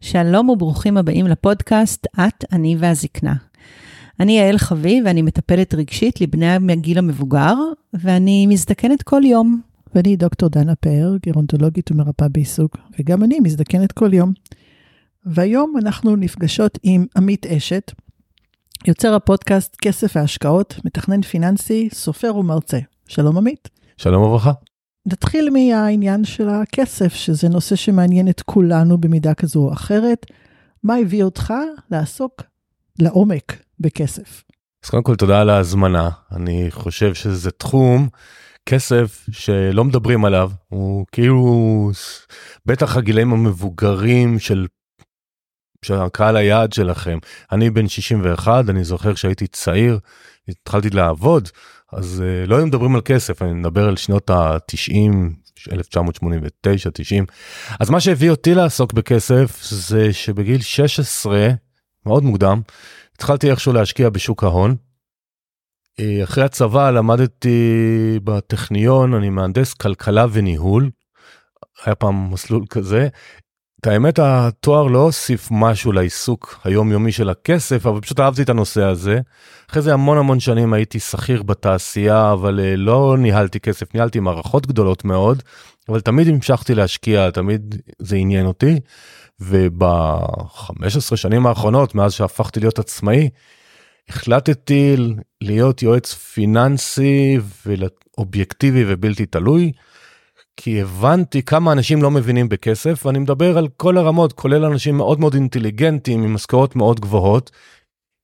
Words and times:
שלום 0.00 0.48
וברוכים 0.50 0.96
הבאים 0.96 1.26
לפודקאסט 1.26 2.06
את, 2.14 2.44
אני 2.52 2.76
והזקנה. 2.78 3.34
אני 4.20 4.38
יעל 4.38 4.58
חביב 4.58 5.04
ואני 5.06 5.22
מטפלת 5.22 5.74
רגשית 5.74 6.20
לבני 6.20 6.72
הגיל 6.72 6.98
המבוגר, 6.98 7.54
ואני 7.94 8.46
מזדקנת 8.46 9.02
כל 9.02 9.22
יום. 9.24 9.60
ואני 9.94 10.16
דוקטור 10.16 10.48
דנה 10.48 10.74
פאר, 10.74 11.16
גרונטולוגית 11.26 11.90
ומרפאה 11.90 12.28
בעיסוק, 12.28 12.76
וגם 12.98 13.24
אני 13.24 13.40
מזדקנת 13.40 13.92
כל 13.92 14.14
יום. 14.14 14.32
והיום 15.26 15.74
אנחנו 15.82 16.16
נפגשות 16.16 16.78
עם 16.82 17.06
עמית 17.16 17.46
אשת, 17.46 17.92
יוצר 18.86 19.14
הפודקאסט 19.14 19.76
כסף 19.82 20.16
והשקעות, 20.16 20.80
מתכנן 20.84 21.22
פיננסי, 21.22 21.88
סופר 21.92 22.36
ומרצה. 22.36 22.78
שלום 23.08 23.38
עמית. 23.38 23.68
שלום 23.96 24.22
וברכה. 24.22 24.52
נתחיל 25.06 25.50
מהעניין 25.50 26.24
של 26.24 26.48
הכסף, 26.48 27.14
שזה 27.14 27.48
נושא 27.48 27.76
שמעניין 27.76 28.28
את 28.28 28.40
כולנו 28.40 28.98
במידה 28.98 29.34
כזו 29.34 29.60
או 29.60 29.72
אחרת. 29.72 30.26
מה 30.84 30.96
הביא 30.96 31.22
אותך 31.22 31.54
לעסוק 31.90 32.42
לעומק 32.98 33.62
בכסף? 33.80 34.42
אז 34.84 34.90
קודם 34.90 35.02
כל 35.02 35.16
תודה 35.16 35.40
על 35.40 35.50
ההזמנה. 35.50 36.10
אני 36.32 36.66
חושב 36.70 37.14
שזה 37.14 37.50
תחום, 37.50 38.08
כסף, 38.66 39.26
שלא 39.30 39.84
מדברים 39.84 40.24
עליו. 40.24 40.50
הוא 40.68 41.06
כאילו, 41.12 41.90
בטח 42.66 42.96
הגילאים 42.96 43.32
המבוגרים 43.32 44.38
של 44.38 44.66
הקהל 45.90 46.36
היעד 46.36 46.72
שלכם. 46.72 47.18
אני 47.52 47.70
בן 47.70 47.88
61, 47.88 48.64
אני 48.68 48.84
זוכר 48.84 49.14
שהייתי 49.14 49.46
צעיר, 49.46 49.98
התחלתי 50.48 50.90
לעבוד, 50.90 51.48
אז 51.92 52.22
uh, 52.22 52.48
לא 52.48 52.56
היו 52.56 52.66
מדברים 52.66 52.94
על 52.94 53.00
כסף, 53.04 53.42
אני 53.42 53.52
מדבר 53.52 53.88
על 53.88 53.96
שנות 53.96 54.30
ה-90, 54.30 55.12
1989, 55.72 56.90
90. 56.94 57.26
אז 57.80 57.90
מה 57.90 58.00
שהביא 58.00 58.30
אותי 58.30 58.54
לעסוק 58.54 58.92
בכסף 58.92 59.62
זה 59.62 60.12
שבגיל 60.12 60.60
16, 60.60 61.48
מאוד 62.06 62.24
מוקדם, 62.24 62.60
התחלתי 63.14 63.50
איכשהו 63.50 63.72
להשקיע 63.72 64.10
בשוק 64.10 64.44
ההון. 64.44 64.76
אה, 66.00 66.24
אחרי 66.24 66.44
הצבא 66.44 66.90
למדתי 66.90 68.20
בטכניון, 68.24 69.14
אני 69.14 69.30
מהנדס 69.30 69.74
כלכלה 69.74 70.26
וניהול. 70.32 70.90
היה 71.84 71.94
פעם 71.94 72.30
מסלול 72.32 72.64
כזה. 72.70 73.08
את 73.80 73.86
האמת 73.86 74.18
התואר 74.18 74.86
לא 74.86 74.98
הוסיף 74.98 75.48
משהו 75.50 75.92
לעיסוק 75.92 76.60
היומיומי 76.64 77.12
של 77.12 77.30
הכסף 77.30 77.86
אבל 77.86 78.00
פשוט 78.00 78.20
אהבתי 78.20 78.42
את 78.42 78.48
הנושא 78.48 78.82
הזה. 78.82 79.20
אחרי 79.70 79.82
זה 79.82 79.92
המון 79.92 80.18
המון 80.18 80.40
שנים 80.40 80.72
הייתי 80.72 81.00
שכיר 81.00 81.42
בתעשייה 81.42 82.32
אבל 82.32 82.60
uh, 82.60 82.76
לא 82.76 83.16
ניהלתי 83.18 83.60
כסף 83.60 83.94
ניהלתי 83.94 84.20
מערכות 84.20 84.66
גדולות 84.66 85.04
מאוד 85.04 85.42
אבל 85.88 86.00
תמיד 86.00 86.28
המשכתי 86.28 86.74
להשקיע 86.74 87.30
תמיד 87.30 87.82
זה 87.98 88.16
עניין 88.16 88.46
אותי. 88.46 88.80
וב-15 89.40 91.16
שנים 91.16 91.46
האחרונות 91.46 91.94
מאז 91.94 92.12
שהפכתי 92.12 92.60
להיות 92.60 92.78
עצמאי 92.78 93.28
החלטתי 94.08 94.96
להיות 95.40 95.82
יועץ 95.82 96.14
פיננסי 96.14 97.38
ואובייקטיבי 97.66 98.84
ובלתי 98.86 99.26
תלוי. 99.26 99.72
כי 100.56 100.80
הבנתי 100.80 101.42
כמה 101.42 101.72
אנשים 101.72 102.02
לא 102.02 102.10
מבינים 102.10 102.48
בכסף, 102.48 103.06
ואני 103.06 103.18
מדבר 103.18 103.58
על 103.58 103.68
כל 103.76 103.98
הרמות, 103.98 104.32
כולל 104.32 104.64
אנשים 104.64 104.96
מאוד 104.96 105.20
מאוד 105.20 105.34
אינטליגנטים 105.34 106.22
עם 106.22 106.34
משכורות 106.34 106.76
מאוד 106.76 107.00
גבוהות, 107.00 107.50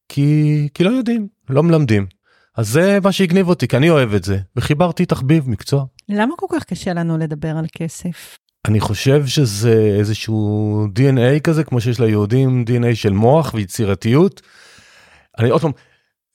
כי, 0.09 0.69
כי 0.75 0.85
לא 0.85 0.91
יודעים, 0.91 1.29
לא 1.49 1.63
מלמדים. 1.63 2.07
אז 2.57 2.69
זה 2.69 2.99
מה 3.03 3.13
שהגניב 3.13 3.49
אותי, 3.49 3.69
כי 3.69 3.77
אני 3.77 3.91
אוהב 3.91 4.15
את 4.15 4.25
זה, 4.25 4.39
וחיברתי 4.57 5.07
תחביב, 5.07 5.51
מקצוע. 5.51 5.85
למה 6.09 6.35
כל 6.37 6.47
כך 6.51 6.65
קשה 6.65 6.93
לנו 6.93 7.19
לדבר 7.19 7.57
על 7.57 7.65
כסף? 7.73 8.39
אני 8.69 8.81
חושב 8.81 9.27
שזה 9.27 9.97
איזשהו 9.99 10.87
DNA 10.99 11.41
כזה, 11.41 11.65
כמו 11.65 11.81
שיש 11.81 12.01
ליהודים 12.01 12.65
DNA 12.69 12.95
של 12.95 13.13
מוח 13.13 13.55
ויצירתיות. 13.55 14.43
אני 15.39 15.51
עוד 15.51 15.61
פעם, 15.61 15.73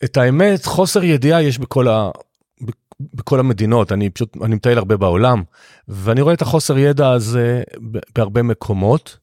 את 0.03 0.17
האמת, 0.17 0.65
חוסר 0.65 1.03
ידיעה 1.03 1.43
יש 1.43 1.59
בכל 1.59 1.87
ה... 1.87 2.09
בכל 2.99 3.39
המדינות, 3.39 3.91
אני 3.91 4.09
פשוט, 4.09 4.37
אני 4.43 4.55
מטייל 4.55 4.77
הרבה 4.77 4.97
בעולם, 4.97 5.43
ואני 5.87 6.21
רואה 6.21 6.33
את 6.33 6.41
החוסר 6.41 6.77
ידע 6.77 7.09
הזה 7.09 7.63
בהרבה 8.15 8.41
מקומות. 8.41 9.17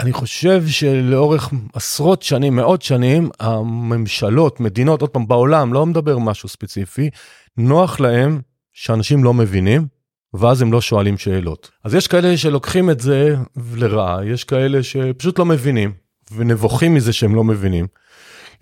אני 0.00 0.12
חושב 0.12 0.66
שלאורך 0.66 1.50
עשרות 1.74 2.22
שנים, 2.22 2.56
מאות 2.56 2.82
שנים, 2.82 3.30
הממשלות, 3.40 4.60
מדינות, 4.60 5.00
עוד 5.00 5.10
פעם, 5.10 5.28
בעולם, 5.28 5.72
לא 5.72 5.86
מדבר 5.86 6.18
משהו 6.18 6.48
ספציפי, 6.48 7.10
נוח 7.56 8.00
להם 8.00 8.40
שאנשים 8.72 9.24
לא 9.24 9.34
מבינים, 9.34 9.86
ואז 10.34 10.62
הם 10.62 10.72
לא 10.72 10.80
שואלים 10.80 11.18
שאלות. 11.18 11.70
אז 11.84 11.94
יש 11.94 12.06
כאלה 12.06 12.36
שלוקחים 12.36 12.90
את 12.90 13.00
זה 13.00 13.36
לרעה, 13.74 14.24
יש 14.26 14.44
כאלה 14.44 14.82
שפשוט 14.82 15.38
לא 15.38 15.44
מבינים, 15.44 15.92
ונבוכים 16.32 16.94
מזה 16.94 17.12
שהם 17.12 17.34
לא 17.34 17.44
מבינים. 17.44 17.86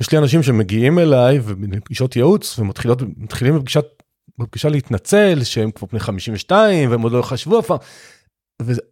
יש 0.00 0.12
לי 0.12 0.18
אנשים 0.18 0.42
שמגיעים 0.42 0.98
אליי 0.98 1.40
ובפגישות 1.44 2.16
ייעוץ 2.16 2.58
ומתחילים 2.58 3.56
בפגישת 3.56 3.84
בפגישה 4.40 4.68
להתנצל 4.68 5.44
שהם 5.44 5.70
כבר 5.70 5.86
בני 5.90 6.00
52 6.00 6.90
והם 6.90 7.02
עוד 7.02 7.12
לא 7.12 7.22
חשבו 7.22 7.58
אף 7.58 7.66
פעם. 7.66 7.78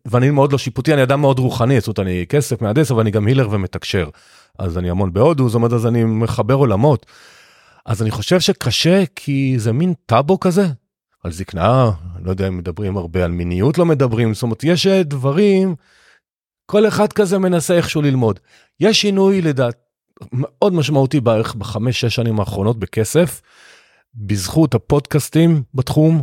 ואני 0.07 0.31
מאוד 0.31 0.53
לא 0.53 0.59
שיפוטי, 0.59 0.95
אני 0.95 1.03
אדם 1.03 1.21
מאוד 1.21 1.39
רוחני, 1.39 1.81
זאת 1.81 1.89
אומרת, 1.89 1.99
אני 1.99 2.27
כסף 2.29 2.63
מהנדס, 2.63 2.91
אבל 2.91 3.01
אני 3.01 3.11
גם 3.11 3.27
הילר 3.27 3.49
ומתקשר. 3.51 4.09
אז 4.59 4.79
אני 4.79 4.91
המון 4.91 5.13
בהודו, 5.13 5.49
זאת 5.49 5.55
אומרת, 5.55 5.73
אז 5.73 5.87
אני 5.87 6.05
מחבר 6.05 6.55
עולמות. 6.55 7.07
אז 7.87 8.03
אני 8.03 8.11
חושב 8.11 8.41
שקשה 8.41 9.05
כי 9.17 9.55
זה 9.59 9.73
מין 9.73 9.95
טאבו 10.07 10.41
כזה. 10.41 10.67
על 11.25 11.33
זקנה, 11.33 11.91
לא 12.23 12.31
יודע 12.31 12.49
אם 12.49 12.59
מדברים 12.59 12.97
הרבה, 12.97 13.25
על 13.25 13.31
מיניות 13.31 13.79
לא 13.79 13.87
מדברים, 13.87 14.35
זאת 14.35 14.43
אומרת, 14.43 14.65
יש 14.65 14.87
דברים, 14.87 15.75
כל 16.67 16.89
אחד 16.89 17.13
כזה 17.13 17.39
מנסה 17.39 17.75
איכשהו 17.75 18.03
ללמוד. 18.03 18.41
יש 18.81 19.01
שינוי 19.01 19.43
לדעת 19.43 19.77
מאוד 20.33 20.73
משמעותי 20.73 21.21
בערך 21.21 21.55
בחמש, 21.55 22.01
שש 22.01 22.15
שנים 22.15 22.41
האחרונות 22.41 22.79
בכסף. 22.79 23.41
בזכות 24.27 24.75
הפודקאסטים 24.75 25.63
בתחום, 25.75 26.23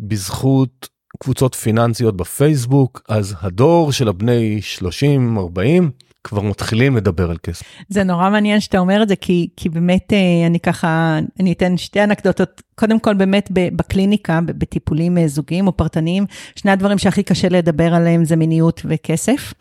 בזכות 0.00 0.88
קבוצות 1.18 1.54
פיננסיות 1.54 2.16
בפייסבוק, 2.16 3.02
אז 3.08 3.34
הדור 3.40 3.92
של 3.92 4.08
הבני 4.08 4.60
30-40 4.78 5.60
כבר 6.24 6.40
מתחילים 6.40 6.96
לדבר 6.96 7.30
על 7.30 7.36
כסף. 7.42 7.66
זה 7.88 8.04
נורא 8.04 8.30
מעניין 8.30 8.60
שאתה 8.60 8.78
אומר 8.78 9.02
את 9.02 9.08
זה, 9.08 9.16
כי, 9.16 9.48
כי 9.56 9.68
באמת 9.68 10.12
אה, 10.12 10.46
אני 10.46 10.60
ככה, 10.60 11.18
אני 11.40 11.52
אתן 11.52 11.76
שתי 11.76 12.04
אנקדוטות. 12.04 12.62
קודם 12.74 13.00
כל, 13.00 13.14
באמת 13.14 13.48
בקליניקה, 13.52 14.40
בטיפולים 14.46 15.18
אה, 15.18 15.28
זוגיים 15.28 15.66
או 15.66 15.76
פרטניים, 15.76 16.26
שני 16.56 16.70
הדברים 16.70 16.98
שהכי 16.98 17.22
קשה 17.22 17.48
לדבר 17.48 17.94
עליהם 17.94 18.24
זה 18.24 18.36
מיניות 18.36 18.82
וכסף. 18.84 19.54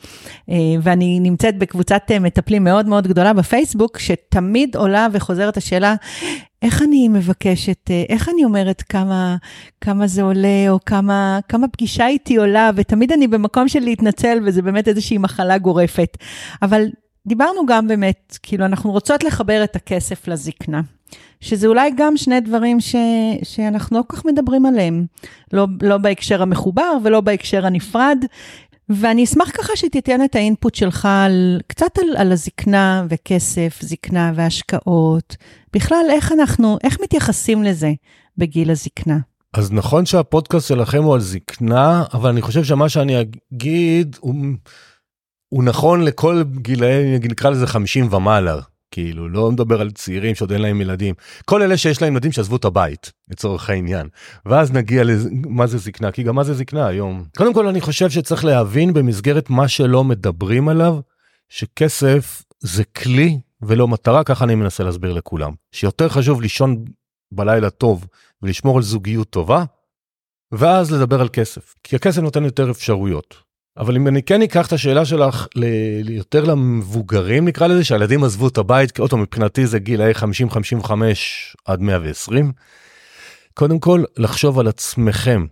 אה, 0.49 0.55
ואני 0.81 1.19
נמצאת 1.19 1.57
בקבוצת 1.57 2.11
מטפלים 2.21 2.63
מאוד 2.63 2.85
מאוד 2.85 3.07
גדולה 3.07 3.33
בפייסבוק, 3.33 3.99
שתמיד 3.99 4.75
עולה 4.75 5.07
וחוזרת 5.13 5.57
השאלה, 5.57 5.95
איך 6.65 6.81
אני 6.81 7.07
מבקשת, 7.07 7.89
איך 8.09 8.29
אני 8.29 8.43
אומרת 8.43 8.81
כמה, 8.81 9.35
כמה 9.81 10.07
זה 10.07 10.21
עולה, 10.21 10.65
או 10.69 10.79
כמה, 10.85 11.39
כמה 11.49 11.67
פגישה 11.67 12.07
איתי 12.07 12.35
עולה, 12.35 12.71
ותמיד 12.75 13.11
אני 13.11 13.27
במקום 13.27 13.67
של 13.67 13.79
להתנצל, 13.79 14.39
וזה 14.45 14.61
באמת 14.61 14.87
איזושהי 14.87 15.17
מחלה 15.17 15.57
גורפת. 15.57 16.17
אבל 16.61 16.85
דיברנו 17.27 17.65
גם 17.65 17.87
באמת, 17.87 18.37
כאילו, 18.43 18.65
אנחנו 18.65 18.91
רוצות 18.91 19.23
לחבר 19.23 19.63
את 19.63 19.75
הכסף 19.75 20.27
לזקנה. 20.27 20.81
שזה 21.41 21.67
אולי 21.67 21.91
גם 21.97 22.17
שני 22.17 22.39
דברים 22.39 22.79
ש, 22.79 22.95
שאנחנו 23.43 23.97
לא 23.97 24.03
כל 24.07 24.17
כך 24.17 24.25
מדברים 24.25 24.65
עליהם. 24.65 25.05
לא, 25.53 25.67
לא 25.81 25.97
בהקשר 25.97 26.41
המחובר 26.41 26.97
ולא 27.03 27.21
בהקשר 27.21 27.65
הנפרד. 27.65 28.25
ואני 28.89 29.23
אשמח 29.23 29.51
ככה 29.53 29.75
שתיתן 29.75 30.23
את 30.23 30.35
האינפוט 30.35 30.75
שלך 30.75 31.07
על, 31.11 31.61
קצת 31.67 31.97
על, 31.97 32.17
על 32.17 32.31
הזקנה 32.31 33.05
וכסף, 33.09 33.77
זקנה 33.81 34.31
והשקעות. 34.35 35.35
בכלל, 35.73 36.05
איך 36.09 36.31
אנחנו, 36.31 36.77
איך 36.83 36.97
מתייחסים 37.03 37.63
לזה 37.63 37.93
בגיל 38.37 38.71
הזקנה? 38.71 39.17
אז 39.53 39.71
נכון 39.71 40.05
שהפודקאסט 40.05 40.67
שלכם 40.67 41.03
הוא 41.03 41.13
על 41.13 41.19
זקנה, 41.19 42.03
אבל 42.13 42.29
אני 42.29 42.41
חושב 42.41 42.63
שמה 42.63 42.89
שאני 42.89 43.21
אגיד 43.21 44.15
הוא, 44.19 44.35
הוא 45.49 45.63
נכון 45.63 46.03
לכל 46.03 46.43
גילאי, 46.61 47.19
נקרא 47.19 47.49
לזה 47.49 47.67
50 47.67 48.13
ומעלה. 48.13 48.61
כאילו 48.95 49.29
לא 49.29 49.51
מדבר 49.51 49.81
על 49.81 49.91
צעירים 49.91 50.35
שעוד 50.35 50.51
אין 50.51 50.61
להם 50.61 50.81
ילדים. 50.81 51.15
כל 51.45 51.61
אלה 51.61 51.77
שיש 51.77 52.01
להם 52.01 52.13
ילדים 52.13 52.31
שעזבו 52.31 52.55
את 52.55 52.65
הבית 52.65 53.11
לצורך 53.31 53.69
העניין. 53.69 54.07
ואז 54.45 54.71
נגיע 54.71 55.03
למה 55.03 55.67
זה 55.67 55.77
זקנה? 55.77 56.11
כי 56.11 56.23
גם 56.23 56.35
מה 56.35 56.43
זה 56.43 56.53
זקנה 56.53 56.87
היום? 56.87 57.23
קודם 57.37 57.53
כל 57.53 57.67
אני 57.67 57.81
חושב 57.81 58.09
שצריך 58.09 58.45
להבין 58.45 58.93
במסגרת 58.93 59.49
מה 59.49 59.67
שלא 59.67 60.03
מדברים 60.03 60.69
עליו 60.69 60.99
שכסף 61.49 62.43
זה 62.59 62.83
כלי 62.83 63.39
ולא 63.61 63.87
מטרה 63.87 64.23
ככה 64.23 64.45
אני 64.45 64.55
מנסה 64.55 64.83
להסביר 64.83 65.13
לכולם. 65.13 65.53
שיותר 65.71 66.09
חשוב 66.09 66.41
לישון 66.41 66.85
בלילה 67.31 67.69
טוב 67.69 68.07
ולשמור 68.41 68.77
על 68.77 68.83
זוגיות 68.83 69.29
טובה 69.29 69.63
ואז 70.51 70.91
לדבר 70.91 71.21
על 71.21 71.29
כסף. 71.29 71.75
כי 71.83 71.95
הכסף 71.95 72.21
נותן 72.21 72.43
יותר 72.45 72.71
אפשרויות 72.71 73.44
אבל 73.77 73.95
אם 73.95 74.07
אני 74.07 74.23
כן 74.23 74.41
אקח 74.41 74.67
את 74.67 74.73
השאלה 74.73 75.05
שלך 75.05 75.47
ל- 75.55 76.09
יותר 76.09 76.43
למבוגרים 76.43 77.45
נקרא 77.45 77.67
לזה 77.67 77.83
שהילדים 77.83 78.23
עזבו 78.23 78.47
את 78.47 78.57
הבית 78.57 78.91
כי 78.91 79.01
פעם 79.09 79.21
מבחינתי 79.21 79.67
זה 79.67 79.79
גילאי 79.79 80.11
50-55 80.83 80.91
עד 81.65 81.81
120. 81.81 82.51
קודם 83.53 83.79
כל 83.79 84.03
לחשוב 84.17 84.59
על 84.59 84.67
עצמכם 84.67 85.45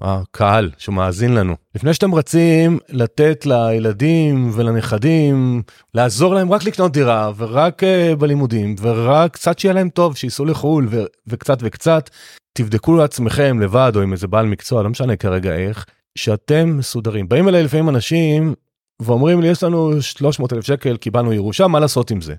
הקהל 0.00 0.70
שמאזין 0.78 1.34
לנו 1.34 1.56
לפני 1.74 1.94
שאתם 1.94 2.14
רצים 2.14 2.78
לתת 2.88 3.46
לילדים 3.46 4.50
ולנכדים 4.54 5.62
לעזור 5.94 6.34
להם 6.34 6.52
רק 6.52 6.64
לקנות 6.64 6.92
דירה 6.92 7.30
ורק 7.36 7.82
uh, 7.82 8.16
בלימודים 8.16 8.74
ורק 8.80 9.32
קצת 9.32 9.58
שיהיה 9.58 9.74
להם 9.74 9.88
טוב 9.88 10.16
שייסעו 10.16 10.44
לחו"ל 10.44 10.86
ו- 10.90 11.04
וקצת 11.26 11.58
וקצת 11.62 12.10
תבדקו 12.52 12.96
לעצמכם 12.96 13.60
לבד 13.60 13.92
או 13.96 14.02
עם 14.02 14.12
איזה 14.12 14.26
בעל 14.26 14.46
מקצוע 14.46 14.82
לא 14.82 14.88
משנה 14.88 15.16
כרגע 15.16 15.54
איך 15.54 15.86
שאתם 16.16 16.76
מסודרים 16.76 17.28
באים 17.28 17.48
אליי 17.48 17.62
לפעמים 17.62 17.88
אנשים 17.88 18.54
ואומרים 19.00 19.40
לי 19.40 19.48
יש 19.48 19.62
לנו 19.62 20.02
300 20.02 20.52
אלף 20.52 20.64
שקל 20.64 20.96
קיבלנו 20.96 21.32
ירושה 21.32 21.66
מה 21.66 21.80
לעשות 21.80 22.10
עם 22.10 22.20
זה. 22.20 22.34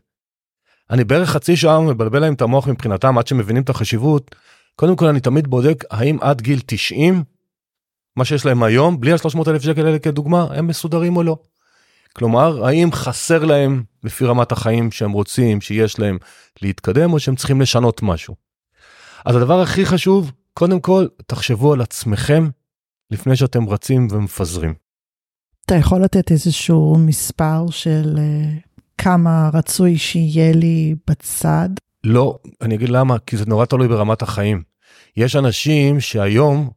אני 0.89 1.03
בערך 1.03 1.29
חצי 1.29 1.56
שעה 1.56 1.81
מבלבל 1.81 2.19
להם 2.19 2.33
את 2.33 2.41
המוח 2.41 2.68
מבחינתם 2.68 3.18
עד 3.18 3.27
שמבינים 3.27 3.63
את 3.63 3.69
החשיבות. 3.69 4.35
קודם 4.75 4.95
כל 4.95 5.07
אני 5.07 5.19
תמיד 5.19 5.47
בודק 5.47 5.83
האם 5.91 6.18
עד 6.21 6.41
גיל 6.41 6.59
90 6.65 7.24
מה 8.15 8.25
שיש 8.25 8.45
להם 8.45 8.63
היום 8.63 9.00
בלי 9.00 9.12
ה-300 9.12 9.50
אלף 9.50 9.62
שקל 9.62 9.85
האלה 9.85 10.00
כדוגמה 10.00 10.47
הם 10.51 10.68
מסודרים 10.68 11.18
או 11.18 11.23
לא. 11.23 11.38
כלומר 12.13 12.65
האם 12.65 12.91
חסר 12.91 13.45
להם 13.45 13.83
לפי 14.03 14.25
רמת 14.25 14.51
החיים 14.51 14.91
שהם 14.91 15.12
רוצים 15.12 15.62
שיש 15.62 16.00
להם 16.00 16.18
להתקדם 16.62 17.13
או 17.13 17.19
שהם 17.19 17.35
צריכים 17.35 17.62
לשנות 17.62 18.03
משהו. 18.03 18.35
אז 19.25 19.35
הדבר 19.35 19.62
הכי 19.62 19.85
חשוב 19.85 20.31
קודם 20.53 20.80
כל 20.80 21.07
תחשבו 21.27 21.73
על 21.73 21.81
עצמכם 21.81 22.50
לפני 23.12 23.36
שאתם 23.36 23.69
רצים 23.69 24.07
ומפזרים. 24.12 24.74
אתה 25.65 25.75
יכול 25.75 26.04
לתת 26.04 26.31
איזשהו 26.31 26.98
מספר 27.00 27.65
של 27.69 28.15
uh, 28.15 28.68
כמה 28.98 29.50
רצוי 29.54 29.98
שיהיה 29.98 30.54
לי 30.54 30.95
בצד? 31.09 31.69
לא, 32.04 32.39
אני 32.62 32.75
אגיד 32.75 32.89
למה, 32.89 33.19
כי 33.19 33.38
זה 33.38 33.45
נורא 33.45 33.65
תלוי 33.65 33.88
ברמת 33.88 34.21
החיים. 34.21 34.63
יש 35.18 35.36
אנשים 35.36 36.00
שהיום 36.00 36.69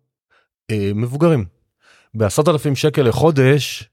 אה, 0.71 0.91
מבוגרים, 0.95 1.45
בעשרת 2.15 2.49
אלפים 2.49 2.77
שקל 2.77 3.03
לחודש, 3.03 3.91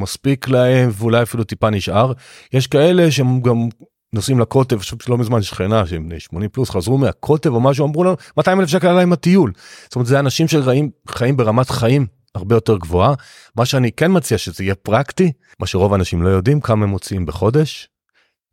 מספיק 0.00 0.48
להם 0.48 0.90
ואולי 0.92 1.22
אפילו 1.22 1.44
טיפה 1.44 1.70
נשאר. 1.70 2.12
יש 2.52 2.66
כאלה 2.66 3.10
שהם 3.10 3.40
גם 3.40 3.68
נוסעים 4.14 4.40
לקוטב, 4.40 4.80
שלא 4.80 5.18
מזמן 5.18 5.42
שכנה 5.42 5.86
שהם 5.86 6.08
בני 6.08 6.20
80 6.20 6.50
פלוס 6.50 6.70
חזרו 6.70 6.98
מהקוטב 6.98 7.54
או 7.54 7.60
משהו 7.60 7.86
אמרו 7.86 8.04
לנו 8.04 8.16
200 8.36 8.60
אלף 8.60 8.68
שקל 8.68 8.86
עליי 8.86 9.02
עם 9.02 9.12
הטיול. 9.12 9.52
זאת 9.84 9.94
אומרת 9.94 10.06
זה 10.06 10.18
אנשים 10.18 10.46
שחיים 10.48 11.36
ברמת 11.36 11.70
חיים 11.70 12.06
הרבה 12.34 12.56
יותר 12.56 12.76
גבוהה. 12.76 13.14
מה 13.56 13.66
שאני 13.66 13.92
כן 13.92 14.16
מציע 14.16 14.38
שזה 14.38 14.64
יהיה 14.64 14.74
פרקטי, 14.74 15.32
מה 15.60 15.66
שרוב 15.66 15.92
האנשים 15.92 16.22
לא 16.22 16.28
יודעים 16.28 16.60
כמה 16.60 16.84
הם 16.84 16.90
מוציאים 16.90 17.26
בחודש. 17.26 17.88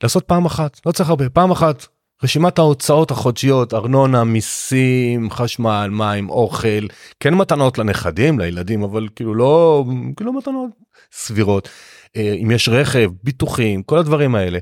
לעשות 0.04 0.24
פעם 0.24 0.46
אחת, 0.46 0.80
לא 0.86 0.92
צריך 0.92 1.10
הרבה, 1.10 1.30
פעם 1.30 1.52
אחת. 1.52 1.88
רשימת 2.24 2.60
ההוצאות 2.60 3.12
החודשיות, 3.12 3.74
ארנונה, 3.74 4.24
מיסים, 4.24 5.32
חשמל, 5.32 5.90
מים, 5.92 6.30
אוכל, 6.30 6.88
כן 7.20 7.34
מתנות 7.34 7.78
לנכדים, 7.78 8.40
לילדים, 8.40 8.84
אבל 8.84 9.08
כאילו 9.16 9.36
לא, 9.36 9.86
כאילו 10.18 10.34
מתנות 10.34 10.70
סבירות. 11.12 11.70
אה, 12.16 12.36
אם 12.44 12.52
יש 12.52 12.70
רכב, 12.70 13.12
ביטוחים, 13.24 13.84
כל 13.84 13.98
הדברים 13.98 14.36
האלה. 14.36 14.60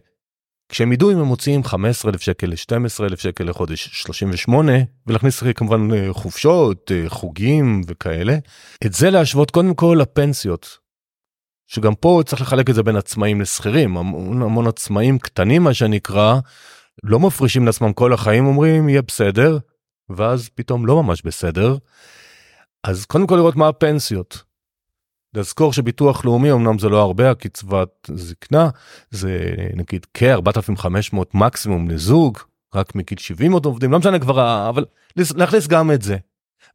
כשהם 0.70 0.92
ידעו 0.92 1.12
אם 1.12 1.18
הם 1.18 1.26
מוציאים 1.26 1.64
15,000 1.64 2.22
שקל 2.22 2.48
ל-12,000 2.48 3.18
שקל 3.18 3.44
לחודש 3.44 3.90
38 3.94 4.74
ולהכניס 5.08 5.44
כמובן 5.56 5.94
אה, 5.94 6.14
חופשות 6.14 6.92
אה, 6.92 7.10
חוגים 7.10 7.82
וכאלה 7.88 8.38
את 8.86 8.94
זה 8.94 9.10
להשוות 9.10 9.52
קודם 9.52 9.74
כל 9.74 9.98
לפנסיות. 10.02 10.78
שגם 11.68 11.96
פה 11.96 12.22
צריך 12.26 12.42
לחלק 12.42 12.70
את 12.70 12.76
זה 12.76 12.84
בין 12.84 12.96
עצמאים 12.96 13.42
לשכירים 13.42 13.98
המון 13.98 14.42
המון 14.42 14.68
עצמאים 14.68 15.20
קטנים 15.20 15.64
מה 15.64 15.74
שנקרא 15.74 16.40
לא 17.04 17.20
מפרישים 17.20 17.66
לעצמם 17.66 17.94
כל 17.94 18.14
החיים 18.14 18.46
אומרים 18.46 18.90
יהיה 18.90 19.02
בסדר 19.02 19.58
ואז 20.10 20.50
פתאום 20.56 20.86
לא 20.86 21.04
ממש 21.04 21.22
בסדר. 21.22 21.78
אז 22.84 23.06
קודם 23.06 23.28
כל 23.28 23.36
לראות 23.36 23.56
מה 23.56 23.68
הפנסיות 23.68 24.49
לזכור 25.34 25.74
שביטוח 25.74 26.26
לאומי 26.26 26.52
אמנם 26.52 26.80
זה 26.80 26.90
לא 26.90 27.02
הרבה 27.02 27.32
הקצבת 27.32 28.10
זקנה 28.14 28.70
זה 29.12 29.56
נגיד 29.76 30.06
כ-4500 30.14 31.18
מקסימום 31.34 31.90
לזוג 31.90 32.38
רק 32.76 32.96
מגיל 32.96 33.18
70 33.18 33.52
עוד 33.52 33.66
עובדים 33.66 33.92
לא 33.92 34.00
משנה 34.00 34.20
כבר 34.20 34.70
אבל 34.70 34.86
להכניס 35.36 35.68
גם 35.68 35.92
את 35.92 36.02
זה 36.02 36.18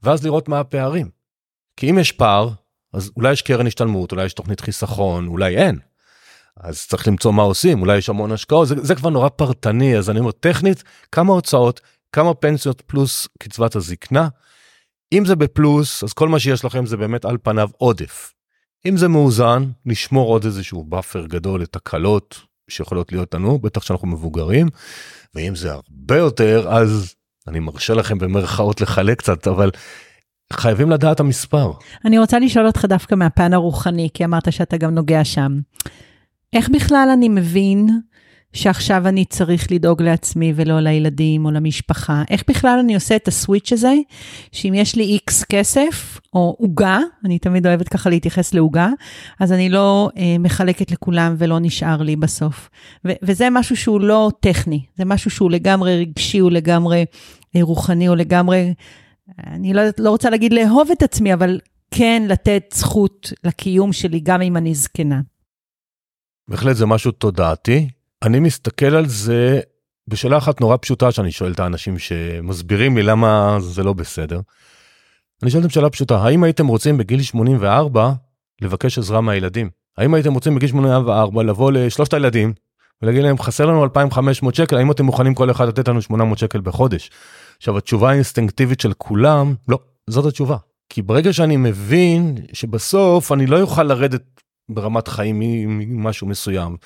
ואז 0.02 0.24
לראות 0.24 0.48
מה 0.48 0.60
הפערים. 0.60 1.10
כי 1.76 1.90
אם 1.90 1.98
יש 1.98 2.12
פער 2.12 2.50
אז 2.92 3.10
אולי 3.16 3.32
יש 3.32 3.42
קרן 3.42 3.66
השתלמות 3.66 4.12
אולי 4.12 4.24
יש 4.24 4.34
תוכנית 4.34 4.60
חיסכון 4.60 5.26
אולי 5.26 5.56
אין. 5.56 5.78
אז 6.56 6.86
צריך 6.86 7.08
למצוא 7.08 7.32
מה 7.32 7.42
עושים 7.42 7.80
אולי 7.80 7.98
יש 7.98 8.08
המון 8.08 8.32
השקעות 8.32 8.68
זה, 8.68 8.74
זה 8.82 8.94
כבר 8.94 9.10
נורא 9.10 9.28
פרטני 9.28 9.98
אז 9.98 10.10
אני 10.10 10.18
אומר 10.18 10.32
טכנית 10.32 10.84
כמה 11.12 11.32
הוצאות 11.32 11.80
כמה 12.12 12.34
פנסיות 12.34 12.80
פלוס 12.80 13.28
קצבת 13.38 13.76
הזקנה. 13.76 14.28
אם 15.12 15.24
זה 15.24 15.36
בפלוס 15.36 16.04
אז 16.04 16.12
כל 16.12 16.28
מה 16.28 16.38
שיש 16.38 16.64
לכם 16.64 16.86
זה 16.86 16.96
באמת 16.96 17.24
על 17.24 17.38
פניו 17.42 17.68
עודף. 17.76 18.33
אם 18.86 18.96
זה 18.96 19.08
מאוזן, 19.08 19.64
נשמור 19.86 20.28
עוד 20.28 20.44
איזשהו 20.44 20.84
buffer 20.84 21.26
גדול 21.26 21.62
לתקלות 21.62 22.40
שיכולות 22.70 23.12
להיות 23.12 23.34
לנו, 23.34 23.58
בטח 23.58 23.82
שאנחנו 23.82 24.08
מבוגרים, 24.08 24.68
ואם 25.34 25.54
זה 25.54 25.72
הרבה 25.72 26.16
יותר, 26.16 26.66
אז 26.68 27.14
אני 27.48 27.60
מרשה 27.60 27.94
לכם 27.94 28.18
במרכאות 28.18 28.80
לחלק 28.80 29.18
קצת, 29.18 29.46
אבל 29.48 29.70
חייבים 30.52 30.90
לדעת 30.90 31.20
המספר. 31.20 31.72
אני 32.04 32.18
רוצה 32.18 32.38
לשאול 32.38 32.66
אותך 32.66 32.84
דווקא 32.84 33.14
מהפן 33.14 33.52
הרוחני, 33.52 34.08
כי 34.14 34.24
אמרת 34.24 34.52
שאתה 34.52 34.76
גם 34.76 34.94
נוגע 34.94 35.24
שם. 35.24 35.52
איך 36.52 36.68
בכלל 36.68 37.08
אני 37.12 37.28
מבין 37.28 37.88
שעכשיו 38.54 39.08
אני 39.08 39.24
צריך 39.24 39.72
לדאוג 39.72 40.02
לעצמי 40.02 40.52
ולא 40.56 40.80
לילדים 40.80 41.44
או 41.44 41.50
למשפחה? 41.50 42.22
איך 42.30 42.44
בכלל 42.48 42.78
אני 42.80 42.94
עושה 42.94 43.16
את 43.16 43.28
הסוויץ' 43.28 43.72
הזה, 43.72 43.94
שאם 44.52 44.74
יש 44.74 44.96
לי 44.96 45.04
איקס 45.04 45.44
כסף 45.44 46.20
או 46.34 46.56
עוגה, 46.58 46.98
אני 47.24 47.38
תמיד 47.38 47.66
אוהבת 47.66 47.88
ככה 47.88 48.10
להתייחס 48.10 48.54
לעוגה, 48.54 48.88
אז 49.40 49.52
אני 49.52 49.68
לא 49.68 50.10
אה, 50.16 50.36
מחלקת 50.38 50.90
לכולם 50.90 51.34
ולא 51.38 51.58
נשאר 51.60 52.02
לי 52.02 52.16
בסוף. 52.16 52.70
ו- 53.04 53.12
וזה 53.22 53.50
משהו 53.50 53.76
שהוא 53.76 54.00
לא 54.00 54.30
טכני, 54.40 54.84
זה 54.96 55.04
משהו 55.04 55.30
שהוא 55.30 55.50
לגמרי 55.50 56.00
רגשי, 56.00 56.38
הוא 56.38 56.50
לגמרי 56.50 57.04
אה, 57.56 57.62
רוחני, 57.62 58.06
הוא 58.06 58.16
לגמרי, 58.16 58.74
אני 59.46 59.72
לא, 59.72 59.82
לא 59.98 60.10
רוצה 60.10 60.30
להגיד 60.30 60.52
לאהוב 60.52 60.90
את 60.90 61.02
עצמי, 61.02 61.34
אבל 61.34 61.60
כן 61.90 62.22
לתת 62.28 62.62
זכות 62.74 63.32
לקיום 63.44 63.92
שלי 63.92 64.20
גם 64.20 64.42
אם 64.42 64.56
אני 64.56 64.74
זקנה. 64.74 65.20
בהחלט 66.48 66.76
זה 66.76 66.86
משהו 66.86 67.12
תודעתי, 67.12 67.88
אני 68.24 68.40
מסתכל 68.40 68.94
על 68.94 69.06
זה 69.06 69.60
בשאלה 70.08 70.38
אחת 70.38 70.60
נורא 70.60 70.76
פשוטה 70.80 71.12
שאני 71.12 71.32
שואל 71.32 71.52
את 71.52 71.60
האנשים 71.60 71.98
שמסבירים 71.98 72.96
לי 72.96 73.02
למה 73.02 73.56
זה 73.60 73.82
לא 73.82 73.92
בסדר. 73.92 74.40
אני 75.42 75.50
שואל 75.50 75.62
אותם 75.62 75.72
שאלה 75.72 75.90
פשוטה, 75.90 76.22
האם 76.22 76.44
הייתם 76.44 76.66
רוצים 76.66 76.98
בגיל 76.98 77.22
84 77.22 78.12
לבקש 78.60 78.98
עזרה 78.98 79.20
מהילדים? 79.20 79.70
האם 79.98 80.14
הייתם 80.14 80.34
רוצים 80.34 80.54
בגיל 80.54 80.68
84 80.68 81.42
לבוא 81.42 81.72
לשלושת 81.72 82.14
הילדים 82.14 82.52
ולהגיד 83.02 83.22
להם 83.22 83.38
חסר 83.38 83.66
לנו 83.66 83.84
2,500 83.84 84.54
שקל, 84.54 84.76
האם 84.76 84.90
אתם 84.90 85.04
מוכנים 85.04 85.34
כל 85.34 85.50
אחד 85.50 85.68
לתת 85.68 85.88
לנו 85.88 86.02
800 86.02 86.38
שקל 86.38 86.60
בחודש? 86.60 87.10
עכשיו 87.56 87.78
התשובה 87.78 88.10
האינסטינקטיבית 88.10 88.80
של 88.80 88.92
כולם, 88.98 89.54
לא, 89.68 89.78
זאת 90.10 90.26
התשובה. 90.26 90.56
כי 90.88 91.02
ברגע 91.02 91.32
שאני 91.32 91.56
מבין 91.56 92.36
שבסוף 92.52 93.32
אני 93.32 93.46
לא 93.46 93.60
אוכל 93.60 93.82
לרדת 93.82 94.22
ברמת 94.68 95.08
חיים 95.08 95.36
ממשהו 95.68 96.26
מסוים. 96.26 96.76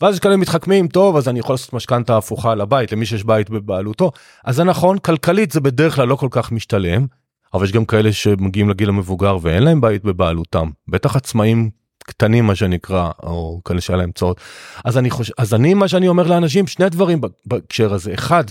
ואז 0.00 0.14
יש 0.14 0.20
כאלה 0.20 0.36
מתחכמים 0.36 0.88
טוב 0.88 1.16
אז 1.16 1.28
אני 1.28 1.38
יכול 1.38 1.52
לעשות 1.52 1.72
משכנתה 1.72 2.16
הפוכה 2.16 2.54
לבית 2.54 2.92
למי 2.92 3.06
שיש 3.06 3.24
בית 3.24 3.50
בבעלותו. 3.50 4.12
אז 4.44 4.56
זה 4.56 4.64
נכון 4.64 4.98
כלכלית 4.98 5.50
זה 5.50 5.60
בדרך 5.60 5.94
כלל 5.94 6.08
לא 6.08 6.16
כל 6.16 6.28
כך 6.30 6.52
משתלם 6.52 7.06
אבל 7.54 7.64
יש 7.64 7.72
גם 7.72 7.84
כאלה 7.84 8.12
שמגיעים 8.12 8.68
לגיל 8.68 8.88
המבוגר 8.88 9.38
ואין 9.42 9.62
להם 9.62 9.80
בית 9.80 10.04
בבעלותם. 10.04 10.70
בטח 10.88 11.16
עצמאים 11.16 11.70
קטנים 12.04 12.46
מה 12.46 12.54
שנקרא 12.54 13.10
או 13.22 13.60
כאלה 13.64 13.80
שהיה 13.80 13.96
להם 13.96 14.12
צורת 14.12 14.36
אז 14.84 14.98
אני 14.98 15.10
חושב 15.10 15.32
אז 15.38 15.54
אני 15.54 15.74
מה 15.74 15.88
שאני 15.88 16.08
אומר 16.08 16.26
לאנשים 16.26 16.66
שני 16.66 16.88
דברים 16.88 17.20
בהקשר 17.46 17.94
הזה. 17.94 18.14
אחד 18.14 18.44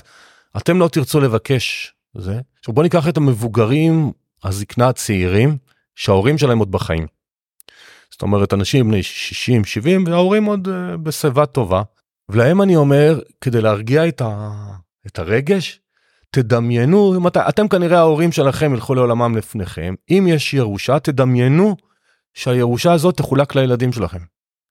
אתם 0.58 0.80
לא 0.80 0.88
תרצו 0.88 1.20
לבקש 1.20 1.94
זה. 2.18 2.40
עכשיו 2.60 2.74
בוא 2.74 2.84
ניקח 2.84 3.08
את 3.08 3.18
המבוגרים 3.18 4.12
הזקנה 4.44 4.88
הצעירים 4.88 5.58
שההורים 5.96 6.38
שלהם 6.38 6.60
עוד 6.60 6.72
בחיים. 6.72 7.17
זאת 8.18 8.22
אומרת 8.22 8.54
אנשים 8.54 8.88
בני 8.88 9.04
60 9.04 9.66
70 9.66 10.04
וההורים 10.08 10.46
עוד 10.46 10.68
uh, 10.68 10.98
בשיבה 10.98 11.46
טובה 11.46 11.82
ולהם 12.30 12.62
אני 12.62 12.76
אומר 12.76 13.20
כדי 13.42 13.62
להרגיע 13.62 14.08
את, 14.08 14.22
ה, 14.22 14.52
את 15.08 15.20
הרגש 15.20 15.80
תדמיינו 16.32 17.20
מת, 17.22 17.38
אתם 17.38 17.68
כנראה 17.68 17.98
ההורים 17.98 18.32
שלכם 18.32 18.74
ילכו 18.74 18.96
לעולמם 18.96 19.38
לפניכם 19.38 19.96
אם 20.10 20.26
יש 20.30 20.54
ירושה 20.54 21.00
תדמיינו 21.00 21.76
שהירושה 22.34 22.94
הזאת 22.94 23.18
תחולק 23.18 23.56
לילדים 23.56 23.92
שלכם. 23.92 24.20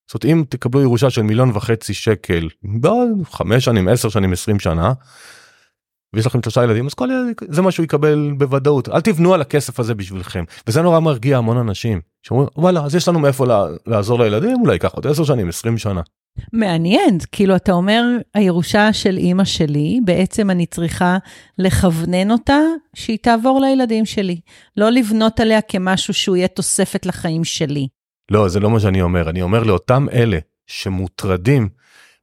זאת 0.07 0.25
אומרת 0.25 0.37
אם 0.37 0.45
תקבלו 0.49 0.83
ירושה 0.83 1.11
של 1.11 1.23
מיליון 1.23 1.51
וחצי 1.55 1.95
שקל 1.95 2.49
בעוד 2.63 3.09
חמש 3.31 3.65
שנים 3.65 3.89
עשר 3.89 4.09
שנים 4.09 4.33
עשרים 4.33 4.61
שנה 4.61 4.93
ויש 6.15 6.27
לכם 6.27 6.43
שלושה 6.43 6.65
ילדים 6.65 6.87
אז 6.87 6.95
כל 6.95 7.09
ילד 7.11 7.55
זה 7.55 7.63
מה 7.63 7.71
שהוא 7.71 7.85
יקבל 7.85 8.33
בוודאות 8.39 8.89
אל 8.89 9.01
תבנו 9.01 9.35
על 9.35 9.41
הכסף 9.41 9.81
הזה 9.81 9.95
בשבילכם 9.95 10.45
וזה 10.67 10.83
נורא 10.83 11.01
מרגיע 11.01 11.39
המון 11.39 11.57
אנשים 11.57 12.01
שאומרים 12.23 12.49
וואלה 12.57 12.85
אז 12.85 12.95
יש 12.95 13.09
לנו 13.09 13.19
מאיפה 13.19 13.47
לעזור 13.87 14.19
לילדים 14.19 14.61
אולי 14.61 14.73
ייקח 14.73 14.93
עוד 14.93 15.07
10 15.07 15.25
שנים 15.25 15.49
20 15.49 15.79
שנה. 15.79 16.01
מעניין, 16.53 17.19
כאילו 17.33 17.57
אתה 17.57 17.73
אומר, 17.73 18.03
הירושה 18.35 18.93
של 18.93 19.17
אימא 19.17 19.45
שלי, 19.45 20.01
בעצם 20.05 20.51
אני 20.51 20.67
צריכה 20.67 21.19
לכוונן 21.59 22.31
אותה 22.31 22.59
שהיא 22.95 23.19
תעבור 23.23 23.61
לילדים 23.61 24.05
שלי. 24.05 24.41
לא 24.77 24.91
לבנות 24.91 25.41
עליה 25.41 25.61
כמשהו 25.61 26.15
שהוא 26.15 26.37
יהיה 26.37 26.49
תוספת 26.49 27.07
לחיים 27.07 27.45
שלי. 27.45 27.89
לא, 28.31 28.49
זה 28.49 28.61
לא 28.61 28.71
מה 28.71 28.81
שאני 28.81 29.03
אומר, 29.03 29.31
אני 29.31 29.43
אומר 29.43 29.63
לאותם 29.63 30.07
אלה 30.13 30.39
שמוטרדים, 30.67 31.69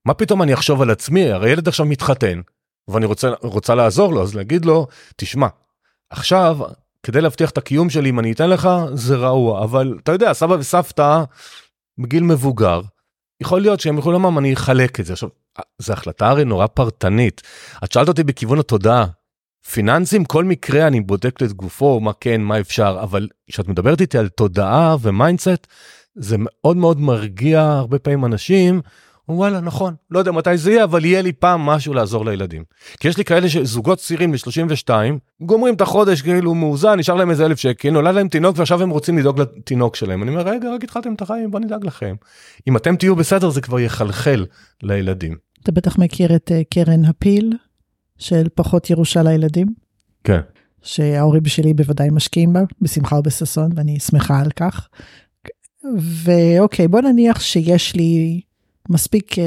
מה 0.06 0.14
פתאום 0.14 0.42
אני 0.42 0.54
אחשוב 0.54 0.82
על 0.82 0.90
עצמי, 0.90 1.32
הרי 1.32 1.50
ילד 1.52 1.68
עכשיו 1.68 1.86
מתחתן, 1.86 2.42
ואני 2.88 3.06
רוצה, 3.06 3.30
רוצה 3.42 3.76
לעזור 3.76 4.14
לו, 4.14 4.22
אז 4.22 4.36
להגיד 4.36 4.66
לו, 4.66 4.88
תשמע, 5.16 5.48
עכשיו, 6.10 6.58
כדי 7.04 7.22
להבטיח 7.22 7.50
את 7.50 7.58
הקיום 7.58 7.90
שלי, 7.90 8.10
אם 8.10 8.20
אני 8.20 8.32
אתן 8.32 8.50
לך, 8.50 8.70
זה 8.94 9.16
רעוע, 9.16 9.64
אבל 9.64 9.98
אתה 10.04 10.12
יודע, 10.12 10.34
סבא 10.34 10.54
וסבתא, 10.54 11.24
בגיל 11.98 12.24
מבוגר, 12.24 12.82
יכול 13.42 13.62
להיות 13.62 13.80
שהם 13.80 13.98
יכולים 13.98 14.22
לומר, 14.22 14.40
אני 14.40 14.54
אחלק 14.54 15.00
את 15.00 15.06
זה. 15.06 15.14
עכשיו, 15.14 15.30
זו 15.80 15.94
החלטה 15.94 16.30
הרי 16.30 16.46
נורא 16.46 16.68
פרטנית. 16.68 17.42
את 17.84 17.92
שאלת 17.92 18.08
אותי 18.08 18.24
בכיוון 18.24 18.60
התודעה. 18.60 19.06
פיננסים, 19.72 20.26
כל 20.26 20.44
מקרה 20.44 20.88
אני 20.88 21.02
בודק 21.02 21.42
לגופו, 21.42 22.00
מה 22.00 22.12
כן, 22.20 22.42
מה 22.42 22.60
אפשר, 22.60 23.00
אבל 23.04 23.28
כשאת 23.50 23.68
מדברת 23.68 24.02
איתי 24.02 24.18
על 24.18 24.30
תודעה 24.30 24.96
ו 25.02 25.09
mindset, 25.09 25.68
זה 26.16 26.36
מאוד 26.40 26.78
מאוד 26.78 27.00
מרגיע 27.00 27.62
הרבה 27.62 28.00
פעמים 28.00 28.26
אנשים 28.26 28.82
וואלה 29.30 29.60
נכון 29.60 29.94
לא 30.12 30.20
יודע 30.20 30.32
מתי 30.32 30.58
זה 30.58 30.72
יהיה 30.72 30.84
אבל 30.84 31.06
יהיה 31.06 31.22
לי 31.22 31.32
פעם 31.32 31.62
משהו 31.62 31.94
לעזור 31.94 32.26
לילדים. 32.26 32.64
כי 33.00 33.08
יש 33.08 33.18
לי 33.18 33.26
כאלה 33.26 33.50
שזוגות 33.50 34.00
צעירים 34.00 34.32
ב-32 34.32 34.90
גומרים 35.42 35.74
את 35.74 35.82
החודש 35.82 36.22
כאילו 36.22 36.56
מאוזן 36.56 37.00
נשאר 37.00 37.16
להם 37.16 37.32
איזה 37.32 37.46
אלף 37.46 37.60
שקל 37.60 37.90
נולד 37.90 38.16
להם 38.16 38.28
תינוק 38.28 38.58
ועכשיו 38.58 38.82
הם 38.84 38.90
רוצים 38.90 39.18
לדאוג 39.18 39.42
לתינוק 39.42 39.96
שלהם 39.96 40.24
אני 40.24 40.32
אומר 40.32 40.42
רגע 40.42 40.74
רק 40.76 40.84
התחלתם 40.84 41.14
את 41.14 41.22
החיים 41.22 41.52
בוא 41.52 41.60
נדאג 41.60 41.86
לכם. 41.86 42.16
אם 42.68 42.78
אתם 42.78 42.96
תהיו 42.96 43.16
בסדר 43.16 43.50
זה 43.50 43.62
כבר 43.62 43.80
יחלחל 43.80 44.46
לילדים. 44.84 45.36
אתה 45.64 45.72
בטח 45.72 45.98
מכיר 45.98 46.36
את 46.36 46.52
uh, 46.52 46.64
קרן 46.74 47.06
הפיל 47.06 47.54
של 48.18 48.48
פחות 48.56 48.90
ירושה 48.90 49.24
לילדים. 49.24 49.68
כן. 50.24 50.40
שההורים 50.82 51.46
שלי 51.46 51.74
בוודאי 51.74 52.10
משקיעים 52.10 52.54
בה 52.54 52.62
בשמחה 52.82 53.16
ובששון 53.16 53.72
ואני 53.76 54.00
שמחה 54.00 54.40
על 54.40 54.52
כך. 54.52 54.88
ואוקיי 56.24 56.88
בוא 56.88 57.02
נניח 57.02 57.40
שיש 57.40 57.96
לי 57.96 58.42
מספיק 58.90 59.40
אה, 59.40 59.44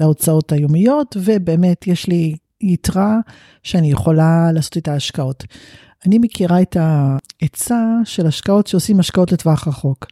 להוצאות 0.00 0.52
היומיות, 0.52 1.16
ובאמת 1.20 1.86
יש 1.86 2.06
לי 2.06 2.36
יתרה 2.60 3.16
שאני 3.62 3.90
יכולה 3.90 4.52
לעשות 4.52 4.76
איתה 4.76 4.94
השקעות. 4.94 5.44
אני 6.06 6.18
מכירה 6.18 6.62
את 6.62 6.76
העצה 6.80 7.84
של 8.04 8.26
השקעות 8.26 8.66
שעושים 8.66 9.00
השקעות 9.00 9.32
לטווח 9.32 9.68
רחוק. 9.68 10.06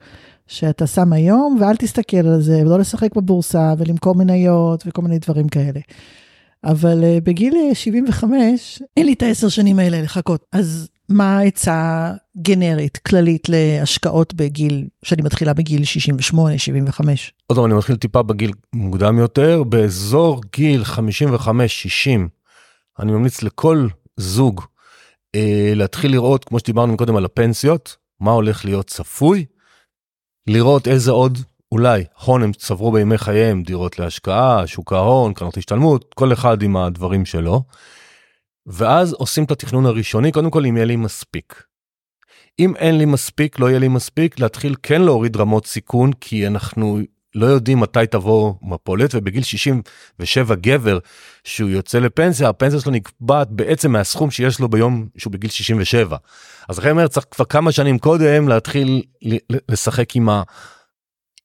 שאתה 0.47 0.87
שם 0.87 1.12
היום 1.12 1.59
ואל 1.61 1.76
תסתכל 1.76 2.16
על 2.16 2.40
זה 2.40 2.62
ולא 2.62 2.78
לשחק 2.78 3.16
בבורסה 3.16 3.75
ולמכור 3.78 4.14
מניות 4.14 4.83
וכל 4.87 5.02
מיני 5.02 5.19
דברים 5.19 5.49
כאלה. 5.49 5.80
אבל 6.64 7.00
uh, 7.00 7.25
בגיל 7.25 7.54
75 7.75 8.83
אין 8.97 9.07
לי 9.07 9.12
את 9.12 9.23
העשר 9.23 9.49
שנים 9.49 9.78
האלה 9.78 10.02
לחכות. 10.02 10.45
אז 10.52 10.88
מה 11.11 11.38
העצה 11.38 12.12
גנרית, 12.43 12.97
כללית 12.97 13.49
להשקעות 13.49 14.35
בגיל, 14.35 14.87
שאני 15.05 15.23
מתחילה 15.23 15.55
בגיל 15.55 15.85
68, 15.85 16.59
75? 16.59 17.33
עוד 17.47 17.59
פעם, 17.59 17.67
אני 17.67 17.75
מתחיל 17.75 17.97
טיפה 17.97 18.23
בגיל 18.23 18.52
מוקדם 18.73 19.19
יותר, 19.19 19.62
באזור 19.62 20.40
גיל 20.57 20.83
55-60, 20.83 20.99
אני 22.99 23.12
ממליץ 23.12 23.43
לכל 23.43 23.87
זוג 24.17 24.61
אה, 25.35 25.73
להתחיל 25.76 26.12
לראות, 26.12 26.45
כמו 26.45 26.59
שדיברנו 26.59 26.97
קודם 26.97 27.17
על 27.17 27.25
הפנסיות, 27.25 27.97
מה 28.21 28.31
הולך 28.31 28.64
להיות 28.64 28.87
צפוי, 28.87 29.45
לראות 30.47 30.88
איזה 30.88 31.11
עוד 31.11 31.38
אולי 31.73 32.05
הון 32.25 32.43
הם 32.43 32.52
צברו 32.52 32.93
בימי 32.93 33.19
חייהם, 33.19 33.62
דירות 33.62 33.99
להשקעה, 33.99 34.67
שוק 34.67 34.93
ההון, 34.93 35.35
קרנות 35.35 35.57
השתלמות, 35.57 36.14
כל 36.14 36.33
אחד 36.33 36.62
עם 36.62 36.76
הדברים 36.76 37.26
שלו. 37.26 37.62
ואז 38.71 39.12
עושים 39.12 39.45
את 39.45 39.50
התכנון 39.50 39.87
הראשוני, 39.87 40.33
קודם 40.33 40.50
כל 40.50 40.67
אם 40.67 40.77
יהיה 40.77 40.87
לי 40.87 40.97
מספיק. 40.97 41.62
אם 42.59 42.77
אין 42.77 42.99
לי 42.99 43.05
מספיק, 43.05 43.59
לא 43.59 43.69
יהיה 43.71 43.79
לי 43.79 43.89
מספיק, 43.89 44.41
להתחיל 44.41 44.75
כן 44.83 45.03
להוריד 45.03 45.37
רמות 45.37 45.67
סיכון, 45.67 46.12
כי 46.12 46.47
אנחנו 46.47 47.00
לא 47.35 47.47
יודעים 47.47 47.81
מתי 47.81 48.07
תבוא 48.11 48.55
מפולת, 48.62 49.15
ובגיל 49.15 49.43
67 49.43 50.55
גבר 50.55 50.99
שהוא 51.45 51.71
יוצא 51.71 51.99
לפנסיה, 51.99 52.49
הפנסיה 52.49 52.81
שלו 52.81 52.93
נקבעת 52.93 53.50
בעצם 53.50 53.93
מהסכום 53.93 54.31
שיש 54.31 54.61
לו 54.61 54.69
ביום 54.69 55.09
שהוא 55.17 55.33
בגיל 55.33 55.50
67. 55.50 56.17
אז 56.69 56.79
לכן 56.79 56.91
אומר, 56.91 57.09
צריך 57.09 57.27
כבר 57.31 57.45
כמה 57.45 57.73
שנים 57.73 57.99
קודם 57.99 58.49
להתחיל 58.49 59.03
לשחק 59.69 60.17
עם, 60.17 60.29
ה, 60.29 60.43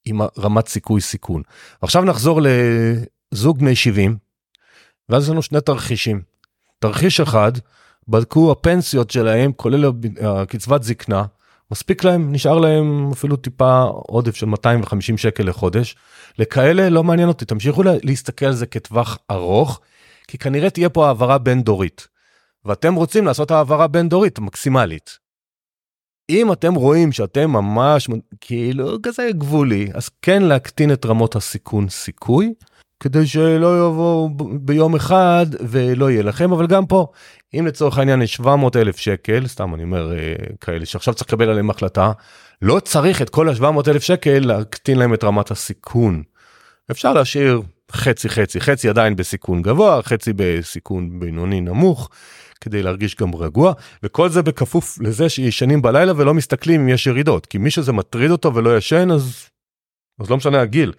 עם 0.05 0.21
הרמת 0.21 0.67
סיכוי 0.67 1.01
סיכון. 1.01 1.41
עכשיו 1.81 2.03
נחזור 2.03 2.41
לזוג 2.43 3.59
בני 3.59 3.75
70, 3.75 4.17
ואז 5.09 5.23
יש 5.23 5.29
לנו 5.29 5.41
שני 5.41 5.61
תרחישים. 5.61 6.34
תרחיש 6.79 7.19
אחד, 7.19 7.51
בדקו 8.07 8.51
הפנסיות 8.51 9.11
שלהם, 9.11 9.51
כולל 9.51 9.91
הקצבת 10.21 10.83
זקנה, 10.83 11.23
מספיק 11.71 12.03
להם, 12.03 12.31
נשאר 12.31 12.59
להם 12.59 13.11
אפילו 13.11 13.35
טיפה 13.35 13.81
עודף 13.83 14.35
של 14.35 14.45
250 14.45 15.17
שקל 15.17 15.43
לחודש. 15.43 15.95
לכאלה 16.39 16.89
לא 16.89 17.03
מעניין 17.03 17.27
אותי, 17.27 17.45
תמשיכו 17.45 17.83
להסתכל 18.03 18.45
על 18.45 18.53
זה 18.53 18.65
כטווח 18.65 19.17
ארוך, 19.31 19.79
כי 20.27 20.37
כנראה 20.37 20.69
תהיה 20.69 20.89
פה 20.89 21.07
העברה 21.07 21.37
בין 21.37 21.61
דורית. 21.61 22.07
ואתם 22.65 22.95
רוצים 22.95 23.25
לעשות 23.25 23.51
העברה 23.51 23.87
בין 23.87 24.09
דורית 24.09 24.39
מקסימלית. 24.39 25.19
אם 26.29 26.51
אתם 26.51 26.73
רואים 26.73 27.11
שאתם 27.11 27.51
ממש 27.51 28.09
כאילו 28.41 28.97
כזה 29.03 29.29
גבולי, 29.37 29.87
אז 29.93 30.09
כן 30.21 30.43
להקטין 30.43 30.93
את 30.93 31.05
רמות 31.05 31.35
הסיכון 31.35 31.89
סיכוי. 31.89 32.53
כדי 33.05 33.27
שלא 33.27 33.87
יבואו 33.87 34.29
ביום 34.61 34.95
אחד 34.95 35.45
ולא 35.69 36.11
יהיה 36.11 36.23
לכם 36.23 36.51
אבל 36.51 36.67
גם 36.67 36.85
פה 36.85 37.07
אם 37.53 37.65
לצורך 37.67 37.97
העניין 37.97 38.21
יש 38.21 38.33
700 38.33 38.75
אלף 38.75 38.97
שקל 38.97 39.47
סתם 39.47 39.75
אני 39.75 39.83
אומר 39.83 40.13
אה, 40.13 40.33
כאלה 40.61 40.85
שעכשיו 40.85 41.13
צריך 41.13 41.27
לקבל 41.27 41.49
עליהם 41.49 41.69
החלטה 41.69 42.11
לא 42.61 42.79
צריך 42.79 43.21
את 43.21 43.29
כל 43.29 43.49
ה-700 43.49 43.89
אלף 43.89 44.03
שקל 44.03 44.39
להקטין 44.39 44.97
להם 44.97 45.13
את 45.13 45.23
רמת 45.23 45.51
הסיכון. 45.51 46.23
אפשר 46.91 47.13
להשאיר 47.13 47.61
חצי 47.91 48.29
חצי 48.29 48.61
חצי 48.61 48.89
עדיין 48.89 49.15
בסיכון 49.15 49.61
גבוה 49.61 50.01
חצי 50.03 50.31
בסיכון 50.35 51.19
בינוני 51.19 51.61
נמוך 51.61 52.09
כדי 52.61 52.83
להרגיש 52.83 53.15
גם 53.15 53.35
רגוע 53.35 53.73
וכל 54.03 54.29
זה 54.29 54.41
בכפוף 54.41 54.97
לזה 55.01 55.29
שישנים 55.29 55.81
בלילה 55.81 56.13
ולא 56.15 56.33
מסתכלים 56.33 56.81
אם 56.81 56.89
יש 56.89 57.07
ירידות 57.07 57.45
כי 57.45 57.57
מי 57.57 57.71
שזה 57.71 57.91
מטריד 57.93 58.31
אותו 58.31 58.55
ולא 58.55 58.77
ישן 58.77 59.11
אז 59.11 59.49
אז 60.19 60.29
לא 60.29 60.37
משנה 60.37 60.61
הגיל, 60.61 60.91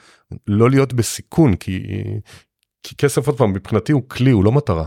לא 0.47 0.71
להיות 0.71 0.93
בסיכון, 0.93 1.57
כי, 1.57 1.83
כי 2.83 2.95
כסף 2.97 3.27
עוד 3.27 3.39
פעם 3.39 3.53
מבחינתי 3.53 3.93
הוא 3.93 4.03
כלי, 4.09 4.31
הוא 4.31 4.45
לא 4.45 4.53
מטרה. 4.53 4.87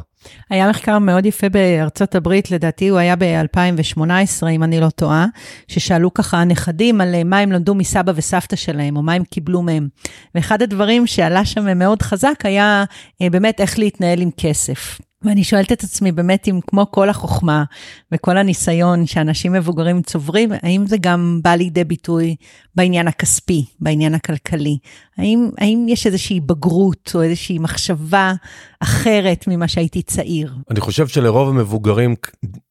היה 0.49 0.69
מחקר 0.69 0.99
מאוד 0.99 1.25
יפה 1.25 1.49
בארצות 1.49 2.15
הברית, 2.15 2.51
לדעתי 2.51 2.87
הוא 2.87 2.99
היה 2.99 3.15
ב-2018, 3.15 4.47
אם 4.51 4.63
אני 4.63 4.79
לא 4.79 4.89
טועה, 4.89 5.25
ששאלו 5.67 6.13
ככה 6.13 6.37
הנכדים 6.37 7.01
על 7.01 7.23
מה 7.23 7.39
הם 7.39 7.51
למדו 7.51 7.75
מסבא 7.75 8.11
וסבתא 8.15 8.55
שלהם, 8.55 8.97
או 8.97 9.01
מה 9.01 9.13
הם 9.13 9.23
קיבלו 9.23 9.61
מהם. 9.61 9.87
ואחד 10.35 10.61
הדברים 10.61 11.07
שעלה 11.07 11.45
שם 11.45 11.77
מאוד 11.77 12.01
חזק 12.01 12.39
היה 12.43 12.83
אה, 13.21 13.29
באמת 13.29 13.61
איך 13.61 13.79
להתנהל 13.79 14.21
עם 14.21 14.29
כסף. 14.37 14.99
ואני 15.23 15.43
שואלת 15.43 15.71
את 15.71 15.83
עצמי 15.83 16.11
באמת 16.11 16.47
אם 16.47 16.59
כמו 16.67 16.91
כל 16.91 17.09
החוכמה 17.09 17.63
וכל 18.11 18.37
הניסיון 18.37 19.05
שאנשים 19.05 19.51
מבוגרים 19.53 20.01
צוברים, 20.01 20.51
האם 20.61 20.87
זה 20.87 20.97
גם 20.97 21.39
בא 21.43 21.55
לידי 21.55 21.83
ביטוי 21.83 22.35
בעניין 22.75 23.07
הכספי, 23.07 23.65
בעניין 23.79 24.15
הכלכלי? 24.15 24.77
האם, 25.17 25.49
האם 25.57 25.85
יש 25.89 26.07
איזושהי 26.07 26.39
בגרות 26.39 27.11
או 27.15 27.21
איזושהי 27.21 27.59
מחשבה 27.59 28.33
אחרת 28.79 29.45
ממה 29.47 29.67
שהייתי 29.67 30.01
צעיר? 30.01 30.55
אני 30.71 30.79
חושב 30.79 31.07
שלרוב 31.07 31.49
המבוגרים 31.49 32.15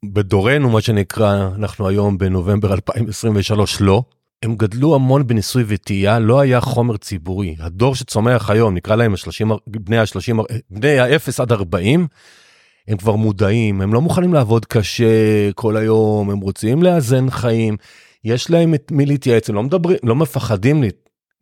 בדורנו, 0.05 0.71
מה 0.71 0.81
שנקרא, 0.81 1.49
אנחנו 1.55 1.89
היום 1.89 2.19
בנובמבר 2.19 2.73
2023, 2.73 3.81
לא. 3.81 4.03
הם 4.43 4.57
גדלו 4.57 4.95
המון 4.95 5.27
בניסוי 5.27 5.65
וטעייה, 5.67 6.19
לא 6.19 6.41
היה 6.41 6.61
חומר 6.61 6.97
ציבורי. 6.97 7.57
הדור 7.61 7.95
שצומח 7.95 8.51
היום, 8.51 8.75
נקרא 8.75 8.97
להם 8.97 9.15
השלושים, 9.15 9.51
בני 9.67 9.99
ה-30, 9.99 10.43
בני 10.71 10.99
ה-0 10.99 11.43
עד 11.43 11.53
40, 11.53 12.07
הם 12.89 12.97
כבר 12.97 13.17
מודעים, 13.17 13.81
הם 13.81 13.95
לא 13.95 14.01
מוכנים 14.01 14.35
לעבוד 14.35 14.65
קשה 14.65 15.53
כל 15.55 15.77
היום, 15.77 16.31
הם 16.31 16.41
רוצים 16.41 16.83
לאזן 16.83 17.31
חיים, 17.31 17.77
יש 18.25 18.51
להם 18.51 18.75
את 18.75 18.91
מי 18.91 19.07
להתייעץ, 19.07 19.49
הם 19.49 19.55
לא 19.55 19.63
מדברים, 19.63 19.99
לא 20.03 20.17
מפחדים 20.17 20.85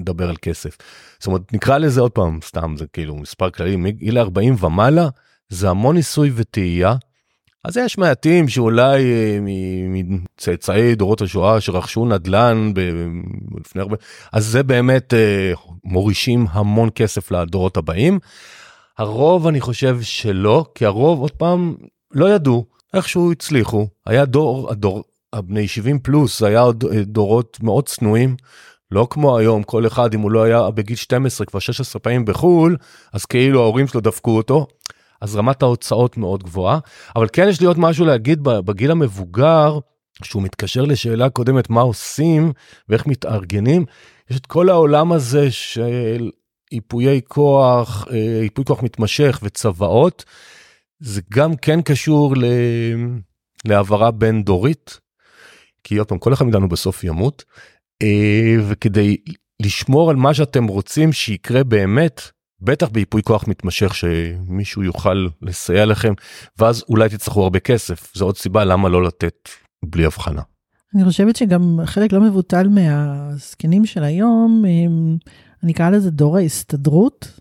לדבר 0.01 0.29
על 0.29 0.37
כסף. 0.43 0.77
זאת 1.19 1.27
אומרת, 1.27 1.53
נקרא 1.53 1.79
לזה 1.79 2.01
עוד 2.01 2.13
פעם, 2.13 2.39
סתם, 2.45 2.75
זה 2.79 2.85
כאילו 2.93 3.17
מספר 3.17 3.51
כללי, 3.51 3.77
מגיל 3.77 4.19
40 4.19 4.55
ומעלה, 4.61 5.09
זה 5.49 5.71
המון 5.71 5.97
ניסוי 5.97 6.31
וטעייה. 6.35 6.95
אז 7.67 7.77
יש 7.77 7.99
מעטים 7.99 8.49
שאולי 8.49 9.05
אה, 9.05 9.39
מצאצאי 9.95 10.95
דורות 10.95 11.23
השואה 11.23 11.61
שרכשו 11.61 12.07
נדל"ן 12.07 12.73
לפני 13.61 13.83
הרבה, 13.83 13.97
אז 14.33 14.47
זה 14.47 14.63
באמת 14.63 15.15
אה, 15.15 15.53
מורישים 15.85 16.47
המון 16.51 16.89
כסף 16.95 17.31
לדורות 17.31 17.77
הבאים. 17.77 18.19
הרוב 18.99 19.47
אני 19.47 19.61
חושב 19.61 19.99
שלא, 20.03 20.65
כי 20.75 20.87
הרוב 20.87 21.21
עוד 21.21 21.31
פעם 21.31 21.75
לא 22.13 22.35
ידעו, 22.35 22.65
איכשהו 22.95 23.33
הצליחו, 23.33 23.89
היה 24.07 24.25
דור, 24.25 24.71
הדור, 24.71 25.05
הבני 25.33 25.69
70 25.69 25.99
פלוס, 25.99 26.43
היה 26.43 26.61
עוד 26.61 26.85
אה, 26.93 27.03
דורות 27.05 27.59
מאוד 27.63 27.89
צנועים, 27.89 28.37
לא 28.91 29.07
כמו 29.11 29.39
היום, 29.39 29.63
כל 29.63 29.87
אחד 29.87 30.15
אם 30.15 30.21
הוא 30.21 30.31
לא 30.31 30.43
היה 30.43 30.71
בגיל 30.71 30.97
12 30.97 31.47
כבר 31.47 31.61
16 31.61 32.01
פעמים 32.01 32.25
בחו"ל, 32.25 32.77
אז 33.13 33.25
כאילו 33.25 33.63
ההורים 33.63 33.89
שלו 33.89 34.01
דפקו 34.01 34.37
אותו, 34.37 34.67
אז 35.21 35.37
רמת 35.37 35.63
ההוצאות 35.63 36.17
מאוד 36.17 36.43
גבוהה, 36.43 36.79
אבל 37.17 37.27
כן 37.33 37.49
יש 37.49 37.61
לי 37.61 37.67
עוד 37.67 37.79
משהו 37.79 38.07
להגיד 38.07 38.43
בגיל 38.43 38.91
המבוגר, 38.91 39.79
שהוא 40.23 40.43
מתקשר 40.43 40.85
לשאלה 40.85 41.31
קודמת 41.31 41.71
מה 41.71 41.81
עושים 41.81 42.53
ואיך 42.89 43.07
מתארגנים, 43.07 43.85
יש 44.31 44.37
את 44.37 44.47
כל 44.47 44.69
העולם 44.69 45.13
הזה 45.13 45.51
של 45.51 46.31
איפויי 46.73 47.21
כוח, 47.29 48.09
אה, 48.11 48.41
איפוי 48.43 48.65
כוח 48.65 48.83
מתמשך 48.83 49.41
וצוואות, 49.43 50.25
זה 51.01 51.21
גם 51.31 51.57
כן 51.57 51.83
קשור 51.83 52.37
ל... 52.37 52.45
להעברה 53.65 54.11
בין 54.11 54.43
דורית, 54.43 55.01
כי 55.85 55.97
עוד 55.97 56.09
פעם 56.09 56.19
כל 56.19 56.33
אחד 56.33 56.45
מאיתנו 56.45 56.69
בסוף 56.69 57.05
ימות, 57.05 57.45
אה, 58.03 58.57
וכדי 58.69 59.17
לשמור 59.63 60.11
על 60.11 60.17
מה 60.17 60.35
שאתם 60.35 60.67
רוצים 60.67 61.13
שיקרה 61.13 61.65
באמת, 61.65 62.31
בטח 62.61 62.89
בייפוי 62.89 63.23
כוח 63.23 63.49
מתמשך 63.49 63.95
שמישהו 63.95 64.83
יוכל 64.83 65.27
לסייע 65.43 65.87
לכם, 65.87 66.13
ואז 66.59 66.85
אולי 66.89 67.09
תצטרכו 67.09 67.43
הרבה 67.43 67.59
כסף, 67.59 68.13
זו 68.15 68.25
עוד 68.25 68.37
סיבה 68.37 68.65
למה 68.65 68.89
לא 68.89 69.03
לתת 69.03 69.49
בלי 69.85 70.05
הבחנה. 70.05 70.43
אני 70.95 71.05
חושבת 71.05 71.37
שגם 71.37 71.81
חלק 71.85 72.13
לא 72.13 72.21
מבוטל 72.21 72.69
מהזקנים 72.69 73.87
של 73.87 74.05
היום, 74.05 74.65
הם, 74.65 75.17
אני 75.63 75.73
אקרא 75.73 75.91
לזה 75.91 76.11
דור 76.11 76.37
ההסתדרות, 76.37 77.41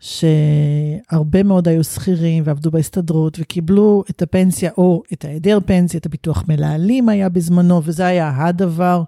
שהרבה 0.00 1.42
מאוד 1.42 1.68
היו 1.68 1.84
שכירים 1.84 2.42
ועבדו 2.46 2.70
בהסתדרות 2.70 3.36
וקיבלו 3.40 4.04
את 4.10 4.22
הפנסיה 4.22 4.70
או 4.78 5.02
את 5.12 5.24
ההיעדר 5.24 5.58
פנסיה, 5.66 5.98
את 5.98 6.06
הביטוח 6.06 6.44
מלהלים 6.48 7.08
היה 7.08 7.28
בזמנו, 7.28 7.80
וזה 7.84 8.06
היה 8.06 8.46
הדבר. 8.46 9.02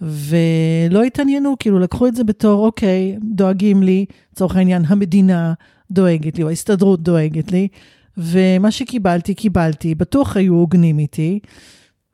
ולא 0.00 1.02
התעניינו, 1.02 1.54
כאילו 1.58 1.78
לקחו 1.78 2.06
את 2.06 2.16
זה 2.16 2.24
בתור, 2.24 2.66
אוקיי, 2.66 3.18
דואגים 3.34 3.82
לי, 3.82 4.04
לצורך 4.32 4.56
העניין, 4.56 4.84
המדינה 4.86 5.54
דואגת 5.90 6.36
לי, 6.38 6.42
או 6.42 6.48
ההסתדרות 6.48 7.02
דואגת 7.02 7.52
לי, 7.52 7.68
ומה 8.16 8.70
שקיבלתי, 8.70 9.34
קיבלתי, 9.34 9.94
בטוח 9.94 10.36
היו 10.36 10.54
הוגנים 10.54 10.98
איתי. 10.98 11.38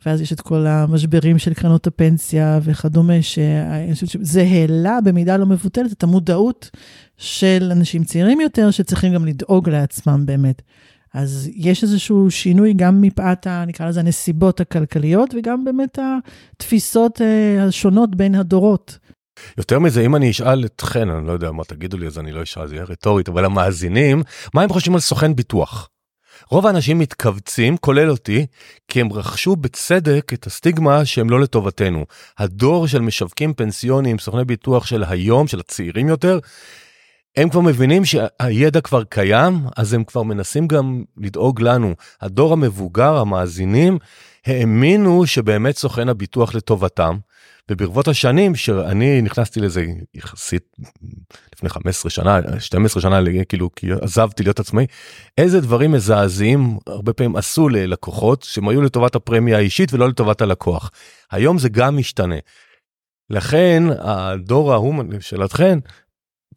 ואז 0.06 0.20
יש 0.20 0.32
את 0.32 0.40
כל 0.40 0.66
המשברים 0.66 1.38
של 1.38 1.54
קרנות 1.54 1.86
הפנסיה 1.86 2.58
וכדומה, 2.62 3.22
שזה 3.94 4.42
העלה 4.42 4.98
במידה 5.04 5.36
לא 5.36 5.46
מבוטלת 5.46 5.92
את 5.92 6.02
המודעות 6.02 6.70
של 7.16 7.68
אנשים 7.72 8.04
צעירים 8.04 8.40
יותר, 8.40 8.70
שצריכים 8.70 9.14
גם 9.14 9.26
לדאוג 9.26 9.68
לעצמם 9.68 10.22
באמת. 10.26 10.62
אז 11.14 11.50
יש 11.54 11.82
איזשהו 11.82 12.30
שינוי 12.30 12.72
גם 12.76 13.00
מפאת, 13.00 13.46
נקרא 13.46 13.88
לזה, 13.88 14.00
הנסיבות 14.00 14.60
הכלכליות, 14.60 15.34
וגם 15.38 15.64
באמת 15.64 15.98
התפיסות 16.56 17.20
אה, 17.20 17.64
השונות 17.64 18.16
בין 18.16 18.34
הדורות. 18.34 18.98
יותר 19.58 19.78
מזה, 19.78 20.00
אם 20.00 20.16
אני 20.16 20.30
אשאל 20.30 20.64
אתכן, 20.64 21.08
אני 21.10 21.26
לא 21.26 21.32
יודע 21.32 21.50
מה 21.50 21.64
תגידו 21.64 21.98
לי, 21.98 22.06
אז 22.06 22.18
אני 22.18 22.32
לא 22.32 22.42
אשאל, 22.42 22.66
זה 22.66 22.74
יהיה 22.74 22.84
רטורית, 22.84 23.28
אבל 23.28 23.44
המאזינים, 23.44 24.22
מה 24.54 24.62
הם 24.62 24.68
חושבים 24.68 24.94
על 24.94 25.00
סוכן 25.00 25.36
ביטוח? 25.36 25.88
רוב 26.50 26.66
האנשים 26.66 26.98
מתכווצים, 26.98 27.76
כולל 27.76 28.10
אותי, 28.10 28.46
כי 28.88 29.00
הם 29.00 29.12
רכשו 29.12 29.56
בצדק 29.56 30.32
את 30.34 30.46
הסטיגמה 30.46 31.04
שהם 31.04 31.30
לא 31.30 31.40
לטובתנו. 31.40 32.06
הדור 32.38 32.86
של 32.86 33.00
משווקים 33.00 33.54
פנסיוניים, 33.54 34.18
סוכני 34.18 34.44
ביטוח 34.44 34.86
של 34.86 35.04
היום, 35.04 35.46
של 35.46 35.60
הצעירים 35.60 36.08
יותר, 36.08 36.38
הם 37.36 37.48
כבר 37.48 37.60
מבינים 37.60 38.04
שהידע 38.04 38.80
כבר 38.80 39.04
קיים, 39.04 39.54
אז 39.76 39.92
הם 39.94 40.04
כבר 40.04 40.22
מנסים 40.22 40.66
גם 40.66 41.04
לדאוג 41.16 41.60
לנו. 41.60 41.94
הדור 42.20 42.52
המבוגר, 42.52 43.16
המאזינים, 43.16 43.98
האמינו 44.46 45.26
שבאמת 45.26 45.76
סוכן 45.76 46.08
הביטוח 46.08 46.54
לטובתם, 46.54 47.18
וברבות 47.70 48.08
השנים 48.08 48.54
שאני 48.54 49.22
נכנסתי 49.22 49.60
לזה 49.60 49.84
יחסית 50.14 50.76
לפני 51.54 51.68
15 51.68 52.10
שנה 52.10 52.40
12 52.58 53.02
שנה 53.02 53.20
כאילו 53.48 53.74
כי 53.74 53.86
עזבתי 54.00 54.42
להיות 54.42 54.60
עצמאי 54.60 54.86
איזה 55.38 55.60
דברים 55.60 55.92
מזעזעים 55.92 56.78
הרבה 56.86 57.12
פעמים 57.12 57.36
עשו 57.36 57.68
ללקוחות 57.68 58.42
שהם 58.42 58.68
היו 58.68 58.82
לטובת 58.82 59.14
הפרמיה 59.14 59.56
האישית 59.56 59.92
ולא 59.92 60.08
לטובת 60.08 60.42
הלקוח. 60.42 60.90
היום 61.30 61.58
זה 61.58 61.68
גם 61.68 61.96
משתנה. 61.96 62.36
לכן 63.30 63.82
הדור 63.98 64.72
ההוא 64.72 65.04
שאלתכן 65.20 65.78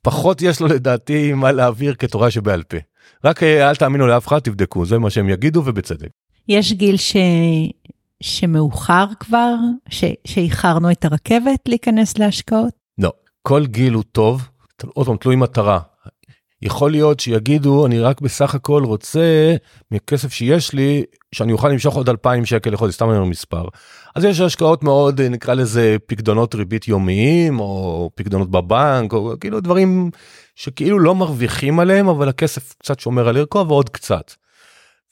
פחות 0.06 0.42
יש 0.42 0.62
לו 0.62 0.68
לדעתי 0.68 1.34
מה 1.34 1.52
להעביר 1.52 1.96
כתורה 1.96 2.32
שבעל 2.32 2.64
פה. 2.64 2.78
רק 3.24 3.44
אה, 3.44 3.70
אל 3.70 3.76
תאמינו 3.76 4.08
לאף 4.08 4.28
אחד 4.28 4.40
תבדקו 4.40 4.86
זה 4.86 5.00
מה 5.00 5.10
שהם 5.10 5.30
יגידו 5.30 5.64
ובצדק. 5.66 6.10
יש 6.48 6.74
גיל 6.74 6.98
ש... 6.98 7.16
שמאוחר 8.22 9.06
כבר, 9.20 9.56
ש... 9.90 10.04
שאיחרנו 10.26 10.92
את 10.92 11.06
הרכבת 11.06 11.60
להיכנס 11.68 12.18
להשקעות? 12.18 12.74
לא, 12.98 13.12
כל 13.42 13.66
גיל 13.66 13.94
הוא 13.94 14.04
טוב, 14.12 14.48
עוד 14.94 15.08
פעם 15.08 15.18
תלוי 15.18 15.36
מטרה. 15.36 15.80
יכול 16.62 16.92
להיות 16.92 17.20
שיגידו 17.20 17.86
אני 17.86 18.00
רק 18.00 18.22
בסך 18.22 18.56
הכל 18.56 18.84
רוצה 18.84 19.56
מכסף 19.92 20.34
שיש 20.34 20.74
לי 20.74 21.04
שאני 21.36 21.54
אוכל 21.54 21.70
למשוך 21.70 21.96
עוד 21.96 22.10
2,000 22.10 22.46
שקל 22.46 22.70
לחודש 22.70 22.94
סתם 22.94 23.10
אני 23.10 23.18
אומר 23.18 23.30
מספר. 23.30 23.66
אז 24.16 24.24
יש 24.24 24.40
השקעות 24.40 24.84
מאוד 24.84 25.22
נקרא 25.22 25.54
לזה 25.54 25.96
פקדונות 26.06 26.56
ריבית 26.56 26.88
יומיים 26.88 27.60
או 27.60 28.10
פקדונות 28.16 28.52
בבנק 28.52 29.14
או 29.14 29.34
כאילו 29.40 29.60
דברים 29.60 30.12
שכאילו 30.56 31.00
לא 31.00 31.16
מרוויחים 31.16 31.80
עליהם 31.80 32.08
אבל 32.08 32.30
הכסף 32.30 32.74
קצת 32.74 33.00
שומר 33.00 33.28
על 33.28 33.38
ערכו 33.38 33.68
ועוד 33.68 33.90
קצת. 33.90 34.32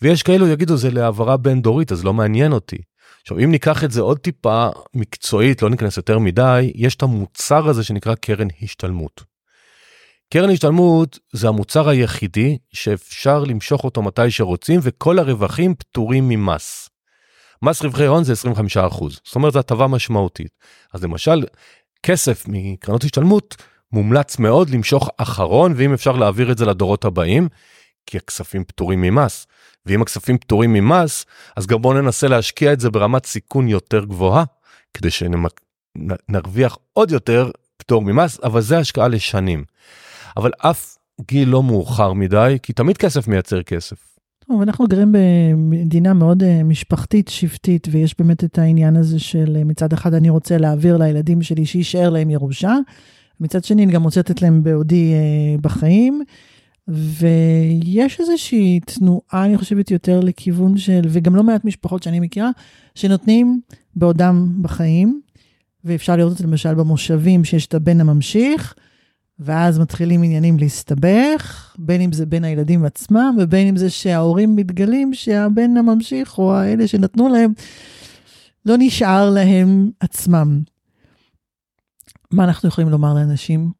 ויש 0.01 0.23
כאלו 0.23 0.47
יגידו 0.47 0.77
זה 0.77 0.91
להעברה 0.91 1.37
בין 1.37 1.61
דורית 1.61 1.91
אז 1.91 2.03
לא 2.03 2.13
מעניין 2.13 2.51
אותי. 2.51 2.77
עכשיו 3.21 3.39
אם 3.39 3.51
ניקח 3.51 3.83
את 3.83 3.91
זה 3.91 4.01
עוד 4.01 4.19
טיפה 4.19 4.67
מקצועית 4.93 5.61
לא 5.61 5.69
ניכנס 5.69 5.97
יותר 5.97 6.19
מדי 6.19 6.71
יש 6.75 6.95
את 6.95 7.03
המוצר 7.03 7.69
הזה 7.69 7.83
שנקרא 7.83 8.15
קרן 8.15 8.47
השתלמות. 8.61 9.32
קרן 10.33 10.49
השתלמות 10.49 11.19
זה 11.31 11.47
המוצר 11.47 11.89
היחידי 11.89 12.57
שאפשר 12.73 13.43
למשוך 13.43 13.83
אותו 13.83 14.01
מתי 14.01 14.31
שרוצים 14.31 14.79
וכל 14.83 15.19
הרווחים 15.19 15.75
פטורים 15.75 16.29
ממס. 16.29 16.89
מס 17.61 17.81
רווחי 17.81 18.05
הון 18.05 18.23
זה 18.23 18.33
25%, 18.33 18.35
זאת 18.99 19.35
אומרת 19.35 19.53
זו 19.53 19.59
הטבה 19.59 19.87
משמעותית. 19.87 20.51
אז 20.93 21.03
למשל, 21.03 21.43
כסף 22.03 22.43
מקרנות 22.47 23.03
השתלמות 23.03 23.55
מומלץ 23.91 24.39
מאוד 24.39 24.69
למשוך 24.69 25.09
אחרון 25.17 25.73
ואם 25.75 25.93
אפשר 25.93 26.11
להעביר 26.11 26.51
את 26.51 26.57
זה 26.57 26.65
לדורות 26.65 27.05
הבאים, 27.05 27.49
כי 28.05 28.17
הכספים 28.17 28.63
פטורים 28.63 29.01
ממס. 29.01 29.47
ואם 29.85 30.01
הכספים 30.01 30.37
פטורים 30.37 30.73
ממס, 30.73 31.25
אז 31.55 31.67
גם 31.67 31.81
בואו 31.81 31.93
ננסה 31.93 32.27
להשקיע 32.27 32.73
את 32.73 32.79
זה 32.79 32.89
ברמת 32.89 33.25
סיכון 33.25 33.67
יותר 33.67 34.05
גבוהה, 34.05 34.43
כדי 34.93 35.09
שנרוויח 35.09 36.77
עוד 36.93 37.11
יותר 37.11 37.51
פטור 37.77 38.01
ממס, 38.01 38.39
אבל 38.43 38.61
זה 38.61 38.77
השקעה 38.77 39.07
לשנים. 39.07 39.63
אבל 40.37 40.51
אף 40.57 40.97
גיל 41.27 41.49
לא 41.49 41.63
מאוחר 41.63 42.13
מדי, 42.13 42.57
כי 42.63 42.73
תמיד 42.73 42.97
כסף 42.97 43.27
מייצר 43.27 43.63
כסף. 43.63 44.13
טוב, 44.47 44.61
אנחנו 44.61 44.87
גרים 44.87 45.11
במדינה 45.11 46.13
מאוד 46.13 46.43
אה, 46.43 46.63
משפחתית, 46.63 47.27
שבטית, 47.27 47.87
ויש 47.91 48.15
באמת 48.19 48.43
את 48.43 48.57
העניין 48.57 48.95
הזה 48.95 49.19
של 49.19 49.55
אה, 49.59 49.63
מצד 49.63 49.93
אחד 49.93 50.13
אני 50.13 50.29
רוצה 50.29 50.57
להעביר 50.57 50.97
לילדים 50.97 51.41
שלי 51.41 51.65
שיישאר 51.65 52.09
להם 52.09 52.29
ירושה, 52.29 52.75
מצד 53.39 53.63
שני 53.63 53.83
אני 53.83 53.93
גם 53.93 54.03
רוצה 54.03 54.19
לתת 54.19 54.41
להם 54.41 54.63
בעודי 54.63 55.13
אה, 55.13 55.57
בחיים. 55.61 56.23
ויש 56.87 58.19
איזושהי 58.19 58.79
תנועה, 58.79 59.45
אני 59.45 59.57
חושבת, 59.57 59.91
יותר 59.91 60.19
לכיוון 60.19 60.77
של, 60.77 61.01
וגם 61.09 61.35
לא 61.35 61.43
מעט 61.43 61.65
משפחות 61.65 62.03
שאני 62.03 62.19
מכירה, 62.19 62.49
שנותנים 62.95 63.61
בעודם 63.95 64.57
בחיים, 64.61 65.21
ואפשר 65.83 66.15
לראות 66.15 66.33
את 66.33 66.37
זה 66.37 66.43
למשל 66.43 66.73
במושבים 66.73 67.43
שיש 67.43 67.67
את 67.67 67.73
הבן 67.73 68.01
הממשיך, 68.01 68.75
ואז 69.39 69.79
מתחילים 69.79 70.23
עניינים 70.23 70.57
להסתבך, 70.59 71.75
בין 71.77 72.01
אם 72.01 72.11
זה 72.11 72.25
בין 72.25 72.43
הילדים 72.43 72.85
עצמם, 72.85 73.37
ובין 73.39 73.67
אם 73.67 73.77
זה 73.77 73.89
שההורים 73.89 74.55
מתגלים 74.55 75.13
שהבן 75.13 75.77
הממשיך, 75.77 76.37
או 76.37 76.55
האלה 76.55 76.87
שנתנו 76.87 77.29
להם, 77.29 77.53
לא 78.65 78.75
נשאר 78.79 79.29
להם 79.29 79.91
עצמם. 79.99 80.61
מה 82.31 82.43
אנחנו 82.43 82.69
יכולים 82.69 82.89
לומר 82.89 83.13
לאנשים? 83.13 83.71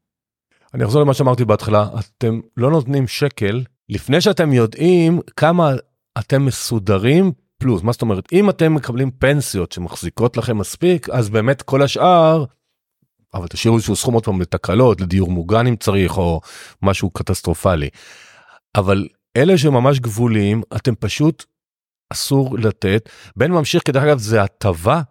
אני 0.74 0.84
אחזור 0.84 1.02
למה 1.02 1.14
שאמרתי 1.14 1.44
בהתחלה, 1.44 1.88
אתם 1.98 2.40
לא 2.56 2.70
נותנים 2.70 3.06
שקל 3.06 3.64
לפני 3.88 4.20
שאתם 4.20 4.52
יודעים 4.52 5.20
כמה 5.36 5.72
אתם 6.18 6.44
מסודרים 6.44 7.32
פלוס, 7.58 7.82
מה 7.82 7.92
זאת 7.92 8.02
אומרת, 8.02 8.24
אם 8.32 8.50
אתם 8.50 8.74
מקבלים 8.74 9.10
פנסיות 9.10 9.72
שמחזיקות 9.72 10.36
לכם 10.36 10.58
מספיק, 10.58 11.08
אז 11.08 11.30
באמת 11.30 11.62
כל 11.62 11.82
השאר 11.82 12.44
אבל 13.34 13.46
תשאירו 13.46 13.76
איזשהו 13.76 13.96
סכום 13.96 14.14
עוד 14.14 14.24
פעם 14.24 14.40
לתקלות, 14.40 15.00
לדיור 15.00 15.30
מוגן 15.30 15.66
אם 15.66 15.76
צריך, 15.76 16.18
או 16.18 16.40
משהו 16.82 17.10
קטסטרופלי. 17.10 17.88
אבל 18.74 19.08
אלה 19.36 19.58
שממש 19.58 20.00
גבוליים, 20.00 20.62
אתם 20.76 20.94
פשוט 20.94 21.44
אסור 22.12 22.58
לתת. 22.58 23.08
בן 23.36 23.50
ממשיך, 23.52 23.82
כדרך 23.84 24.02
אגב, 24.02 24.18
זה 24.18 24.42
הטבה 24.42 25.02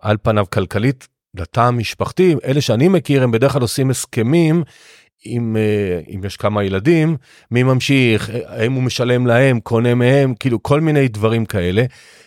על 0.00 0.16
פניו 0.22 0.46
כלכלית 0.52 1.08
לתא 1.34 1.60
המשפחתי. 1.60 2.34
אלה 2.44 2.60
שאני 2.60 2.88
מכיר, 2.88 3.22
הם 3.22 3.30
בדרך 3.30 3.52
כלל 3.52 3.62
עושים 3.62 3.90
הסכמים 3.90 4.62
אם, 5.26 5.56
אה, 5.56 6.00
אם 6.14 6.24
יש 6.24 6.36
כמה 6.36 6.64
ילדים, 6.64 7.16
מי 7.50 7.62
ממשיך, 7.62 8.30
האם 8.46 8.72
הוא 8.72 8.82
משלם 8.82 9.26
להם, 9.26 9.60
קונה 9.60 9.94
מהם, 9.94 10.34
כאילו 10.34 10.62
כל 10.62 10.80
מיני 10.80 11.08
דברים 11.08 11.46
כאלה. 11.46 11.84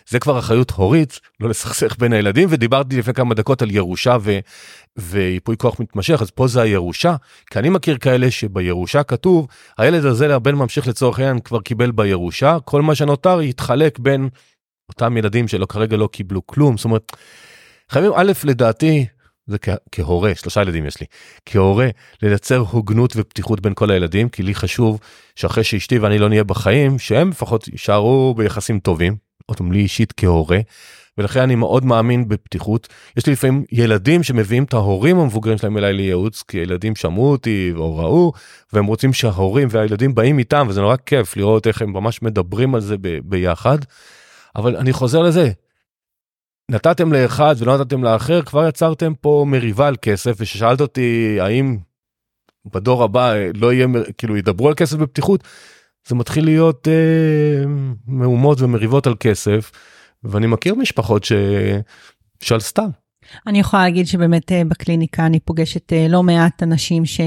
זה 0.08 0.18
כבר 0.18 0.38
אחריות 0.38 0.70
הורית, 0.70 1.20
לא 1.40 1.48
לסכסך 1.48 1.96
בין 1.98 2.12
הילדים, 2.12 2.48
ודיברתי 2.52 2.98
לפני 2.98 3.14
כמה 3.14 3.34
דקות 3.34 3.62
על 3.62 3.70
ירושה 3.70 4.16
ו, 4.20 4.38
וייפוי 4.96 5.56
כוח 5.56 5.80
מתמשך, 5.80 6.22
אז 6.22 6.30
פה 6.30 6.48
זה 6.48 6.62
הירושה, 6.62 7.16
כי 7.50 7.58
אני 7.58 7.68
מכיר 7.68 7.98
כאלה 7.98 8.30
שבירושה 8.30 9.02
כתוב, 9.02 9.46
הילד 9.78 10.04
הזה, 10.04 10.34
הבן 10.34 10.54
ממשיך 10.54 10.88
לצורך 10.88 11.18
העניין, 11.18 11.38
כבר 11.38 11.60
קיבל 11.60 11.90
בירושה, 11.90 12.58
כל 12.64 12.82
מה 12.82 12.94
שנותר 12.94 13.42
יתחלק 13.42 13.98
בין 13.98 14.28
אותם 14.88 15.16
ילדים 15.16 15.48
שלא 15.48 15.66
כרגע 15.66 15.96
לא 15.96 16.08
קיבלו 16.12 16.46
כלום, 16.46 16.76
זאת 16.76 16.84
אומרת, 16.84 17.12
חייבים 17.90 18.12
א', 18.16 18.32
לדעתי, 18.44 19.06
זה 19.46 19.58
כ- 19.58 19.68
כהורה, 19.92 20.34
שלושה 20.34 20.62
ילדים 20.62 20.86
יש 20.86 21.00
לי, 21.00 21.06
כהורה, 21.46 21.88
לייצר 22.22 22.58
הוגנות 22.58 23.12
ופתיחות 23.16 23.60
בין 23.60 23.74
כל 23.74 23.90
הילדים, 23.90 24.28
כי 24.28 24.42
לי 24.42 24.54
חשוב 24.54 25.00
שאחרי 25.36 25.64
שאשתי 25.64 25.98
ואני 25.98 26.18
לא 26.18 26.28
נהיה 26.28 26.44
בחיים, 26.44 26.98
שהם 26.98 27.30
לפחות 27.30 27.68
יישארו 27.68 28.34
ביחסים 28.36 28.80
טובים, 28.80 29.25
עוד 29.46 29.58
פעם 29.58 29.72
לי 29.72 29.78
אישית 29.78 30.12
כהורה, 30.16 30.58
ולכן 31.18 31.40
אני 31.40 31.54
מאוד 31.54 31.84
מאמין 31.84 32.28
בפתיחות. 32.28 32.88
יש 33.16 33.26
לי 33.26 33.32
לפעמים 33.32 33.64
ילדים 33.72 34.22
שמביאים 34.22 34.64
את 34.64 34.74
ההורים 34.74 35.18
המבוגרים 35.18 35.58
שלהם 35.58 35.78
אליי 35.78 35.92
לייעוץ, 35.92 36.42
כי 36.42 36.58
ילדים 36.58 36.96
שמעו 36.96 37.30
אותי 37.30 37.72
או 37.76 37.96
ראו, 37.96 38.32
והם 38.72 38.86
רוצים 38.86 39.12
שההורים 39.12 39.68
והילדים 39.70 40.14
באים 40.14 40.38
איתם, 40.38 40.66
וזה 40.68 40.80
נורא 40.80 40.96
כיף 40.96 41.36
לראות 41.36 41.66
איך 41.66 41.82
הם 41.82 41.92
ממש 41.92 42.22
מדברים 42.22 42.74
על 42.74 42.80
זה 42.80 42.96
ב- 43.00 43.18
ביחד. 43.24 43.78
אבל 44.56 44.76
אני 44.76 44.92
חוזר 44.92 45.22
לזה, 45.22 45.50
נתתם 46.70 47.12
לאחד 47.12 47.54
ולא 47.58 47.78
נתתם 47.78 48.04
לאחר, 48.04 48.42
כבר 48.42 48.68
יצרתם 48.68 49.14
פה 49.14 49.44
מריבה 49.48 49.88
על 49.88 49.96
כסף, 50.02 50.36
וששאלת 50.38 50.80
אותי 50.80 51.38
האם 51.40 51.76
בדור 52.74 53.02
הבא 53.02 53.34
לא 53.54 53.72
יהיה, 53.72 53.86
כאילו 54.18 54.36
ידברו 54.36 54.68
על 54.68 54.74
כסף 54.74 54.96
בפתיחות, 54.96 55.44
זה 56.06 56.14
מתחיל 56.14 56.44
להיות 56.44 56.88
אה, 56.88 57.64
מהומות 58.06 58.60
ומריבות 58.60 59.06
על 59.06 59.14
כסף, 59.20 59.72
ואני 60.24 60.46
מכיר 60.46 60.74
משפחות 60.74 61.24
ש... 61.24 61.32
שעל 62.42 62.60
סתם. 62.60 62.88
אני 63.46 63.58
יכולה 63.60 63.82
להגיד 63.82 64.06
שבאמת 64.06 64.52
אה, 64.52 64.62
בקליניקה 64.64 65.26
אני 65.26 65.40
פוגשת 65.40 65.92
אה, 65.92 66.06
לא 66.08 66.22
מעט 66.22 66.62
אנשים 66.62 67.04
ש... 67.04 67.20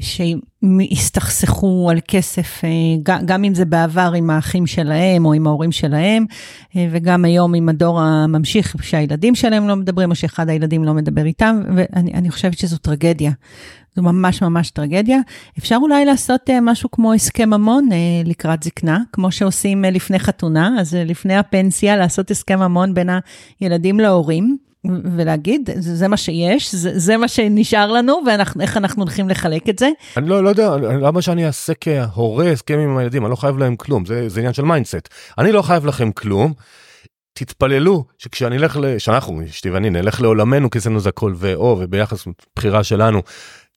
שהסתכסכו 0.00 1.88
על 1.90 1.98
כסף, 2.08 2.64
אה, 2.64 3.20
גם 3.24 3.44
אם 3.44 3.54
זה 3.54 3.64
בעבר 3.64 4.12
עם 4.16 4.30
האחים 4.30 4.66
שלהם 4.66 5.26
או 5.26 5.32
עם 5.32 5.46
ההורים 5.46 5.72
שלהם, 5.72 6.24
וגם 6.76 7.24
היום 7.24 7.54
עם 7.54 7.68
הדור 7.68 8.00
הממשיך 8.00 8.76
שהילדים 8.82 9.34
שלהם 9.34 9.68
לא 9.68 9.76
מדברים 9.76 10.10
או 10.10 10.14
שאחד 10.14 10.48
הילדים 10.48 10.84
לא 10.84 10.94
מדבר 10.94 11.24
איתם, 11.24 11.60
ואני 11.76 12.30
חושבת 12.30 12.58
שזו 12.58 12.78
טרגדיה. 12.78 13.32
זו 13.96 14.02
ממש 14.02 14.42
ממש 14.42 14.70
טרגדיה. 14.70 15.18
אפשר 15.58 15.76
אולי 15.82 16.04
לעשות 16.04 16.50
משהו 16.62 16.90
כמו 16.90 17.12
הסכם 17.12 17.50
ממון 17.50 17.88
לקראת 18.24 18.62
זקנה, 18.62 18.98
כמו 19.12 19.32
שעושים 19.32 19.84
לפני 19.84 20.18
חתונה, 20.18 20.76
אז 20.80 20.94
לפני 20.94 21.36
הפנסיה 21.36 21.96
לעשות 21.96 22.30
הסכם 22.30 22.58
ממון 22.58 22.94
בין 22.94 23.10
הילדים 23.60 24.00
להורים. 24.00 24.69
ולהגיד, 24.86 25.70
זה, 25.76 26.08
מה 26.08 26.16
שיש, 26.16 26.74
זה, 26.74 26.98
זה 26.98 27.16
מה 27.16 27.28
שנשאר 27.28 27.92
לנו, 27.92 28.20
ואיך 28.56 28.76
אנחנו 28.76 29.02
הולכים 29.02 29.28
לחלק 29.28 29.68
את 29.68 29.78
זה. 29.78 29.90
אני 30.16 30.28
לא, 30.28 30.44
לא 30.44 30.48
יודע, 30.48 30.76
למה 30.76 31.22
שאני 31.22 31.46
אעשה 31.46 31.72
כהורה 31.80 32.50
הסכם 32.50 32.78
עם 32.78 32.96
הילדים, 32.96 33.24
אני 33.24 33.30
לא 33.30 33.36
חייב 33.36 33.58
להם 33.58 33.76
כלום, 33.76 34.06
זה, 34.06 34.28
זה 34.28 34.40
עניין 34.40 34.54
של 34.54 34.62
mindset. 34.62 35.08
אני 35.38 35.52
לא 35.52 35.62
חייב 35.62 35.86
לכם 35.86 36.12
כלום. 36.12 36.52
תתפללו 37.32 38.04
שכשאני 38.18 38.56
אלך. 38.56 38.78
שאנחנו, 38.98 39.44
אשתי 39.44 39.70
ואני, 39.70 39.90
נלך 39.90 40.20
לעולמנו, 40.20 40.70
כי 40.70 40.78
אצלנו 40.78 41.00
זה 41.00 41.08
הכל 41.08 41.34
ואו, 41.36 41.76
וביחס 41.80 42.26
בחירה 42.56 42.84
שלנו, 42.84 43.22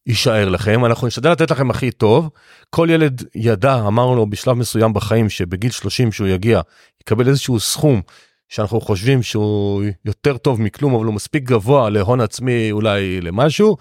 יישאר 0.07 0.49
לכם, 0.49 0.85
אנחנו 0.85 1.07
נשתדל 1.07 1.31
לתת 1.31 1.51
לכם 1.51 1.69
הכי 1.69 1.91
טוב. 1.91 2.29
כל 2.69 2.87
ילד 2.91 3.23
ידע, 3.35 3.75
אמרנו 3.75 4.15
לו 4.15 4.29
בשלב 4.29 4.53
מסוים 4.53 4.93
בחיים, 4.93 5.29
שבגיל 5.29 5.71
30 5.71 6.11
שהוא 6.11 6.27
יגיע, 6.27 6.61
יקבל 7.01 7.27
איזשהו 7.27 7.59
סכום 7.59 8.01
שאנחנו 8.49 8.81
חושבים 8.81 9.23
שהוא 9.23 9.83
יותר 10.05 10.37
טוב 10.37 10.61
מכלום 10.61 10.95
אבל 10.95 11.05
הוא 11.05 11.13
מספיק 11.13 11.43
גבוה 11.43 11.89
להון 11.89 12.21
עצמי 12.21 12.71
אולי 12.71 13.21
למשהו. 13.21 13.77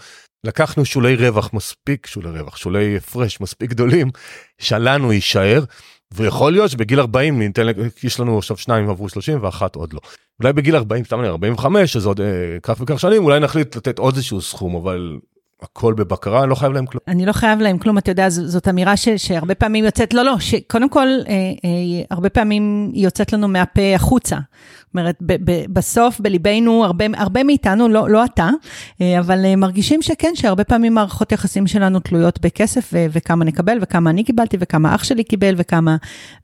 לקחנו 0.47 0.85
שולי 0.85 1.17
רווח 1.17 1.51
מספיק 1.53 2.07
שולי 2.07 2.31
רווח 2.31 2.57
שולי 2.57 2.97
הפרש 2.97 3.41
מספיק 3.41 3.71
גדולים 3.71 4.11
שלנו 4.59 5.13
יישאר 5.13 5.65
ויכול 6.15 6.53
להיות 6.53 6.71
שבגיל 6.71 7.01
40 7.01 7.39
ניתן 7.39 7.67
יש 8.05 8.21
לנו 8.21 8.39
עכשיו 8.39 8.57
שניים 8.57 8.91
עברו 8.91 9.09
30 9.09 9.39
ואחת 9.43 9.75
עוד 9.75 9.93
לא. 9.93 10.01
אולי 10.41 10.53
בגיל 10.53 10.77
40 10.77 11.05
סתם 11.05 11.21
45 11.21 11.97
אז 11.97 12.07
עוד 12.07 12.21
אה, 12.21 12.27
כך 12.63 12.81
וכך 12.81 13.01
שנים 13.01 13.25
אולי 13.25 13.41
נחליט 13.41 13.77
לתת 13.77 13.99
עוד 13.99 14.15
איזשהו 14.15 14.41
סכום 14.41 14.77
אבל 14.77 15.19
הכל 15.63 15.95
בבקרה, 15.95 16.43
אני 16.43 16.51
לא 16.51 16.55
חייב 16.55 16.73
להם 16.73 16.87
כלום. 16.87 17.01
אני 17.09 17.27
לא 17.27 17.33
חייב 17.33 17.61
להם 17.61 17.79
כלום, 17.79 17.99
אתה 17.99 18.11
יודע, 18.11 18.29
זאת 18.29 18.69
אמירה 18.69 18.97
ש, 18.97 19.09
שהרבה 19.09 19.55
פעמים 19.55 19.85
יוצאת, 19.85 20.15
לא, 20.15 20.23
לא, 20.23 20.39
שקודם 20.39 20.89
כל, 20.89 21.09
אה, 21.29 21.35
אה, 21.35 22.05
הרבה 22.11 22.31
פעמים 22.31 22.91
היא 22.95 23.05
יוצאת 23.05 23.33
לנו 23.33 23.49
מהפה 23.49 23.95
החוצה. 23.95 24.37
זאת 24.37 24.95
אומרת, 24.95 25.17
ב, 25.21 25.51
ב, 25.51 25.65
בסוף, 25.73 26.21
בליבנו, 26.21 26.85
הרבה, 26.85 27.05
הרבה 27.17 27.45
מאיתנו, 27.45 27.89
לא, 27.89 28.11
לא 28.11 28.25
אתה, 28.25 28.51
אה, 29.01 29.19
אבל 29.19 29.45
אה, 29.45 29.57
מרגישים 29.57 30.03
שכן, 30.03 30.33
שהרבה 30.35 30.65
פעמים 30.65 30.95
מערכות 30.95 31.33
יחסים 31.33 31.67
שלנו 31.67 32.01
תלויות 32.01 32.41
בכסף, 32.41 32.91
ו, 32.93 33.07
וכמה 33.13 33.45
נקבל, 33.45 33.79
וכמה 33.81 34.11
אני 34.11 34.25
קיבלתי, 34.25 34.57
וכמה 34.61 34.95
אח 34.95 35.05
שלי 35.05 35.25
קיבל, 35.25 35.55
וכמה, 35.57 35.97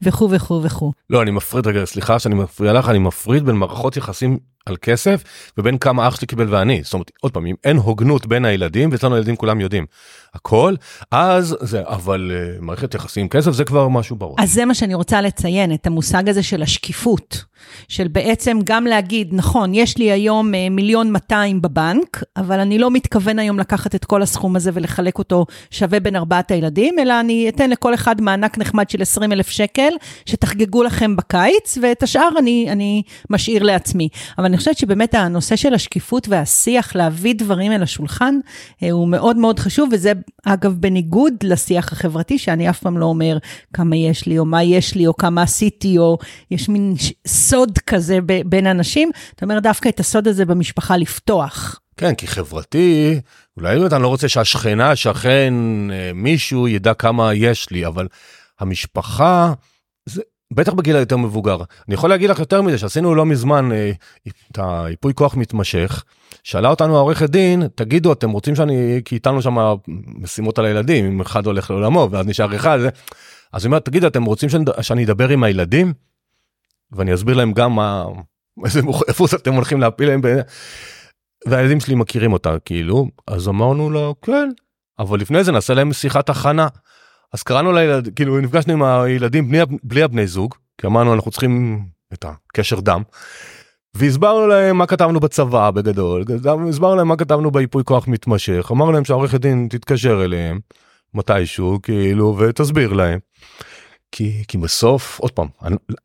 וכו' 0.03 0.31
וכו' 0.31 0.63
וכו'. 0.63 0.93
לא, 1.11 1.23
אני 1.23 1.31
מפריד, 1.31 1.67
רגע, 1.67 1.85
סליחה 1.85 2.19
שאני 2.19 2.35
מפריע 2.35 2.73
לך, 2.73 2.89
אני 2.89 2.99
מפריד 2.99 3.47
בין 3.47 3.57
מערכות 3.57 3.97
יחסים 3.97 4.39
על 4.67 4.77
כסף 4.83 5.25
ובין 5.59 5.79
כמה 5.79 6.09
אח 6.09 6.17
שלי 6.17 6.27
קיבל 6.27 6.55
ואני 6.55 6.81
זאת 6.85 6.95
אומרת 6.95 7.11
עוד 7.21 7.33
פעם 7.33 7.47
אם 7.47 7.55
אין 7.65 7.77
הוגנות 7.77 8.27
בין 8.27 8.45
הילדים 8.45 8.93
ואצלנו 8.93 9.15
הילדים 9.15 9.37
כולם 9.37 9.61
יודעים 9.61 9.87
הכל 10.35 10.75
אז 11.11 11.57
זה 11.61 11.83
אבל 11.87 12.31
uh, 12.31 12.65
מערכת 12.65 12.95
יחסים 12.95 13.29
כסף 13.29 13.51
זה 13.51 13.65
כבר 13.65 13.89
משהו 13.89 14.17
ברור. 14.17 14.37
אז 14.39 14.53
זה 14.53 14.65
מה 14.65 14.75
שאני 14.75 14.95
רוצה 14.95 15.21
לציין 15.21 15.75
את 15.75 15.87
המושג 15.87 16.29
הזה 16.29 16.43
של 16.43 16.63
השקיפות 16.63 17.45
של 17.89 18.09
בעצם 18.09 18.59
גם 18.65 18.87
להגיד 18.87 19.29
נכון 19.33 19.75
יש 19.75 19.99
לי 19.99 20.13
היום 20.13 20.55
uh, 20.55 20.57
מיליון 20.71 21.13
200 21.13 21.63
בבנק 21.63 22.23
אבל 22.37 22.61
אני 22.61 22.79
לא 22.79 22.91
מתכוון 22.91 23.39
היום 23.39 23.59
לקחת 23.59 23.95
את 23.95 24.05
כל 24.05 24.23
הסכום 24.23 24.57
הזה 24.57 24.71
ולחלק 24.75 25.19
אותו 25.19 25.47
שווה 25.71 26.01
בין 26.01 26.17
ארבעת 26.17 26.51
הילדים 26.51 26.99
אלא 26.99 27.21
אני 27.21 27.49
אתן 27.49 27.71
לכל 27.71 27.95
אחד 27.95 28.21
מענק 28.21 28.59
נחמד 28.59 28.91
של 28.91 29.03
20 29.03 29.33
אלף 29.33 29.49
שקל 29.49 29.93
שתחגגו 30.27 30.83
לכם 30.83 31.17
בקיץ 31.17 31.79
ואת 31.83 32.03
השאר 32.03 32.29
אני 32.39 32.67
אני 32.71 33.03
משאיר 33.31 33.63
לעצמי 33.63 34.09
אבל 34.39 34.48
אני 34.49 34.57
חושבת 34.57 34.79
שבאמת 34.79 35.15
הנושא 35.15 35.57
של 35.57 35.75
השקיפות 35.75 36.29
והשיח, 36.29 36.97
להביא 36.97 37.35
דברים 37.39 37.73
אל 37.73 37.83
השולחן, 37.83 38.35
אה, 38.83 38.91
הוא 38.91 39.09
מאוד 39.09 39.37
מאוד 39.37 39.59
חשוב, 39.59 39.89
וזה 39.93 40.13
אגב 40.45 40.75
בניגוד 40.81 41.35
לשיח 41.43 41.93
החברתי, 41.93 42.39
שאני 42.39 42.71
אף 42.71 42.81
פעם 42.81 42.99
לא 42.99 43.07
אומר 43.07 43.39
כמה 43.73 43.97
יש 43.97 44.27
לי, 44.27 44.39
או 44.39 44.45
מה 44.45 44.63
יש 44.63 44.95
לי, 44.95 45.07
או 45.07 45.17
כמה 45.17 45.43
עשיתי, 45.43 45.99
או 45.99 46.19
יש 46.51 46.69
מין 46.69 46.95
סוד 47.27 47.79
כזה 47.79 48.19
בין 48.47 48.67
אנשים. 48.67 49.11
אתה 49.35 49.45
אומר 49.45 49.59
דווקא 49.59 49.89
את 49.89 50.01
הסוד 50.01 50.29
הזה 50.29 50.45
במשפחה 50.45 50.97
לפתוח. 50.97 51.81
כן, 51.97 52.15
כי 52.15 52.27
חברתי, 52.27 53.21
אולי 53.57 53.87
אתה 53.87 53.99
לא 53.99 54.09
רוצה 54.09 54.29
שהשכנה, 54.29 54.97
שכן, 54.97 55.55
אה, 55.93 56.11
מישהו 56.15 56.69
ידע 56.69 56.95
כמה 56.95 57.35
יש 57.35 57.71
לי, 57.71 57.87
אבל 57.87 58.07
המשפחה, 58.61 59.53
בטח 60.53 60.73
בגיל 60.73 60.97
היותר 60.97 61.17
מבוגר. 61.17 61.57
אני 61.89 61.95
יכול 61.95 62.11
להגיד 62.11 62.31
לך 62.31 62.39
יותר 62.39 62.63
מזה 62.63 62.79
שעשינו 62.79 63.15
לא 63.15 63.27
מזמן 63.27 63.73
אה, 63.73 63.93
את 64.27 64.59
היפוי 64.63 65.15
כוח 65.15 65.35
מתמשך. 65.35 66.05
שאלה 66.43 66.69
אותנו 66.69 66.97
העורכת 66.97 67.31
דין 67.31 67.69
תגידו 67.75 68.13
אתם 68.13 68.31
רוצים 68.31 68.57
שאני 68.57 69.01
כי 69.05 69.15
איתנו 69.15 69.43
שם 69.43 69.57
משימות 70.07 70.59
על 70.59 70.65
הילדים 70.65 71.07
אם 71.07 71.21
אחד 71.21 71.47
הולך 71.47 71.71
לעולמו 71.71 72.09
ואז 72.11 72.27
נשאר 72.27 72.57
אחד. 72.57 72.79
אז 73.53 73.65
היא 73.65 73.69
אומרת 73.69 73.85
תגידו 73.85 74.07
אתם 74.07 74.25
רוצים 74.25 74.49
שאני, 74.49 74.65
שאני 74.81 75.05
אדבר 75.05 75.29
עם 75.29 75.43
הילדים? 75.43 75.93
ואני 76.93 77.15
אסביר 77.15 77.37
להם 77.37 77.53
גם 77.53 77.75
מה 77.75 78.05
איזה 78.65 78.81
איפה 79.09 79.25
אתם 79.35 79.55
הולכים 79.55 79.81
להפיל 79.81 80.09
להם. 80.09 80.21
והילדים 81.47 81.81
שלי 81.81 81.95
מכירים 81.95 82.33
אותה 82.33 82.59
כאילו 82.65 83.07
אז 83.27 83.49
אמרנו 83.49 83.91
לו 83.91 84.15
כן 84.23 84.49
אבל 84.99 85.21
לפני 85.21 85.45
זה 85.45 85.53
נעשה 85.53 85.75
להם 85.75 85.93
שיחת 85.93 86.31
הכנה. 86.31 86.69
אז 87.33 87.43
קראנו 87.43 87.73
לילד, 87.73 88.09
כאילו 88.17 88.41
נפגשנו 88.41 88.73
עם 88.73 88.83
הילדים 88.83 89.49
בלי, 89.49 89.59
בלי 89.83 90.03
הבני 90.03 90.27
זוג, 90.27 90.55
כי 90.79 90.87
אמרנו 90.87 91.15
אנחנו 91.15 91.31
צריכים 91.31 91.85
את 92.13 92.25
הקשר 92.29 92.81
דם. 92.81 93.03
והסברנו 93.95 94.47
להם 94.47 94.77
מה 94.77 94.87
כתבנו 94.87 95.21
בצבא 95.21 95.71
בגדול, 95.71 96.25
הסברנו 96.69 96.97
להם 96.97 97.09
מה 97.09 97.17
כתבנו 97.17 97.51
בייפוי 97.51 97.85
כוח 97.85 98.09
מתמשך, 98.09 98.69
אמרנו 98.73 98.93
להם 98.93 99.05
שהעורכת 99.05 99.41
דין 99.41 99.67
תתקשר 99.71 100.25
אליהם 100.25 100.59
מתישהו 101.15 101.79
כאילו 101.83 102.39
ותסביר 102.39 102.93
להם. 102.93 103.19
כי, 104.13 104.45
כי 104.49 104.59
בסוף 104.59 105.19
עוד 105.21 105.31
פעם 105.31 105.49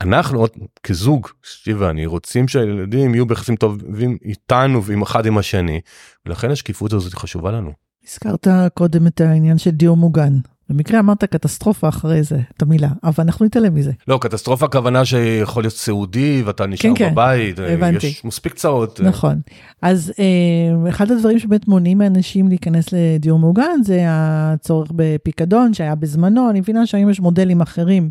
אנחנו 0.02 0.40
עוד 0.40 0.50
כזוג 0.84 1.28
שתי 1.44 1.74
ואני 1.74 2.06
רוצים 2.06 2.48
שהילדים 2.48 3.14
יהיו 3.14 3.26
ביחסים 3.26 3.56
טובים 3.56 4.18
איתנו 4.26 4.84
ועם 4.84 5.02
אחד 5.02 5.26
עם 5.26 5.38
השני 5.38 5.82
ולכן 6.26 6.52
השקיפות 6.52 6.94
הזאת 6.94 7.14
חשובה 7.14 7.52
לנו. 7.52 7.72
הזכרת 8.08 8.48
קודם 8.74 9.08
את 9.08 9.22
העניין 9.22 9.58
של 9.58 9.70
דיור 9.70 9.98
מוגן. 9.98 10.34
במקרה 10.70 11.00
אמרת 11.00 11.24
קטסטרופה 11.24 11.90
אחרי 11.90 12.24
זה, 12.24 12.40
את 12.58 12.62
המילה, 12.62 12.90
אבל 13.04 13.24
אנחנו 13.24 13.46
נתעלם 13.46 13.76
מזה. 13.76 13.92
לא, 14.08 14.18
קטסטרופה 14.22 14.66
הכוונה 14.66 15.06
שיכול 15.06 15.64
להיות 15.64 15.74
סיעודי 15.74 16.44
ואתה 16.46 16.66
נשאר 16.66 16.90
כן, 16.90 16.96
כן, 16.96 17.12
בבית, 17.12 17.60
אה, 17.60 17.74
הבנתי. 17.74 18.08
יש 18.08 18.26
מספיק 18.26 18.54
צרות. 18.54 19.02
אה, 19.02 19.06
נכון. 19.06 19.42
אז 19.82 20.14
אה, 20.20 20.90
אחד 20.90 21.12
הדברים 21.12 21.40
שבאמת 21.40 21.68
מונעים 21.68 21.98
מאנשים 21.98 22.48
להיכנס 22.48 22.86
לדיור 22.92 23.40
מוגן 23.40 23.84
זה 23.84 24.04
הצורך 24.08 24.92
בפיקדון 24.96 25.74
שהיה 25.74 25.96
בזמנו, 25.96 26.50
אני 26.50 26.60
מבינה 26.60 26.86
שהיום 26.86 27.10
יש 27.10 27.20
מודלים 27.20 27.62
אחרים, 27.62 28.10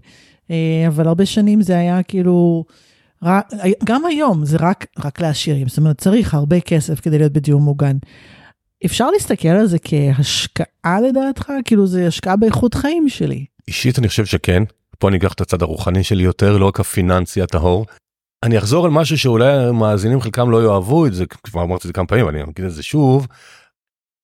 אבל 0.89 1.09
הרבה 1.09 1.27
שנים 1.27 1.63
זה 1.63 1.79
היה 1.79 2.03
כאילו, 2.03 2.65
גם 3.85 4.05
היום 4.05 4.45
זה 4.45 4.57
רק, 4.61 4.87
רק 5.05 5.21
לעשירים, 5.21 5.69
זאת 5.69 5.79
אומרת 5.79 5.99
צריך 5.99 6.35
הרבה 6.35 6.61
כסף 6.61 7.01
כדי 7.01 7.19
להיות 7.19 7.33
בדיור 7.33 7.61
מוגן. 7.61 7.97
אפשר 8.87 9.11
להסתכל 9.11 9.49
על 9.49 9.67
זה 9.67 9.79
כהשקעה 9.79 11.01
לדעתך? 11.09 11.53
כאילו 11.65 11.87
זה 11.87 12.07
השקעה 12.07 12.37
באיכות 12.37 12.75
חיים 12.75 13.09
שלי. 13.09 13.45
אישית 13.69 13.99
אני 13.99 14.09
חושב 14.09 14.25
שכן. 14.27 14.63
פה 14.99 15.09
אני 15.09 15.17
אקח 15.17 15.33
את 15.33 15.41
הצד 15.41 15.63
הרוחני 15.63 16.05
שלי 16.05 16.23
יותר, 16.23 16.57
לא 16.57 16.67
רק 16.67 16.81
הפיננסי 16.81 17.43
הטהור. 17.43 17.87
אני 18.43 18.59
אחזור 18.59 18.85
על 18.85 18.91
משהו 18.91 19.19
שאולי 19.19 19.53
המאזינים 19.53 20.21
חלקם 20.21 20.51
לא 20.51 20.65
יאהבו 20.65 21.07
את 21.07 21.15
זה, 21.15 21.27
כבר 21.27 21.63
אמרתי 21.63 21.83
את 21.83 21.87
זה 21.87 21.93
כמה 21.93 22.07
פעמים, 22.07 22.29
אני 22.29 22.43
אגיד 22.43 22.65
את 22.65 22.73
זה 22.73 22.83
שוב. 22.83 23.27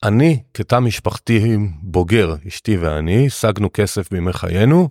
אני 0.02 0.42
כתא 0.54 0.78
משפחתי 0.78 1.56
בוגר, 1.82 2.34
אשתי 2.48 2.76
ואני, 2.76 3.26
השגנו 3.26 3.68
כסף 3.72 4.10
בימי 4.10 4.32
חיינו, 4.32 4.88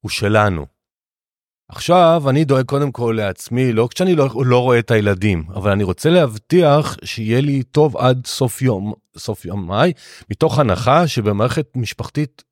הוא 0.00 0.10
שלנו. 0.10 0.66
עכשיו 1.68 2.22
אני 2.28 2.44
דואג 2.44 2.64
קודם 2.64 2.92
כל 2.92 3.14
לעצמי, 3.16 3.72
לא 3.72 3.88
כשאני 3.94 4.14
לא, 4.14 4.28
לא 4.44 4.62
רואה 4.62 4.78
את 4.78 4.90
הילדים, 4.90 5.44
אבל 5.54 5.70
אני 5.70 5.84
רוצה 5.84 6.10
להבטיח 6.10 6.96
שיהיה 7.04 7.40
לי 7.40 7.62
טוב 7.62 7.96
עד 7.96 8.26
סוף 8.26 8.62
יום, 8.62 8.92
סוף 9.16 9.44
ימיי, 9.44 9.92
מתוך 10.30 10.58
הנחה 10.58 11.08
שבמערכת 11.08 11.66
משפחתית 11.76 12.44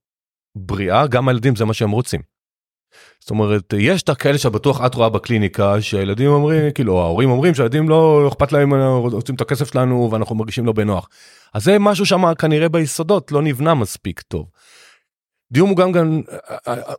בריאה, 0.56 1.06
גם 1.06 1.28
הילדים 1.28 1.56
זה 1.56 1.64
מה 1.64 1.74
שהם 1.74 1.90
רוצים. 1.90 2.20
זאת 3.20 3.30
אומרת, 3.30 3.74
יש 3.78 4.02
את 4.02 4.08
הכאלה 4.08 4.38
שבטוח 4.38 4.86
את 4.86 4.94
רואה 4.94 5.08
בקליניקה, 5.08 5.80
שהילדים 5.80 6.30
אומרים, 6.30 6.70
כאילו 6.70 7.00
ההורים 7.00 7.30
אומרים 7.30 7.54
שהילדים 7.54 7.88
לא 7.88 8.28
אכפת 8.28 8.52
להם, 8.52 8.74
רוצים 8.94 9.34
את 9.34 9.40
הכסף 9.40 9.72
שלנו 9.72 10.08
ואנחנו 10.12 10.34
מרגישים 10.34 10.66
לא 10.66 10.72
בנוח. 10.72 11.08
אז 11.54 11.64
זה 11.64 11.78
משהו 11.78 12.06
שם 12.06 12.34
כנראה 12.34 12.68
ביסודות 12.68 13.32
לא 13.32 13.42
נבנה 13.42 13.74
מספיק 13.74 14.20
טוב. 14.20 14.46
דיור 15.52 15.68
מוגן 15.68 15.92
גם, 15.92 16.20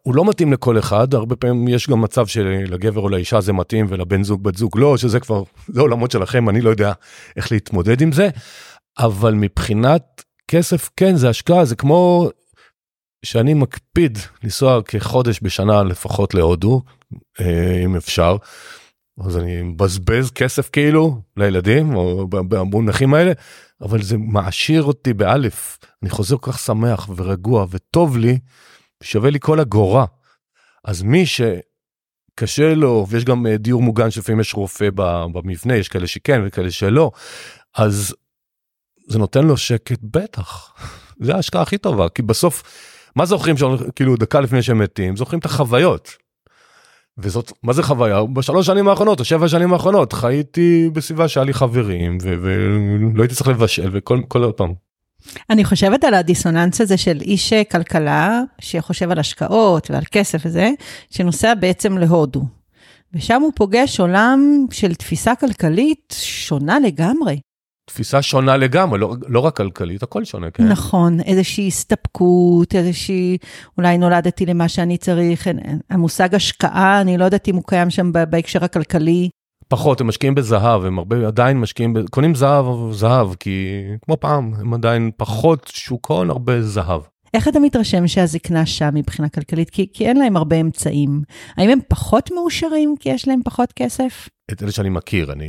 הוא 0.03 0.15
לא 0.15 0.25
מתאים 0.25 0.53
לכל 0.53 0.79
אחד, 0.79 1.13
הרבה 1.13 1.36
פעמים 1.36 1.67
יש 1.67 1.89
גם 1.89 2.01
מצב 2.01 2.27
שלגבר 2.27 3.01
או 3.01 3.10
לאישה 3.10 3.41
זה 3.41 3.53
מתאים 3.53 3.86
ולבן 3.89 4.23
זוג 4.23 4.43
בת 4.43 4.55
זוג 4.55 4.77
לא, 4.77 4.97
שזה 4.97 5.19
כבר, 5.19 5.43
זה 5.67 5.81
עולמות 5.81 6.12
שלכם, 6.12 6.49
אני 6.49 6.62
לא 6.62 6.69
יודע 6.69 6.93
איך 7.36 7.51
להתמודד 7.51 8.01
עם 8.01 8.12
זה, 8.12 8.29
אבל 8.99 9.34
מבחינת 9.34 10.23
כסף, 10.47 10.89
כן, 10.97 11.15
זה 11.15 11.29
השקעה, 11.29 11.65
זה 11.65 11.75
כמו 11.75 12.29
שאני 13.25 13.53
מקפיד 13.53 14.17
לנסוע 14.43 14.81
כחודש 14.81 15.39
בשנה 15.41 15.84
לפחות 15.84 16.34
להודו, 16.34 16.81
אה, 17.39 17.81
אם 17.86 17.95
אפשר. 17.95 18.38
אז 19.19 19.38
אני 19.38 19.62
מבזבז 19.62 20.32
כסף 20.32 20.69
כאילו 20.69 21.21
לילדים 21.38 21.95
או 21.95 22.28
במונחים 22.30 23.13
האלה 23.13 23.32
אבל 23.82 24.01
זה 24.01 24.17
מעשיר 24.17 24.84
אותי 24.84 25.13
באלף 25.13 25.78
אני 26.04 26.10
חוזר 26.10 26.38
כל 26.38 26.51
כך 26.51 26.60
שמח 26.60 27.10
ורגוע 27.15 27.65
וטוב 27.69 28.17
לי 28.17 28.39
שווה 29.04 29.30
לי 29.30 29.39
כל 29.41 29.60
אגורה. 29.60 30.06
אז 30.84 31.01
מי 31.01 31.23
שקשה 31.25 32.73
לו 32.73 33.06
ויש 33.10 33.25
גם 33.25 33.47
אה, 33.47 33.58
דיור 33.58 33.82
מוגן 33.82 34.12
שלפעמים 34.12 34.39
יש 34.39 34.54
רופא 34.54 34.89
במבנה 34.95 35.75
יש 35.75 35.88
כאלה 35.88 36.08
שכן 36.08 36.41
וכאלה 36.45 36.71
שלא 36.71 37.12
אז 37.75 38.15
זה 39.08 39.19
נותן 39.19 39.45
לו 39.45 39.58
שקט 39.58 39.99
בטח 40.04 40.73
זה 41.25 41.36
ההשקעה 41.36 41.62
הכי 41.62 41.78
טובה 41.78 42.10
כי 42.10 42.21
בסוף 42.21 42.63
מה 43.15 43.25
זוכרים 43.25 43.56
כאילו 43.95 44.15
דקה 44.15 44.41
לפני 44.41 44.63
שהם 44.63 44.80
מתים 44.80 45.15
זוכרים 45.15 45.39
את 45.39 45.45
החוויות. 45.45 46.25
וזאת 47.17 47.51
מה 47.63 47.73
זה 47.73 47.84
חוויה 47.84 48.23
בשלוש 48.23 48.65
שנים 48.67 48.88
האחרונות 48.88 49.19
או 49.19 49.25
שבע 49.25 49.47
שנים 49.47 49.73
האחרונות 49.73 50.13
חייתי 50.13 50.89
בסביבה 50.93 51.28
שהיה 51.28 51.43
לי 51.43 51.54
חברים 51.54 52.17
ולא 52.21 53.23
הייתי 53.23 53.36
צריך 53.36 53.47
לבשל 53.47 53.89
וכל 53.93 54.21
כל 54.28 54.51
פעם. 54.56 54.73
אני 55.49 55.65
חושבת 55.65 56.04
על 56.04 56.13
הדיסוננס 56.13 56.82
הזה 56.82 56.97
של 56.97 57.21
איש 57.21 57.54
כלכלה 57.54 58.41
שחושב 58.62 59.12
על 59.12 59.19
השקעות 59.19 59.91
ועל 59.91 60.04
כסף 60.12 60.41
וזה 60.45 60.69
שנוסע 61.10 61.54
בעצם 61.54 61.97
להודו. 61.97 62.45
ושם 63.13 63.41
הוא 63.41 63.51
פוגש 63.56 63.99
עולם 63.99 64.65
של 64.71 64.95
תפיסה 64.95 65.36
כלכלית 65.36 66.15
שונה 66.21 66.80
לגמרי. 66.80 67.39
תפיסה 67.86 68.21
שונה 68.21 68.58
לגמרי, 68.58 69.00
לא, 69.00 69.15
לא 69.28 69.39
רק 69.39 69.58
כלכלית, 69.58 70.04
הכל 70.04 70.26
שונה, 70.26 70.52
כן. 70.52 70.67
נכון, 70.67 71.19
איזושהי 71.19 71.67
הסתפקות, 71.67 72.76
איזושהי, 72.76 73.38
אולי 73.78 73.98
נולדתי 73.98 74.45
למה 74.45 74.67
שאני 74.67 74.98
צריך, 74.98 75.48
המושג 75.89 76.36
השקעה, 76.36 77.02
אני 77.02 77.17
לא 77.17 77.26
יודעת 77.26 77.48
אם 77.48 77.56
הוא 77.56 77.63
קיים 77.67 77.89
שם 77.89 78.12
בהקשר 78.30 78.63
הכלכלי. 78.63 79.30
פחות, 79.67 80.02
הם 80.02 80.08
משקיעים 80.08 80.36
בזהב, 80.36 80.86
הם 80.86 80.98
הרבה 80.98 81.28
עדיין 81.28 81.60
משקיעים, 81.60 81.93
ב... 81.93 82.10
קונים 82.10 82.36
זהב, 82.36 82.65
זהב, 82.91 83.36
כי 83.39 83.82
כמו 84.06 84.17
פעם, 84.19 84.54
הם 84.60 84.74
עדיין 84.74 85.12
פחות 85.17 85.71
שוק 85.74 86.12
הון, 86.12 86.30
הרבה 86.30 86.62
זהב. 86.62 87.02
איך 87.36 87.48
אתה 87.48 87.60
מתרשם 87.60 88.08
שהזקנה 88.08 88.65
שם 88.65 88.89
מבחינה 88.93 89.30
כלכלית? 89.30 89.69
כי, 89.69 89.88
כי 89.93 90.08
אין 90.08 90.17
להם 90.17 90.38
הרבה 90.38 90.56
אמצעים. 90.56 91.21
האם 91.58 91.69
הם 91.69 91.80
פחות 91.88 92.32
מאושרים 92.32 92.95
כי 93.00 93.10
יש 93.10 93.28
להם 93.28 93.39
פחות 93.45 93.74
כסף? 93.76 94.30
את 94.52 94.63
אלה 94.63 94.71
שאני 94.71 94.89
מכיר, 94.89 95.32
אני 95.32 95.45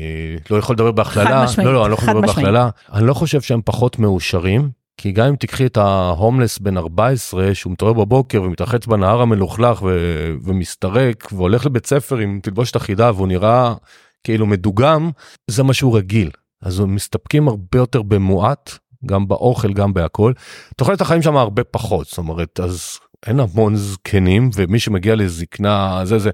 לא 0.50 0.56
יכול 0.56 0.74
לדבר 0.74 0.92
בהכללה. 0.92 1.28
חד 1.28 1.44
משמעית. 1.44 1.66
לא, 1.66 1.74
לא, 1.74 1.82
אני 1.82 1.90
לא 1.90 1.94
יכול 1.94 2.08
לדבר 2.08 2.20
בהכללה. 2.20 2.68
אני 2.92 3.06
לא 3.06 3.14
חושב 3.14 3.40
שהם 3.40 3.60
פחות 3.64 3.98
מאושרים, 3.98 4.70
כי 4.96 5.12
גם 5.12 5.26
אם 5.26 5.36
תקחי 5.36 5.66
את 5.66 5.76
ההומלס 5.76 6.58
בן 6.58 6.76
14 6.76 7.54
שהוא 7.54 7.72
מתעורר 7.72 7.92
בבוקר 7.92 8.42
ומתרחץ 8.42 8.86
בנהר 8.86 9.20
המלוכלך 9.20 9.82
ו- 9.82 10.34
ומסתרק 10.44 11.28
והולך 11.32 11.66
לבית 11.66 11.86
ספר 11.86 12.16
עם 12.18 12.40
תלבושת 12.42 12.76
אחידה 12.76 13.10
והוא 13.14 13.28
נראה 13.28 13.74
כאילו 14.24 14.46
מדוגם, 14.46 15.10
זה 15.50 15.62
מה 15.62 15.74
שהוא 15.74 15.96
רגיל. 15.96 16.30
אז 16.62 16.80
הם 16.80 16.94
מסתפקים 16.94 17.48
הרבה 17.48 17.78
יותר 17.78 18.02
במועט 18.02 18.78
גם 19.06 19.28
באוכל 19.28 19.72
גם 19.72 19.94
בהכל. 19.94 20.32
תוחלת 20.76 21.00
החיים 21.00 21.22
שם 21.22 21.36
הרבה 21.36 21.64
פחות 21.64 22.06
זאת 22.06 22.18
אומרת 22.18 22.60
אז 22.60 22.98
אין 23.26 23.40
המון 23.40 23.76
זקנים 23.76 24.50
ומי 24.54 24.78
שמגיע 24.78 25.14
לזקנה 25.14 26.00
זה 26.04 26.18
זה 26.18 26.30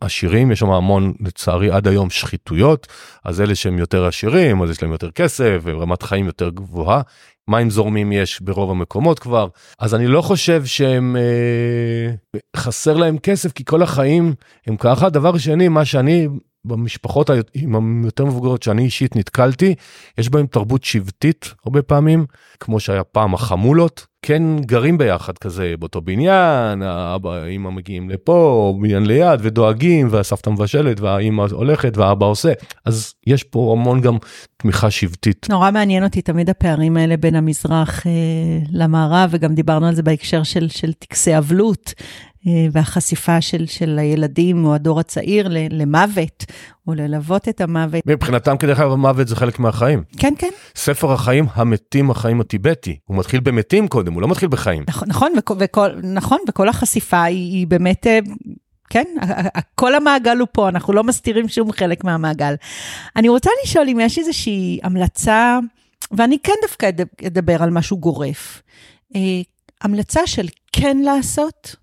עשירים 0.00 0.50
יש 0.50 0.58
שם 0.58 0.70
המון 0.70 1.12
לצערי 1.20 1.70
עד 1.70 1.88
היום 1.88 2.10
שחיתויות 2.10 2.86
אז 3.24 3.40
אלה 3.40 3.54
שהם 3.54 3.78
יותר 3.78 4.06
עשירים 4.06 4.62
אז 4.62 4.70
יש 4.70 4.82
להם 4.82 4.92
יותר 4.92 5.10
כסף 5.10 5.60
ורמת 5.62 6.02
חיים 6.02 6.26
יותר 6.26 6.48
גבוהה. 6.48 7.02
מים 7.48 7.70
זורמים 7.70 8.12
יש 8.12 8.40
ברוב 8.40 8.70
המקומות 8.70 9.18
כבר 9.18 9.48
אז 9.78 9.94
אני 9.94 10.06
לא 10.06 10.22
חושב 10.22 10.64
שהם 10.64 11.16
אה, 11.16 12.40
חסר 12.56 12.96
להם 12.96 13.18
כסף 13.18 13.52
כי 13.52 13.64
כל 13.64 13.82
החיים 13.82 14.34
הם 14.66 14.76
ככה 14.76 15.08
דבר 15.08 15.38
שני 15.38 15.68
מה 15.68 15.84
שאני 15.84 16.28
במשפחות 16.64 17.30
היותר 17.30 18.24
מבוגרות 18.24 18.62
שאני 18.62 18.84
אישית 18.84 19.16
נתקלתי, 19.16 19.74
יש 20.18 20.28
בהם 20.28 20.46
תרבות 20.46 20.84
שבטית 20.84 21.54
הרבה 21.64 21.82
פעמים, 21.82 22.26
כמו 22.60 22.80
שהיה 22.80 23.04
פעם 23.04 23.34
החמולות, 23.34 24.06
כן 24.22 24.42
גרים 24.60 24.98
ביחד 24.98 25.38
כזה 25.38 25.74
באותו 25.78 26.00
בניין, 26.00 26.82
האבא, 26.82 27.34
האמא 27.34 27.70
מגיעים 27.70 28.10
לפה, 28.10 28.74
בניין 28.80 29.06
ליד 29.06 29.40
ודואגים 29.42 30.08
והסבתא 30.10 30.50
מבשלת 30.50 31.00
והאמא 31.00 31.46
הולכת 31.52 31.96
והאבא 31.96 32.26
עושה, 32.26 32.52
אז 32.84 33.14
יש 33.26 33.44
פה 33.44 33.76
המון 33.78 34.00
גם 34.00 34.16
תמיכה 34.56 34.90
שבטית. 34.90 35.46
נורא 35.50 35.70
מעניין 35.70 36.04
אותי 36.04 36.22
תמיד 36.22 36.50
הפערים 36.50 36.96
האלה 36.96 37.16
בין 37.16 37.34
המזרח 37.34 38.06
אה, 38.06 38.12
למערב, 38.72 39.28
וגם 39.32 39.54
דיברנו 39.54 39.86
על 39.86 39.94
זה 39.94 40.02
בהקשר 40.02 40.42
של, 40.42 40.68
של 40.68 40.92
טקסי 40.92 41.38
אבלות. 41.38 41.94
והחשיפה 42.72 43.40
של, 43.40 43.66
של 43.66 43.98
הילדים 43.98 44.64
או 44.64 44.74
הדור 44.74 45.00
הצעיר 45.00 45.48
למוות, 45.70 46.44
או 46.86 46.94
ללוות 46.94 47.48
את 47.48 47.60
המוות. 47.60 48.02
מבחינתם, 48.06 48.56
כדרך 48.56 48.80
אגב, 48.80 48.92
המוות 48.92 49.28
זה 49.28 49.36
חלק 49.36 49.58
מהחיים. 49.58 50.02
כן, 50.18 50.34
כן. 50.38 50.50
ספר 50.76 51.12
החיים, 51.12 51.46
המתים, 51.52 52.10
החיים 52.10 52.40
הטיבטי. 52.40 52.98
הוא 53.04 53.16
מתחיל 53.16 53.40
במתים 53.40 53.88
קודם, 53.88 54.12
הוא 54.12 54.22
לא 54.22 54.28
מתחיל 54.28 54.48
בחיים. 54.48 54.84
נכון, 54.88 55.08
נכון, 55.08 55.32
וכל, 55.36 55.54
וכל, 55.58 55.88
נכון, 56.02 56.38
וכל 56.48 56.68
החשיפה 56.68 57.22
היא, 57.22 57.52
היא 57.52 57.66
באמת... 57.66 58.06
כן, 58.90 59.04
כל 59.74 59.94
המעגל 59.94 60.38
הוא 60.38 60.48
פה, 60.52 60.68
אנחנו 60.68 60.92
לא 60.92 61.04
מסתירים 61.04 61.48
שום 61.48 61.72
חלק 61.72 62.04
מהמעגל. 62.04 62.54
אני 63.16 63.28
רוצה 63.28 63.50
לשאול 63.64 63.88
אם 63.88 64.00
יש 64.00 64.18
איזושהי 64.18 64.78
המלצה, 64.82 65.58
ואני 66.10 66.38
כן 66.42 66.52
דווקא 66.62 66.90
אדבר 67.26 67.62
על 67.62 67.70
משהו 67.70 67.98
גורף. 67.98 68.62
המלצה 69.80 70.26
של 70.26 70.46
כן 70.72 70.96
לעשות, 70.98 71.76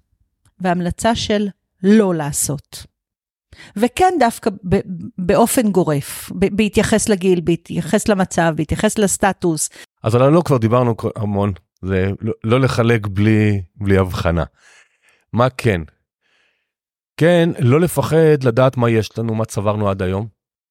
והמלצה 0.60 1.16
של 1.16 1.48
לא 1.84 2.16
לעשות. 2.16 2.86
וכן 3.76 4.14
דווקא 4.20 4.50
באופן 5.18 5.72
גורף, 5.72 6.32
בהתייחס 6.36 7.10
לגיל, 7.10 7.42
בהתייחס 7.42 8.08
למצב, 8.08 8.54
בהתייחס 8.56 8.98
לסטטוס. 8.98 9.70
אז 10.04 10.16
על 10.16 10.22
הלא 10.22 10.42
כבר 10.46 10.58
דיברנו 10.58 10.96
המון, 11.16 11.54
זה 11.82 12.10
לא, 12.22 12.34
לא 12.44 12.60
לחלק 12.60 13.08
בלי, 13.08 13.62
בלי 13.76 13.98
הבחנה. 13.98 14.44
מה 15.34 15.50
כן? 15.50 15.82
כן, 17.18 17.50
לא 17.60 17.82
לפחד 17.82 18.44
לדעת 18.44 18.78
מה 18.78 18.90
יש 18.90 19.18
לנו, 19.18 19.36
מה 19.36 19.46
צברנו 19.46 19.90
עד 19.90 20.02
היום. 20.02 20.28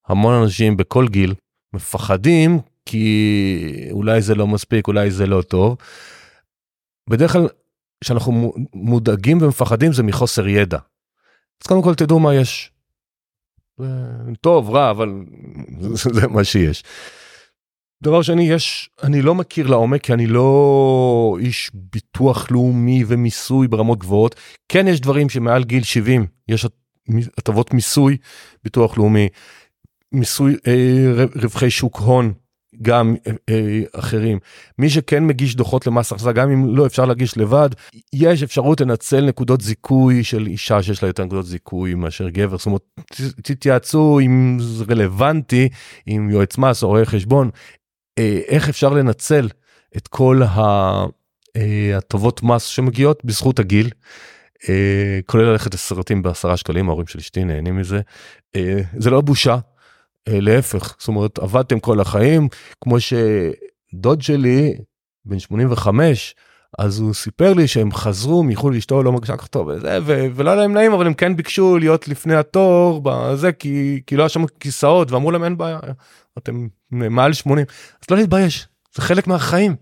המון 0.09 0.43
אנשים 0.43 0.77
בכל 0.77 1.09
גיל 1.09 1.35
מפחדים 1.73 2.61
כי 2.87 3.89
אולי 3.91 4.23
זה 4.23 4.35
לא 4.35 4.47
מספיק, 4.47 4.89
אולי 4.89 5.11
זה 5.11 5.27
לא 5.27 5.43
טוב. 5.43 5.77
בדרך 7.11 7.33
כלל 7.33 7.49
כשאנחנו 8.05 8.53
מודאגים 8.75 9.39
ומפחדים 9.41 9.93
זה 9.93 10.03
מחוסר 10.03 10.49
ידע. 10.49 10.79
אז 11.63 11.67
קודם 11.67 11.83
כל 11.83 11.95
תדעו 11.95 12.21
מה 12.21 12.35
יש. 12.35 12.73
טוב, 14.41 14.71
רע, 14.71 14.91
אבל 14.91 15.25
זה 16.15 16.29
מה 16.29 16.45
שיש. 16.45 16.85
דבר 18.03 18.23
שני, 18.23 18.49
יש, 18.49 18.91
אני 19.03 19.23
לא 19.23 19.35
מכיר 19.35 19.67
לעומק 19.67 20.03
כי 20.03 20.13
אני 20.13 20.27
לא 20.27 21.37
איש 21.41 21.71
ביטוח 21.75 22.51
לאומי 22.51 23.05
ומיסוי 23.07 23.69
ברמות 23.69 23.99
גבוהות. 23.99 24.35
כן 24.69 24.89
יש 24.89 25.01
דברים 25.01 25.29
שמעל 25.29 25.65
גיל 25.65 25.83
70 25.83 26.27
יש 26.49 26.67
הטבות 27.39 27.75
מיסוי, 27.75 28.17
ביטוח 28.65 28.99
לאומי, 28.99 29.29
מיסוי 30.13 30.57
אה, 30.67 31.25
רווחי 31.43 31.71
שוק 31.71 31.99
הון, 31.99 32.33
גם 32.83 33.15
אה, 33.27 33.33
אה, 33.49 33.83
אחרים. 33.93 34.39
מי 34.79 34.91
שכן 34.91 35.27
מגיש 35.27 35.57
דוחות 35.57 35.87
למס 35.87 36.13
הכנסה, 36.13 36.33
גם 36.33 36.51
אם 36.51 36.77
לא 36.77 36.87
אפשר 36.87 37.05
להגיש 37.05 37.39
לבד, 37.39 37.69
יש 38.13 38.43
אפשרות 38.43 38.81
לנצל 38.81 39.25
נקודות 39.25 39.61
זיכוי 39.61 40.25
של 40.25 40.47
אישה 40.47 40.83
שיש 40.83 41.03
לה 41.03 41.09
יותר 41.09 41.25
נקודות 41.25 41.47
זיכוי 41.47 41.95
מאשר 41.95 42.29
גבר. 42.29 42.59
זאת 42.59 42.67
אומרת, 42.67 42.83
תתייעצו 43.43 44.21
אם 44.21 44.59
זה 44.61 44.85
רלוונטי 44.91 45.69
עם 46.07 46.31
יועץ 46.31 46.59
מס 46.59 46.83
או 46.83 46.89
רואה 46.89 47.05
חשבון, 47.05 47.51
אה, 48.19 48.41
איך 48.47 48.69
אפשר 48.69 48.89
לנצל 48.89 49.49
את 49.97 50.09
כל 50.09 50.43
הטובות 51.97 52.43
מס 52.43 52.65
שמגיעות 52.65 53.25
בזכות 53.25 53.59
הגיל. 53.59 53.91
כולל 55.27 55.45
ללכת 55.45 55.75
לסרטים 55.75 56.23
בעשרה 56.23 56.57
שקלים 56.57 56.89
ההורים 56.89 57.07
של 57.07 57.19
אשתי 57.19 57.45
נהנים 57.45 57.77
מזה 57.77 58.01
זה 58.97 59.11
לא 59.11 59.21
בושה 59.21 59.59
להפך, 60.29 60.97
זאת 60.99 61.09
אומרת, 61.09 61.39
עבדתם 61.39 61.81
כל 61.81 62.01
החיים, 62.01 62.49
כמו 62.81 62.97
שדוד 63.01 64.23
שלי, 64.23 64.75
בן 65.25 65.39
85, 65.39 66.35
אז 66.79 67.01
הוא 67.01 67.15
סיפר 67.15 67.53
לי 67.55 67.69
שהם 67.69 67.93
חזרו 67.93 68.43
מחו"ל 68.43 68.75
לאשתו 68.75 69.03
לא 69.03 69.13
מרגישה 69.13 69.37
כך 69.37 69.47
טוב 69.47 69.67
וזה, 69.69 69.99
ו- 70.03 70.27
ולא 70.35 70.51
היה 70.51 70.61
להם 70.61 70.75
נעים 70.75 70.93
אבל 70.93 71.07
הם 71.07 71.15
כן 71.15 71.37
ביקשו 71.37 71.79
להיות 71.79 72.09
לפני 72.09 72.35
התור 72.35 73.01
בזה 73.05 73.53
כי 73.53 74.01
כי 74.07 74.17
לא 74.17 74.23
היה 74.23 74.29
שם 74.29 74.47
כיסאות 74.61 75.11
ואמרו 75.11 75.31
להם 75.31 75.45
אין 75.45 75.57
בעיה 75.57 75.79
אתם 76.39 76.69
מעל 76.91 77.33
80 77.33 77.67
אז 78.03 78.11
לא 78.11 78.17
להתבייש 78.17 78.69
זה 78.95 79.03
חלק 79.03 79.27
מהחיים. 79.27 79.77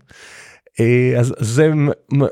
אה, 0.79 1.19
אז 1.19 1.33
זה 1.39 1.71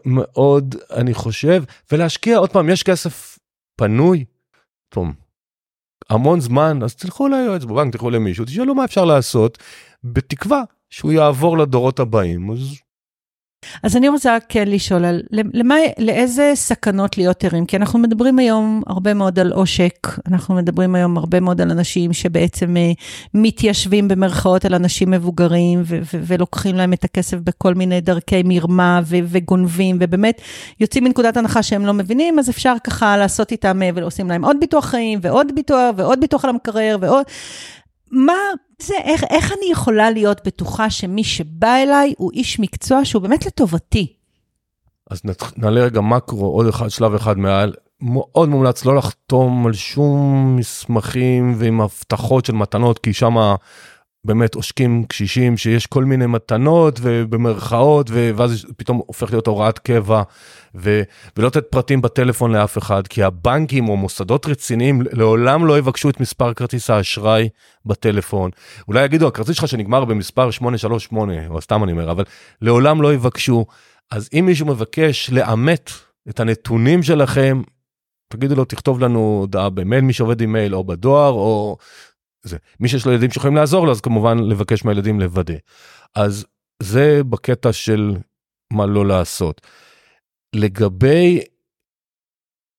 מאוד 0.05 0.75
אני 0.91 1.13
חושב 1.13 1.63
ולהשקיע 1.91 2.37
עוד 2.37 2.51
פעם 2.51 2.69
יש 2.69 2.83
כסף 2.83 3.39
פנוי. 3.75 4.25
טוב, 4.89 5.07
המון 6.09 6.39
זמן 6.39 6.83
אז 6.83 6.95
תלכו 6.95 7.27
ליועץ 7.27 7.63
בבנק 7.63 7.91
תלכו 7.91 8.09
למישהו 8.09 8.45
תשאלו 8.45 8.75
מה 8.75 8.85
אפשר 8.85 9.05
לעשות 9.05 9.57
בתקווה 10.03 10.63
שהוא 10.89 11.11
יעבור 11.11 11.57
לדורות 11.57 11.99
הבאים 11.99 12.55
אז 13.83 13.97
אני 13.97 14.09
רוצה 14.09 14.37
כן 14.49 14.67
לשאול 14.67 15.05
על 15.05 15.21
למה, 15.31 15.75
לאיזה 15.97 16.51
סכנות 16.55 17.17
להיות 17.17 17.43
ערים, 17.43 17.65
כי 17.65 17.77
אנחנו 17.77 17.99
מדברים 17.99 18.39
היום 18.39 18.81
הרבה 18.87 19.13
מאוד 19.13 19.39
על 19.39 19.51
עושק, 19.51 20.07
אנחנו 20.27 20.55
מדברים 20.55 20.95
היום 20.95 21.17
הרבה 21.17 21.39
מאוד 21.39 21.61
על 21.61 21.71
אנשים 21.71 22.13
שבעצם 22.13 22.75
uh, 22.75 23.01
מתיישבים 23.33 24.07
במרכאות 24.07 24.65
על 24.65 24.73
אנשים 24.73 25.11
מבוגרים 25.11 25.83
ולוקחים 26.27 26.75
להם 26.75 26.93
את 26.93 27.03
הכסף 27.03 27.37
בכל 27.37 27.73
מיני 27.73 28.01
דרכי 28.01 28.43
מרמה 28.45 29.01
וגונבים, 29.05 29.97
ובאמת 29.99 30.41
יוצאים 30.79 31.03
מנקודת 31.03 31.37
הנחה 31.37 31.63
שהם 31.63 31.85
לא 31.85 31.93
מבינים, 31.93 32.39
אז 32.39 32.49
אפשר 32.49 32.73
ככה 32.83 33.17
לעשות 33.17 33.51
איתם 33.51 33.81
אה, 33.83 33.89
ועושים 33.95 34.29
להם 34.29 34.45
עוד 34.45 34.57
ביטוח 34.59 34.85
חיים 34.85 35.19
ועוד 35.21 35.47
ביטוח 35.55 35.95
ועוד 35.97 36.19
ביטוח 36.19 36.43
על 36.45 36.49
המקרר 36.49 36.97
ועוד... 37.01 37.25
מה 38.11 38.33
זה, 38.81 38.93
איך, 39.03 39.23
איך 39.29 39.51
אני 39.51 39.71
יכולה 39.71 40.11
להיות 40.11 40.41
בטוחה 40.47 40.89
שמי 40.89 41.23
שבא 41.23 41.75
אליי 41.75 42.13
הוא 42.17 42.31
איש 42.31 42.59
מקצוע 42.59 43.05
שהוא 43.05 43.21
באמת 43.21 43.45
לטובתי? 43.45 44.13
אז 45.09 45.21
נעלה 45.57 45.81
רגע 45.81 46.01
מקרו, 46.01 46.45
עוד 46.45 46.67
אחד, 46.67 46.89
שלב 46.89 47.13
אחד 47.13 47.37
מעל. 47.37 47.73
מאוד 48.01 48.49
מומלץ 48.49 48.85
לא 48.85 48.95
לחתום 48.95 49.67
על 49.67 49.73
שום 49.73 50.55
מסמכים 50.55 51.53
ועם 51.57 51.81
הבטחות 51.81 52.45
של 52.45 52.53
מתנות, 52.53 52.99
כי 52.99 53.13
שמה 53.13 53.55
באמת 54.25 54.55
עושקים 54.55 55.03
קשישים 55.03 55.57
שיש 55.57 55.85
כל 55.85 56.05
מיני 56.05 56.25
מתנות 56.25 56.99
ובמרכאות 57.01 58.09
ואז 58.09 58.65
פתאום 58.77 59.01
הופך 59.07 59.31
להיות 59.31 59.47
הוראת 59.47 59.79
קבע 59.79 60.23
ו, 60.75 61.01
ולא 61.37 61.47
לתת 61.47 61.65
פרטים 61.69 62.01
בטלפון 62.01 62.51
לאף 62.51 62.77
אחד 62.77 63.07
כי 63.07 63.23
הבנקים 63.23 63.89
או 63.89 63.97
מוסדות 63.97 64.45
רציניים 64.45 65.01
לעולם 65.11 65.65
לא 65.65 65.77
יבקשו 65.77 66.09
את 66.09 66.19
מספר 66.19 66.53
כרטיס 66.53 66.89
האשראי 66.89 67.49
בטלפון. 67.85 68.51
אולי 68.87 69.05
יגידו 69.05 69.27
הכרטיס 69.27 69.55
שלך 69.55 69.67
שנגמר 69.67 70.05
במספר 70.05 70.51
838 70.51 71.47
או 71.47 71.61
סתם 71.61 71.83
אני 71.83 71.91
אומר 71.91 72.11
אבל 72.11 72.23
לעולם 72.61 73.01
לא 73.01 73.13
יבקשו. 73.13 73.65
אז 74.11 74.29
אם 74.33 74.45
מישהו 74.45 74.65
מבקש 74.65 75.29
לאמת 75.29 75.91
את 76.29 76.39
הנתונים 76.39 77.03
שלכם 77.03 77.61
תגידו 78.31 78.55
לו 78.55 78.65
תכתוב 78.65 78.99
לנו 78.99 79.19
הודעה 79.19 79.69
במייל 79.69 80.01
מי 80.01 80.13
שעובד 80.13 80.41
עם 80.41 80.51
מייל 80.51 80.75
או 80.75 80.83
בדואר 80.83 81.31
או 81.31 81.77
זה. 82.43 82.57
מי 82.79 82.87
שיש 82.87 83.05
לו 83.05 83.11
ילדים 83.11 83.31
שיכולים 83.31 83.55
לעזור 83.55 83.85
לו 83.85 83.91
אז 83.91 84.01
כמובן 84.01 84.39
לבקש 84.39 84.85
מהילדים 84.85 85.19
לוודא. 85.19 85.53
אז 86.15 86.45
זה 86.83 87.21
בקטע 87.29 87.73
של 87.73 88.15
מה 88.73 88.85
לא 88.85 89.05
לעשות. 89.05 89.61
לגבי 90.55 91.41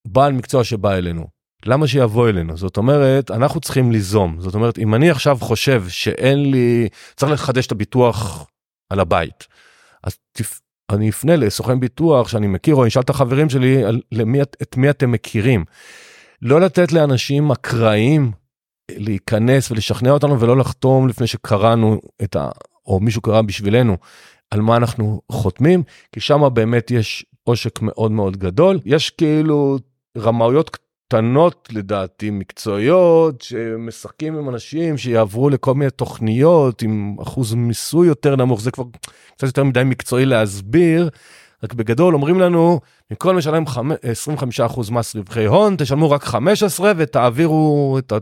בעל 0.09 0.33
מקצוע 0.33 0.65
שבא 0.65 0.95
אלינו, 0.95 1.27
למה 1.67 1.87
שיבוא 1.87 2.29
אלינו? 2.29 2.57
זאת 2.57 2.77
אומרת, 2.77 3.31
אנחנו 3.31 3.61
צריכים 3.61 3.93
ליזום. 3.93 4.41
זאת 4.41 4.55
אומרת, 4.55 4.79
אם 4.79 4.95
אני 4.95 5.11
עכשיו 5.11 5.39
חושב 5.41 5.85
שאין 5.89 6.51
לי, 6.51 6.89
צריך 7.17 7.33
לחדש 7.33 7.67
את 7.67 7.73
הביטוח 7.73 8.47
על 8.91 9.01
הבית, 9.01 9.47
אז 10.05 10.17
תפ... 10.33 10.61
אני 10.93 11.11
אפנה 11.11 11.37
לסוכן 11.37 11.81
ביטוח 11.81 12.29
שאני 12.29 12.47
מכיר, 12.47 12.75
או 12.75 12.83
אני 12.83 12.89
אשאל 12.89 13.03
את 13.03 13.11
החברים 13.11 13.51
שלי 13.51 13.85
על 13.85 14.01
למי, 14.13 14.43
את 14.43 14.77
מי 14.77 14.91
אתם 14.91 15.13
מכירים. 15.13 15.65
לא 16.43 16.61
לתת 16.61 16.93
לאנשים 16.93 17.51
אקראיים 17.51 18.33
להיכנס 18.91 19.71
ולשכנע 19.71 20.11
אותנו 20.11 20.41
ולא 20.41 20.57
לחתום 20.57 21.09
לפני 21.09 21.27
שקראנו 21.27 22.01
את 22.23 22.37
ה... 22.37 22.49
או 22.87 23.01
מישהו 23.01 23.23
קרא 23.23 23.43
בשבילנו 23.43 23.97
על 24.51 24.61
מה 24.61 24.77
אנחנו 24.77 25.21
חותמים, 25.33 25.83
כי 26.13 26.21
שם 26.21 26.43
באמת 26.55 26.91
יש 26.91 27.27
עושק 27.45 27.83
מאוד 27.83 28.13
מאוד 28.13 28.37
גדול. 28.37 28.81
יש 28.85 29.11
כאילו 29.11 29.79
רמאויות 30.19 30.71
קטנות 31.13 31.69
לדעתי 31.73 32.31
מקצועיות 32.31 33.43
שמשחקים 33.43 34.37
עם 34.39 34.49
אנשים 34.49 34.99
שיעברו 34.99 35.51
לכל 35.51 35.75
מיני 35.75 35.91
תוכניות 35.91 36.83
עם 36.83 37.17
אחוז 37.23 37.55
מיסוי 37.55 38.09
יותר 38.09 38.37
נמוך 38.37 38.61
זה 38.61 38.71
כבר 38.71 38.85
קצת 39.35 39.47
יותר 39.47 39.65
מדי 39.65 39.83
מקצועי 39.85 40.25
להסביר. 40.25 41.09
רק 41.65 41.75
בגדול 41.75 42.15
אומרים 42.15 42.41
לנו 42.41 42.81
במקום 43.11 43.37
לשלם 43.37 43.65
25% 43.67 44.93
מס 44.93 45.17
רווחי 45.17 45.47
הון 45.47 45.77
תשלמו 45.79 46.11
רק 46.11 46.25
15 46.25 46.93
ותעבירו 46.97 47.97
את 47.99 48.13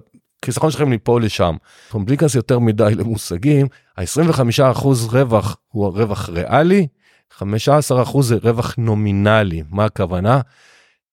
החיסכון 0.42 0.70
שלכם 0.70 0.90
מפה 0.90 1.20
לשם. 1.20 1.56
בלי 1.94 2.04
להיכנס 2.08 2.34
יותר 2.34 2.58
מדי 2.58 2.94
למושגים, 2.94 3.66
ה-25% 3.96 4.86
רווח 5.10 5.56
הוא 5.68 5.86
הרווח 5.86 6.28
ריאלי, 6.28 6.86
15% 7.38 7.44
זה 8.20 8.36
רווח 8.42 8.74
נומינלי. 8.78 9.62
מה 9.70 9.84
הכוונה? 9.84 10.40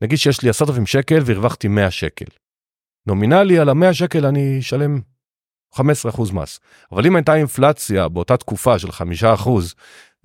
נגיד 0.01 0.17
שיש 0.17 0.41
לי 0.41 0.49
10,000 0.49 0.85
שקל 0.85 1.19
והרווחתי 1.25 1.67
100 1.67 1.91
שקל. 1.91 2.25
נומינלי 3.07 3.59
על 3.59 3.69
ה-100 3.69 3.93
שקל 3.93 4.25
אני 4.25 4.59
אשלם 4.59 4.99
15% 5.75 5.79
מס. 6.33 6.59
אבל 6.91 7.05
אם 7.05 7.15
הייתה 7.15 7.35
אינפלציה 7.35 8.07
באותה 8.07 8.37
תקופה 8.37 8.79
של 8.79 8.89
5%, 8.89 9.49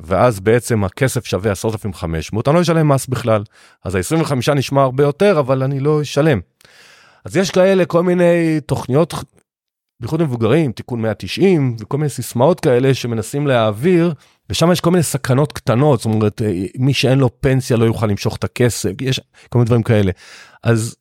ואז 0.00 0.40
בעצם 0.40 0.84
הכסף 0.84 1.26
שווה 1.26 1.52
10,500, 1.52 2.48
אני 2.48 2.56
לא 2.56 2.60
אשלם 2.60 2.88
מס 2.88 3.06
בכלל. 3.06 3.44
אז 3.84 3.94
ה-25 3.94 4.52
נשמע 4.54 4.82
הרבה 4.82 5.04
יותר, 5.04 5.40
אבל 5.40 5.62
אני 5.62 5.80
לא 5.80 6.02
אשלם. 6.02 6.40
אז 7.24 7.36
יש 7.36 7.50
כאלה 7.50 7.86
כל 7.86 8.02
מיני 8.02 8.60
תוכניות, 8.66 9.14
בייחוד 10.00 10.22
מבוגרים, 10.22 10.72
תיקון 10.72 11.02
190 11.02 11.76
וכל 11.80 11.98
מיני 11.98 12.10
סיסמאות 12.10 12.60
כאלה 12.60 12.94
שמנסים 12.94 13.46
להעביר, 13.46 14.14
ושם 14.50 14.72
יש 14.72 14.80
כל 14.80 14.90
מיני 14.90 15.02
סכנות 15.02 15.52
קטנות, 15.52 16.00
זאת 16.00 16.04
אומרת, 16.04 16.42
מי 16.78 16.94
שאין 16.94 17.18
לו 17.18 17.40
פנסיה 17.40 17.76
לא 17.76 17.84
יוכל 17.84 18.06
למשוך 18.06 18.36
את 18.36 18.44
הכסף, 18.44 18.90
יש 19.00 19.20
כל 19.48 19.58
מיני 19.58 19.66
דברים 19.66 19.82
כאלה. 19.82 20.12
אז 20.62 20.96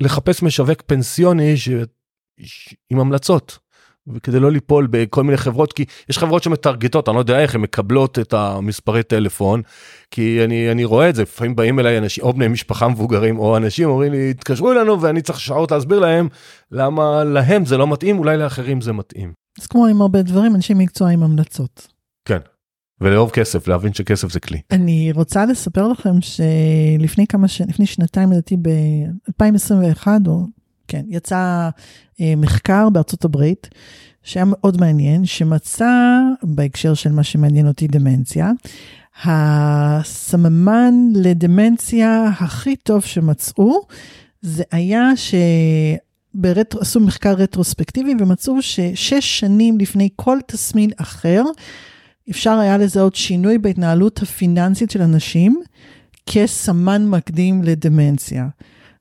לחפש 0.00 0.42
משווק 0.42 0.82
פנסיוני 0.82 1.56
ש... 1.56 1.68
עם 2.90 3.00
המלצות. 3.00 3.58
וכדי 4.08 4.40
לא 4.40 4.50
ליפול 4.50 4.88
בכל 4.90 5.22
מיני 5.22 5.36
חברות 5.36 5.72
כי 5.72 5.84
יש 6.08 6.18
חברות 6.18 6.42
שמטרגטות 6.42 7.08
אני 7.08 7.14
לא 7.14 7.20
יודע 7.20 7.40
איך 7.40 7.54
הן 7.54 7.60
מקבלות 7.60 8.18
את 8.18 8.32
המספרי 8.32 9.02
טלפון 9.02 9.62
כי 10.10 10.44
אני 10.44 10.70
אני 10.70 10.84
רואה 10.84 11.08
את 11.08 11.14
זה 11.14 11.22
לפעמים 11.22 11.56
באים 11.56 11.80
אליי 11.80 11.98
אנשים 11.98 12.24
או 12.24 12.32
בני 12.32 12.48
משפחה 12.48 12.88
מבוגרים 12.88 13.38
או 13.38 13.56
אנשים 13.56 13.88
אומרים 13.88 14.12
לי 14.12 14.34
תתקשרו 14.34 14.72
אלינו 14.72 15.00
ואני 15.00 15.22
צריך 15.22 15.40
שעות 15.40 15.70
להסביר 15.70 15.98
להם 15.98 16.28
למה 16.70 17.24
להם 17.24 17.64
זה 17.64 17.76
לא 17.76 17.86
מתאים 17.86 18.18
אולי 18.18 18.36
לאחרים 18.36 18.80
זה 18.80 18.92
מתאים. 18.92 19.32
אז 19.60 19.66
כמו 19.66 19.86
עם 19.86 20.02
הרבה 20.02 20.22
דברים 20.22 20.54
אנשי 20.54 20.74
מקצוע 20.74 21.10
עם 21.10 21.22
המלצות. 21.22 21.88
כן. 22.24 22.38
ולאהוב 23.00 23.30
כסף 23.30 23.68
להבין 23.68 23.92
שכסף 23.92 24.32
זה 24.32 24.40
כלי. 24.40 24.60
אני 24.70 25.12
רוצה 25.14 25.46
לספר 25.46 25.88
לכם 25.88 26.20
שלפני 26.20 27.26
כמה 27.26 27.48
ש... 27.48 27.60
לפני 27.60 27.86
שנתיים 27.86 28.32
לדעתי 28.32 28.56
ב-2021 28.56 30.06
או 30.26 30.46
כן 30.88 31.04
יצא 31.08 31.70
אה, 32.20 32.34
מחקר 32.36 32.88
בארצות 32.90 33.24
הברית 33.24 33.68
שהיה 34.22 34.44
מאוד 34.48 34.80
מעניין, 34.80 35.26
שמצא, 35.26 36.20
בהקשר 36.42 36.94
של 36.94 37.12
מה 37.12 37.22
שמעניין 37.22 37.68
אותי, 37.68 37.88
דמנציה, 37.88 38.50
הסממן 39.24 40.94
לדמנציה 41.14 42.24
הכי 42.40 42.76
טוב 42.76 43.02
שמצאו, 43.02 43.80
זה 44.42 44.62
היה 44.72 45.16
ש... 45.16 45.34
ברט... 46.34 46.74
עשו 46.74 47.00
מחקר 47.00 47.32
רטרוספקטיבי 47.32 48.14
ומצאו 48.20 48.62
ששש 48.62 49.38
שנים 49.40 49.78
לפני 49.78 50.08
כל 50.16 50.38
תסמין 50.46 50.90
אחר, 50.96 51.42
אפשר 52.30 52.58
היה 52.58 52.78
לזהות 52.78 53.14
שינוי 53.14 53.58
בהתנהלות 53.58 54.22
הפיננסית 54.22 54.90
של 54.90 55.02
אנשים 55.02 55.60
כסמן 56.26 57.06
מקדים 57.06 57.62
לדמנציה. 57.62 58.46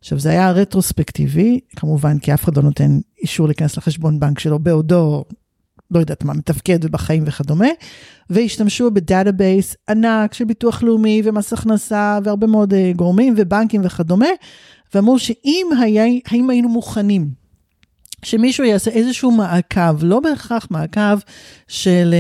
עכשיו, 0.04 0.20
זה 0.20 0.30
היה 0.30 0.52
רטרוספקטיבי, 0.52 1.60
כמובן, 1.76 2.20
כי 2.20 2.34
אף 2.34 2.44
אחד 2.44 2.58
לא 2.58 2.64
נותן 2.64 3.00
אישור 3.22 3.48
להיכנס 3.48 3.78
לחשבון 3.78 4.20
בנק 4.20 4.40
שלו 4.40 4.60
בעודו, 4.60 5.26
לא 5.92 6.00
יודעת 6.00 6.24
מה, 6.24 6.34
מתפקד 6.34 6.86
בחיים 6.86 7.24
וכדומה, 7.28 7.68
והשתמשו 8.30 8.92
ב 8.92 9.01
database 9.01 9.76
ענק 9.90 10.34
של 10.34 10.46
ביטוח 10.46 10.84
לאומי 10.84 11.22
ומס 11.26 11.54
הכנסה 11.54 12.20
והרבה 12.24 12.48
מאוד 12.48 12.74
אה, 12.74 12.98
גורמים 12.98 13.34
ובנקים 13.38 13.82
וכדומה, 13.84 14.28
ואמרו 14.96 15.20
שאם 15.20 15.68
היה, 15.82 16.04
היינו 16.50 16.70
מוכנים 16.70 17.43
שמישהו 18.24 18.64
יעשה 18.64 18.92
איזשהו 18.92 19.32
מעקב, 19.32 20.04
לא 20.04 20.20
בהכרח 20.20 20.68
מעקב 20.72 21.20
של 21.68 22.14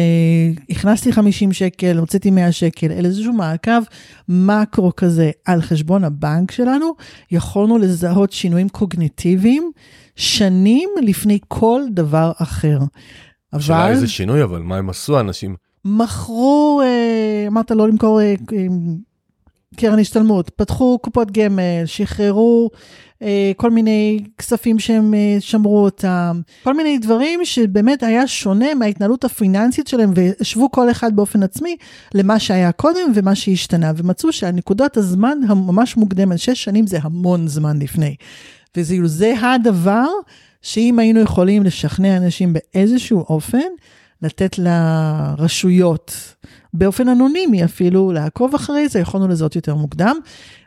uh, 0.58 0.64
הכנסתי 0.70 1.12
50 1.14 1.54
שקל, 1.54 1.97
הוצאתי 1.97 2.32
100 2.32 2.51
שקל, 2.51 2.91
אלא 2.91 3.08
איזשהו 3.08 3.34
מעקב 3.34 3.82
מקרו 4.30 4.91
כזה 4.95 5.32
על 5.45 5.62
חשבון 5.62 6.04
הבנק 6.04 6.51
שלנו, 6.51 6.93
יכולנו 7.32 7.78
לזהות 7.78 8.32
שינויים 8.32 8.70
קוגניטיביים 8.70 9.72
שנים 10.16 10.89
לפני 11.01 11.39
כל 11.47 11.82
דבר 11.89 12.32
אחר. 12.38 12.80
אבל... 13.54 13.62
שאלה 13.62 13.89
איזה 13.89 14.08
שינוי, 14.08 14.43
אבל 14.43 14.62
מה 14.62 14.78
הם 14.78 14.89
עשו 14.89 15.18
האנשים? 15.18 15.56
מכרו, 15.86 16.82
uh, 16.84 17.47
אמרת 17.47 17.72
לא 17.72 17.88
למכור 17.88 18.20
uh, 18.20 18.54
קרן 19.78 19.99
השתלמות, 19.99 20.49
פתחו 20.49 20.99
קופות 21.01 21.32
גמל, 21.32 21.86
שחררו 21.86 22.69
אה, 23.24 23.51
כל 23.57 23.71
מיני 23.71 24.19
כספים 24.38 24.80
שהם 24.80 25.13
אה, 25.13 25.38
שמרו 25.39 25.84
אותם, 25.84 26.41
כל 26.63 26.74
מיני 26.74 26.97
דברים 26.97 27.45
שבאמת 27.45 28.03
היה 28.03 28.28
שונה 28.28 28.74
מההתנהלות 28.76 29.24
הפיננסית 29.24 29.88
שלהם 29.88 30.11
והשוו 30.15 30.71
כל 30.71 30.91
אחד 30.91 31.15
באופן 31.15 31.43
עצמי 31.43 31.76
למה 32.13 32.39
שהיה 32.39 32.71
קודם 32.71 33.11
ומה 33.15 33.36
שהשתנה, 33.36 33.91
ומצאו 33.97 34.34
שהנקודת 34.34 34.97
הזמן 34.97 35.38
הממש 35.47 35.97
מוקדמת, 35.97 36.39
שש 36.39 36.63
שנים 36.63 36.88
זה 36.88 36.97
המון 37.01 37.47
זמן 37.47 37.80
לפני. 37.80 38.15
וזה 38.78 39.34
הדבר 39.41 40.07
שאם 40.61 40.99
היינו 40.99 41.19
יכולים 41.19 41.63
לשכנע 41.63 42.17
אנשים 42.17 42.53
באיזשהו 42.53 43.19
אופן, 43.19 43.59
לתת 44.21 44.55
לרשויות, 44.59 46.36
באופן 46.74 47.09
אנונימי 47.09 47.63
אפילו, 47.63 48.11
לעקוב 48.11 48.55
אחרי 48.55 48.88
זה, 48.88 48.99
יכולנו 48.99 49.28
לזהות 49.28 49.55
יותר 49.55 49.76
מוקדם. 49.76 50.17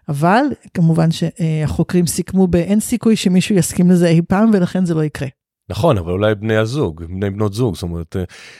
אבל 0.09 0.45
כמובן 0.75 1.09
שהחוקרים 1.11 2.07
סיכמו 2.07 2.47
באין 2.47 2.81
סיכוי 2.81 3.17
שמישהו 3.17 3.55
יסכים 3.55 3.91
לזה 3.91 4.09
אי 4.09 4.21
פעם, 4.29 4.51
ולכן 4.53 4.85
זה 4.85 4.95
לא 4.95 5.05
יקרה. 5.05 5.29
נכון, 5.69 5.99
אבל 5.99 6.13
אולי 6.13 6.35
בני 6.35 6.57
הזוג, 6.57 7.05
בני 7.05 7.31
בנות 7.31 7.55
זוג, 7.55 7.75
זאת 7.75 7.83
אומרת, 7.83 8.17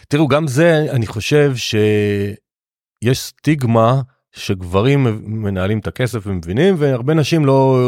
תראו, 0.09 0.29
גם 0.29 0.47
זה, 0.47 0.87
אני 0.91 1.07
חושב 1.07 1.53
שיש 1.57 3.19
סטיגמה 3.19 4.01
שגברים 4.33 5.23
מנהלים 5.27 5.79
את 5.79 5.87
הכסף 5.87 6.27
ומבינים, 6.27 6.75
והרבה 6.79 7.15
נשים 7.15 7.45
לא, 7.45 7.79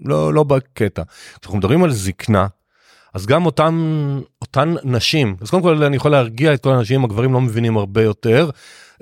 לא, 0.00 0.34
לא 0.34 0.42
בקטע. 0.42 1.02
כשאנחנו 1.40 1.58
מדברים 1.58 1.84
על 1.84 1.92
זקנה, 1.92 2.46
אז 3.14 3.26
גם 3.26 3.46
אותם 3.46 4.20
אותן 4.42 4.74
נשים 4.84 5.36
אז 5.40 5.50
קודם 5.50 5.62
כל 5.62 5.84
אני 5.84 5.96
יכול 5.96 6.10
להרגיע 6.10 6.54
את 6.54 6.62
כל 6.62 6.70
האנשים 6.70 7.04
הגברים 7.04 7.32
לא 7.32 7.40
מבינים 7.40 7.76
הרבה 7.76 8.02
יותר 8.02 8.50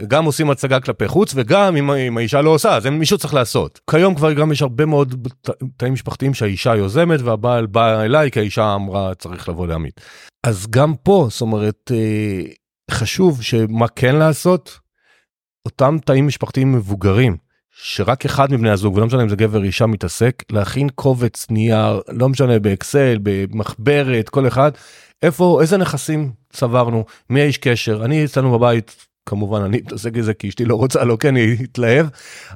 גם 0.09 0.24
עושים 0.24 0.51
הצגה 0.51 0.80
כלפי 0.80 1.09
חוץ 1.09 1.32
וגם 1.34 1.76
אם, 1.76 1.91
אם 1.91 2.18
האישה 2.18 2.41
לא 2.41 2.51
עושה 2.51 2.78
אין 2.84 2.99
מישהו 2.99 3.18
צריך 3.18 3.34
לעשות 3.34 3.80
כיום 3.91 4.14
כבר 4.14 4.32
גם 4.32 4.53
יש 4.53 4.62
הרבה 4.62 4.86
מאוד 4.86 5.28
תאים 5.76 5.93
משפחתיים 5.93 6.34
שהאישה 6.34 6.76
יוזמת 6.76 7.20
והבעל 7.20 7.66
בא 7.66 8.03
אליי 8.03 8.30
כי 8.30 8.41
האישה 8.41 8.74
אמרה 8.74 9.14
צריך 9.14 9.49
לבוא 9.49 9.66
להעמיד 9.66 9.93
אז 10.47 10.66
גם 10.70 10.95
פה 11.03 11.28
זאת 11.30 11.41
אומרת 11.41 11.91
אה, 11.95 12.43
חשוב 12.91 13.43
שמה 13.43 13.88
כן 13.88 14.16
לעשות 14.16 14.78
אותם 15.66 15.97
תאים 16.05 16.26
משפחתיים 16.26 16.72
מבוגרים. 16.72 17.36
שרק 17.82 18.24
אחד 18.24 18.53
מבני 18.53 18.70
הזוג 18.70 18.97
ולא 18.97 19.07
משנה 19.07 19.22
אם 19.22 19.28
זה 19.28 19.36
גבר 19.36 19.64
אישה 19.64 19.86
מתעסק 19.86 20.43
להכין 20.51 20.88
קובץ 20.88 21.47
נייר 21.51 22.01
לא 22.09 22.28
משנה 22.28 22.59
באקסל 22.59 23.18
במחברת 23.22 24.28
כל 24.28 24.49
אחד 24.49 24.72
איפה 25.22 25.59
איזה 25.61 25.76
נכסים 25.76 26.32
צברנו 26.53 27.05
מי 27.30 27.41
האיש 27.41 27.59
קשר 27.59 28.05
אני 28.05 28.24
אצלנו 28.24 28.59
בבית 28.59 29.07
כמובן 29.31 29.62
אני 29.62 29.76
מתעסק 29.76 30.12
בזה 30.12 30.35
כי 30.35 30.49
אשתי 30.49 30.64
לא 30.64 30.74
רוצה 30.74 31.05
לא 31.05 31.16
כן 31.20 31.37
היא 31.37 31.64
התלהב 31.64 32.07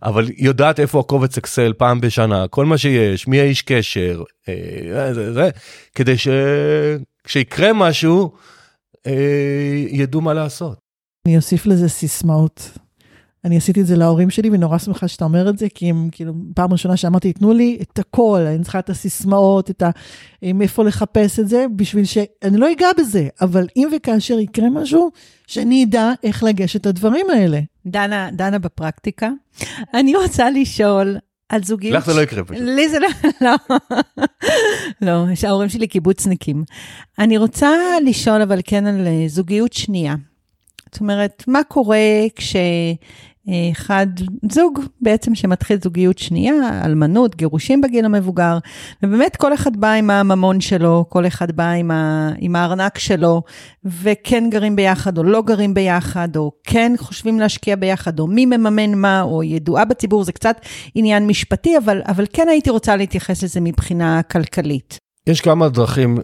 אבל 0.03 0.29
יודעת 0.37 0.81
איפה 0.81 1.01
הקובץ 1.01 1.39
אקסל 1.39 1.73
פעם 1.73 2.01
בשנה 2.01 2.49
כל 2.49 2.67
מה 2.67 2.79
שיש 2.79 3.29
מי 3.29 3.41
האיש 3.41 3.63
קשר 3.63 4.23
אה, 4.49 5.15
זה, 5.15 5.33
זה, 5.33 5.51
כדי 5.95 6.15
שיקרה 7.27 7.73
משהו 7.73 8.33
אה, 9.07 9.85
ידעו 9.89 10.21
מה 10.21 10.35
לעשות. 10.35 10.79
אני 11.27 11.37
אוסיף 11.37 11.67
לזה 11.67 11.89
סיסמאות 11.89 12.79
אני 13.45 13.57
עשיתי 13.57 13.81
את 13.81 13.87
זה 13.87 13.97
להורים 13.97 14.31
שלי, 14.31 14.51
ונורא 14.53 14.79
שמחה 14.79 15.09
שאתה 15.09 15.25
אומר 15.25 15.51
את 15.51 15.59
זה, 15.59 15.67
כי 15.75 15.91
הם 15.91 16.09
כאילו, 16.13 16.35
פעם 16.55 16.73
ראשונה 16.73 16.97
שאמרתי, 16.97 17.33
תנו 17.33 17.53
לי 17.53 17.79
את 17.83 17.99
הכל, 17.99 18.41
אני 18.41 18.63
צריכה 18.63 18.79
את 18.79 18.91
הסיסמאות, 18.91 19.71
את 19.71 19.83
ה... 19.83 19.91
איפה 20.61 20.85
לחפש 20.85 21.41
את 21.41 21.49
זה, 21.49 21.67
בשביל 21.77 22.05
ש... 22.05 22.19
אני 22.43 22.57
לא 22.57 22.73
אגע 22.73 22.89
בזה, 22.99 23.29
אבל 23.41 23.67
אם 23.77 23.89
וכאשר 23.97 24.39
יקרה 24.39 24.71
משהו, 24.71 25.11
שאני 25.47 25.85
אדע 25.85 26.13
איך 26.23 26.43
לגשת 26.43 26.87
לדברים 26.87 27.27
האלה. 27.31 27.61
דנה, 27.87 28.29
דנה 28.33 28.59
בפרקטיקה. 28.59 29.31
אני 29.95 30.17
רוצה 30.17 30.51
לשאול, 30.51 31.17
על 31.49 31.65
זוגיות... 31.65 31.97
לך 31.97 32.07
זה 32.07 32.15
לא 32.15 32.21
יקרה 32.21 32.45
פשוט. 32.45 32.63
לי 32.63 32.89
זה 32.89 32.99
לא... 32.99 33.09
לא, 33.41 33.55
לא, 35.01 35.25
ההורים 35.49 35.69
שלי 35.69 35.87
קיבוצניקים. 35.87 36.65
אני 37.19 37.39
רוצה 37.39 37.71
לשאול 38.05 38.43
אבל 38.43 38.61
כן 38.65 38.87
על 38.87 39.07
זוגיות 39.27 39.73
שנייה. 39.73 40.15
זאת 40.93 41.01
אומרת, 41.01 41.45
מה 41.49 41.65
קורה 41.65 41.99
כש... 42.37 42.57
אחד 43.73 44.07
זוג 44.53 44.81
בעצם 45.01 45.35
שמתחיל 45.35 45.79
זוגיות 45.83 46.19
שנייה, 46.19 46.55
אלמנות, 46.85 47.37
גירושים 47.37 47.81
בגיל 47.81 48.05
המבוגר, 48.05 48.59
ובאמת 49.03 49.37
כל 49.37 49.55
אחד 49.55 49.77
בא 49.77 49.93
עם 49.93 50.11
הממון 50.11 50.61
שלו, 50.61 51.05
כל 51.09 51.27
אחד 51.27 51.53
בא 51.53 51.71
עם, 51.71 51.91
ה, 51.91 52.31
עם 52.39 52.57
הארנק 52.57 52.99
שלו, 52.99 53.43
וכן 53.85 54.51
גרים 54.51 54.77
ביחד 54.77 55.19
או 55.19 55.23
לא 55.23 55.43
גרים 55.43 55.75
ביחד, 55.75 56.37
או 56.37 56.53
כן 56.65 56.93
חושבים 56.99 57.41
להשקיע 57.41 57.77
ביחד, 57.77 58.21
או 58.21 58.27
מי 58.27 58.47
מממן 58.47 58.95
מה, 58.95 59.23
או 59.23 59.43
ידועה 59.43 59.85
בציבור, 59.85 60.25
זה 60.25 60.33
קצת 60.33 60.61
עניין 60.95 61.27
משפטי, 61.27 61.79
אבל, 61.79 62.03
אבל 62.07 62.25
כן 62.33 62.49
הייתי 62.49 62.71
רוצה 62.71 62.97
להתייחס 62.97 63.43
לזה 63.43 63.61
מבחינה 63.61 64.23
כלכלית. 64.23 64.99
יש 65.27 65.41
כמה 65.41 65.69
דרכים 65.69 66.19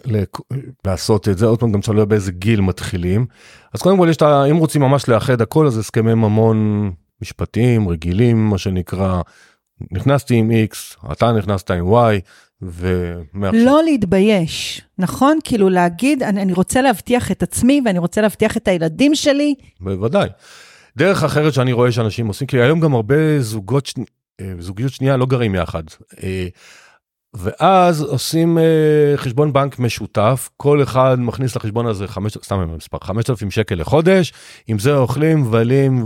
לעשות 0.85 1.29
את 1.29 1.37
זה, 1.37 1.45
עוד 1.45 1.59
פעם 1.59 1.71
גם 1.71 1.81
תלוי 1.81 2.05
באיזה 2.05 2.31
גיל 2.31 2.61
מתחילים. 2.61 3.25
אז 3.73 3.81
קודם 3.81 3.97
כל 3.97 4.07
יש 4.09 4.17
את 4.17 4.21
ה... 4.21 4.45
אם 4.45 4.57
רוצים 4.57 4.81
ממש 4.81 5.09
לאחד 5.09 5.41
הכל 5.41 5.67
אז 5.67 5.77
הסכמי 5.77 6.13
ממון 6.13 6.91
משפטיים 7.21 7.89
רגילים 7.89 8.49
מה 8.49 8.57
שנקרא 8.57 9.21
נכנסתי 9.91 10.35
עם 10.35 10.51
x 10.51 11.07
אתה 11.11 11.31
נכנסת 11.31 11.71
עם 11.71 11.93
y 11.93 12.21
ומעכשיו. 12.61 13.65
לא 13.65 13.83
להתבייש 13.83 14.81
נכון 14.97 15.39
כאילו 15.43 15.69
להגיד 15.69 16.23
אני, 16.23 16.41
אני 16.41 16.53
רוצה 16.53 16.81
להבטיח 16.81 17.31
את 17.31 17.43
עצמי 17.43 17.81
ואני 17.85 17.99
רוצה 17.99 18.21
להבטיח 18.21 18.57
את 18.57 18.67
הילדים 18.67 19.15
שלי. 19.15 19.55
בוודאי. 19.79 20.29
דרך 20.97 21.23
אחרת 21.23 21.53
שאני 21.53 21.73
רואה 21.73 21.91
שאנשים 21.91 22.27
עושים 22.27 22.47
כי 22.47 22.61
היום 22.61 22.79
גם 22.79 22.93
הרבה 22.93 23.41
זוגות 23.41 23.93
אה, 24.41 24.53
זוגיות 24.59 24.91
שנייה 24.91 25.17
לא 25.17 25.25
גרים 25.25 25.55
יחד. 25.55 25.83
אה, 27.35 27.39
ואז 27.39 28.01
עושים 28.01 28.57
uh, 28.57 29.17
חשבון 29.17 29.53
בנק 29.53 29.79
משותף, 29.79 30.49
כל 30.57 30.83
אחד 30.83 31.17
מכניס 31.19 31.55
לחשבון 31.55 31.87
הזה, 31.87 32.07
חמש, 32.07 32.37
סתם 32.43 32.75
מספר, 32.75 32.97
5,000 33.01 33.51
שקל 33.51 33.75
לחודש, 33.75 34.33
עם 34.67 34.79
זה 34.79 34.95
אוכלים, 34.95 35.41
מבלים, 35.41 36.03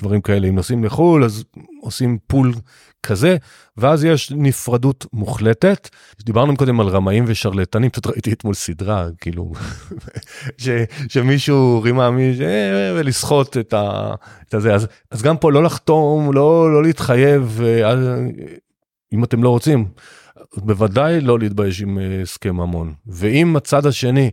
דברים 0.00 0.20
כאלה, 0.20 0.48
אם 0.48 0.54
נוסעים 0.54 0.84
לחו"ל 0.84 1.24
אז 1.24 1.44
עושים 1.80 2.18
פול 2.26 2.52
כזה, 3.02 3.36
ואז 3.76 4.04
יש 4.04 4.32
נפרדות 4.36 5.06
מוחלטת. 5.12 5.88
דיברנו 6.20 6.56
קודם 6.56 6.80
על 6.80 6.88
רמאים 6.88 7.24
ושרלטנים, 7.26 7.90
פשוט 7.90 8.06
ראיתי 8.06 8.32
אתמול 8.32 8.54
סדרה, 8.54 9.08
כאילו, 9.20 9.52
ש, 10.62 10.68
שמישהו 11.08 11.80
רימה 11.82 12.10
מישהו, 12.10 12.44
אה, 12.44 12.92
ולסחוט 12.94 13.56
את, 13.56 13.74
את 14.48 14.54
הזה, 14.54 14.74
אז, 14.74 14.86
אז 15.10 15.22
גם 15.22 15.36
פה 15.36 15.52
לא 15.52 15.62
לחתום, 15.62 16.34
לא, 16.34 16.72
לא 16.72 16.82
להתחייב. 16.82 17.60
אם 19.12 19.24
אתם 19.24 19.42
לא 19.42 19.48
רוצים, 19.48 19.88
בוודאי 20.56 21.20
לא 21.20 21.38
להתבייש 21.38 21.82
עם 21.82 21.98
אה, 21.98 22.22
הסכם 22.22 22.56
ממון. 22.56 22.94
ואם 23.06 23.56
הצד 23.56 23.86
השני 23.86 24.30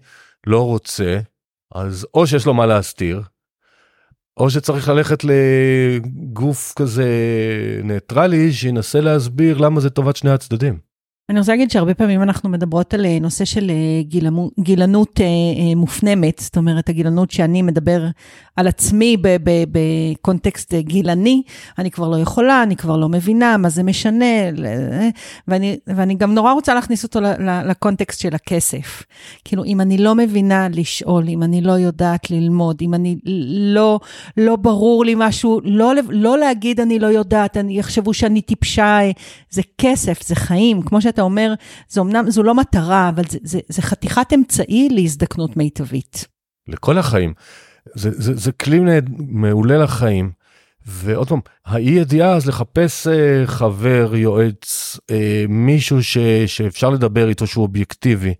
לא 0.48 0.66
רוצה, 0.66 1.20
אז 1.76 2.08
או 2.14 2.28
שיש 2.28 2.46
לו 2.46 2.54
מה 2.54 2.66
להסתיר, 2.66 3.22
או 4.38 4.50
שצריך 4.50 4.90
ללכת 4.90 5.24
לגוף 5.24 6.74
כזה 6.76 7.10
ניטרלי 7.84 8.54
שינסה 8.54 9.02
להסביר 9.02 9.58
למה 9.58 9.80
זה 9.80 9.90
טובת 9.90 10.16
שני 10.16 10.30
הצדדים. 10.30 10.88
אני 11.30 11.40
רוצה 11.40 11.52
להגיד 11.52 11.72
שהרבה 11.72 11.94
פעמים 11.94 12.22
אנחנו 12.22 12.50
מדברות 12.50 12.94
על 12.94 13.06
אה, 13.06 13.20
נושא 13.22 13.46
של 13.46 13.70
אה, 13.70 14.20
גילנות 14.60 15.20
מופנמת, 15.76 16.40
זאת 16.40 16.58
אומרת, 16.58 16.90
הגילנות 16.90 17.32
שאני 17.32 17.62
מדבר 17.62 18.06
על 18.58 18.68
עצמי 18.68 19.18
בקונטקסט 19.72 20.74
גילני, 20.74 21.41
אני 21.78 21.91
כבר 21.91 22.10
לא 22.10 22.18
יכולה, 22.18 22.64
אני 22.64 22.76
כבר 22.76 22.97
לא 22.97 23.10
מבינה, 23.10 23.58
מה 23.58 23.70
זה 23.70 23.84
משנה, 23.84 24.26
ואני, 25.47 25.78
ואני 25.88 26.16
גם 26.16 26.34
נורא 26.34 26.53
רוצה 26.53 26.74
להכניס 26.74 27.03
אותו 27.03 27.20
לקונטקסט 27.66 28.20
של 28.20 28.36
הכסף. 28.36 29.03
כאילו, 29.45 29.64
אם 29.66 29.82
אני 29.82 29.97
לא 29.97 30.16
מבינה 30.16 30.68
לשאול, 30.74 31.24
אם 31.28 31.43
אני 31.43 31.62
לא 31.62 31.72
יודעת 31.72 32.32
ללמוד, 32.32 32.78
אם 32.82 32.93
אני 32.93 33.18
לא, 33.76 33.99
לא 34.38 34.55
ברור 34.55 35.05
לי 35.05 35.14
משהו, 35.18 35.62
לא, 35.64 35.93
לא 36.10 36.38
להגיד 36.38 36.80
אני 36.80 36.99
לא 36.99 37.08
יודעת, 37.08 37.58
אני 37.58 37.80
יחשבו 37.80 38.14
שאני 38.14 38.41
טיפשה, 38.41 38.99
זה 39.49 39.62
כסף, 39.78 40.24
זה 40.24 40.36
חיים, 40.36 40.82
כמו 40.82 41.01
שאתה 41.01 41.22
אומר, 41.22 41.53
זו 41.89 42.01
אמנם, 42.01 42.30
זו 42.30 42.43
לא 42.43 42.55
מטרה, 42.55 43.10
אבל 43.10 43.24
זה, 43.30 43.38
זה, 43.43 43.60
זה 43.70 43.82
חתיכת 43.82 44.34
אמצעי 44.34 44.89
להזדקנות 44.91 45.58
מיטבית. 45.58 46.26
לכל 46.68 46.97
החיים. 46.97 47.34
זה, 47.96 48.10
זה, 48.14 48.36
זה 48.36 48.52
כלי 48.52 48.80
מעולה 49.18 49.78
לחיים. 49.78 50.32
ועוד 50.90 51.30
פעם, 51.30 51.40
האי 51.66 51.90
ידיעה 51.90 52.34
אז 52.34 52.48
לחפש 52.48 53.08
אה, 53.08 53.48
חבר, 53.48 54.16
יועץ, 54.16 55.00
אה, 55.12 55.46
מישהו 55.50 56.04
ש, 56.04 56.18
שאפשר 56.46 56.90
לדבר 56.90 57.30
איתו 57.30 57.48
שהוא 57.48 57.64
אובייקטיבי. 57.64 58.34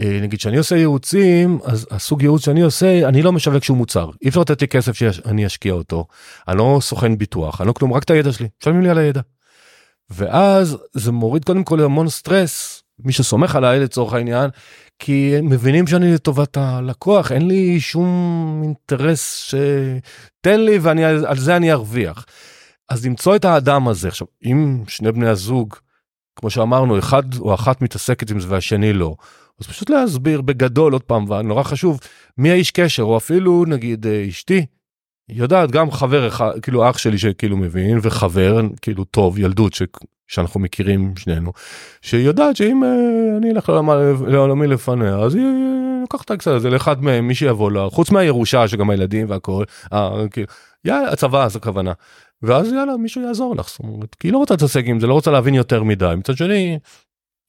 אה, 0.00 0.18
נגיד 0.22 0.40
שאני 0.40 0.56
עושה 0.56 0.76
ייעוצים, 0.76 1.58
אז 1.64 1.86
הסוג 1.90 2.22
ייעוץ 2.22 2.44
שאני 2.44 2.62
עושה, 2.62 3.08
אני 3.08 3.22
לא 3.22 3.32
משווק 3.32 3.64
שום 3.64 3.78
מוצר. 3.78 4.10
אי 4.22 4.28
אפשר 4.28 4.40
לתת 4.40 4.60
לי 4.60 4.68
כסף 4.68 4.92
שאני 4.92 5.46
אשקיע 5.46 5.72
אותו. 5.72 6.06
אני 6.48 6.58
לא 6.58 6.78
סוכן 6.82 7.18
ביטוח, 7.18 7.60
אני 7.60 7.68
לא 7.68 7.72
כלום, 7.72 7.92
רק 7.92 8.02
את 8.02 8.10
הידע 8.10 8.32
שלי. 8.32 8.48
משלמים 8.62 8.82
לי 8.82 8.88
על 8.88 8.98
הידע. 8.98 9.20
ואז 10.10 10.76
זה 10.92 11.12
מוריד 11.12 11.44
קודם 11.44 11.64
כל 11.64 11.80
המון 11.80 12.08
סטרס, 12.08 12.82
מי 12.98 13.12
שסומך 13.12 13.56
עליי 13.56 13.80
לצורך 13.80 14.12
העניין, 14.12 14.50
כי 14.98 15.36
הם 15.38 15.48
מבינים 15.48 15.86
שאני 15.86 16.14
לטובת 16.14 16.56
הלקוח, 16.56 17.32
אין 17.32 17.48
לי 17.48 17.80
שום 17.80 18.60
אינטרס 18.64 19.44
שתן 19.44 20.60
לי 20.60 20.78
ואני 20.78 21.04
על 21.04 21.38
זה 21.38 21.56
אני 21.56 21.72
ארוויח. 21.72 22.26
אז 22.88 23.06
למצוא 23.06 23.36
את 23.36 23.44
האדם 23.44 23.88
הזה, 23.88 24.08
עכשיו, 24.08 24.26
אם 24.44 24.82
שני 24.88 25.12
בני 25.12 25.28
הזוג, 25.28 25.74
כמו 26.36 26.50
שאמרנו, 26.50 26.98
אחד 26.98 27.34
או 27.38 27.54
אחת 27.54 27.82
מתעסקת 27.82 28.30
עם 28.30 28.40
זה 28.40 28.46
והשני 28.50 28.92
לא, 28.92 29.16
אז 29.60 29.66
פשוט 29.66 29.90
להסביר 29.90 30.40
בגדול 30.40 30.92
עוד 30.92 31.02
פעם, 31.02 31.30
ונורא 31.30 31.62
חשוב, 31.62 32.00
מי 32.38 32.50
האיש 32.50 32.70
קשר, 32.70 33.02
או 33.02 33.16
אפילו 33.16 33.64
נגיד 33.68 34.06
אה, 34.06 34.26
אשתי, 34.28 34.66
יודעת 35.28 35.70
גם 35.70 35.90
חבר 35.90 36.28
אחד, 36.28 36.60
כאילו 36.62 36.90
אח 36.90 36.98
שלי 36.98 37.18
שכאילו 37.18 37.56
מבין, 37.56 37.98
וחבר 38.02 38.60
כאילו 38.82 39.04
טוב, 39.04 39.38
ילדות 39.38 39.74
ש... 39.74 39.82
שאנחנו 40.28 40.60
מכירים 40.60 41.16
שנינו, 41.16 41.52
שיודעת 42.02 42.56
שאם 42.56 42.84
אה, 42.84 43.36
אני 43.38 43.50
אלך 43.50 43.72
לעולמי 44.26 44.66
לפניה, 44.66 45.18
אז 45.18 45.34
היא 45.34 45.44
לוקחת 46.00 46.24
את 46.24 46.30
הקצת 46.30 46.50
הזה 46.50 46.70
לאחד 46.70 47.02
מהם, 47.02 47.28
מי 47.28 47.34
שיבוא 47.34 47.70
לה, 47.70 47.88
חוץ 47.90 48.10
מהירושה 48.10 48.68
שגם 48.68 48.90
הילדים 48.90 49.30
והכל, 49.30 49.64
אה, 49.92 50.10
כאילו, 50.30 50.46
יאללה, 50.84 51.12
הצבא 51.12 51.48
זה 51.48 51.58
הכוונה. 51.58 51.92
ואז 52.42 52.72
יאללה, 52.72 52.96
מישהו 52.96 53.22
יעזור 53.22 53.56
לך, 53.56 53.68
זאת 53.68 53.78
אומרת, 53.78 54.14
כי 54.14 54.28
היא 54.28 54.32
לא 54.32 54.38
רוצה 54.38 54.54
להתעסק 54.54 54.82
עם 54.86 55.00
זה, 55.00 55.06
לא 55.06 55.14
רוצה 55.14 55.30
להבין 55.30 55.54
יותר 55.54 55.82
מדי. 55.82 56.14
מצד 56.16 56.36
שני, 56.36 56.78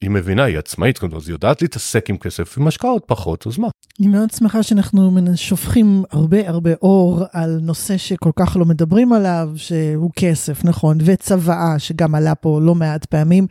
היא 0.00 0.10
מבינה, 0.10 0.44
היא 0.44 0.58
עצמאית, 0.58 1.04
אז 1.04 1.28
היא 1.28 1.34
יודעת 1.34 1.62
להתעסק 1.62 2.10
עם 2.10 2.16
כסף, 2.16 2.58
עם 2.58 2.66
השקעות 2.66 3.02
פחות, 3.06 3.46
אז 3.46 3.58
מה? 3.58 3.68
אני 4.00 4.08
מאוד 4.08 4.30
שמחה 4.30 4.62
שאנחנו 4.62 5.10
שופכים 5.34 6.04
הרבה 6.10 6.48
הרבה 6.48 6.70
אור 6.82 7.22
על 7.32 7.58
נושא 7.62 7.96
שכל 7.96 8.30
כך 8.36 8.56
לא 8.56 8.64
מדברים 8.64 9.12
עליו, 9.12 9.50
שהוא 9.56 10.10
כסף, 10.16 10.64
נכון, 10.64 10.98
וצוואה, 11.04 11.78
שגם 11.78 12.14
עלה 12.14 12.34
פה 12.34 12.60
לא 12.62 12.74
מעט 12.74 13.04
פעמים, 13.04 13.46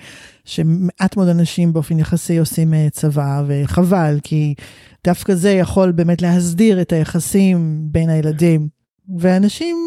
שמעט 0.46 1.18
מאוד 1.18 1.28
אנשים 1.28 1.74
באופן 1.74 2.00
יחסי 2.00 2.38
עושים 2.38 2.74
אה, 2.74 2.88
צוואה, 2.92 3.44
וחבל, 3.48 4.20
כי 4.24 4.54
דווקא 5.04 5.36
זה 5.36 5.52
יכול 5.52 5.92
באמת 5.92 6.22
להסדיר 6.22 6.82
את 6.82 6.94
היחסים 6.94 7.80
בין 7.82 8.10
הילדים. 8.10 8.68
ואנשים 9.20 9.78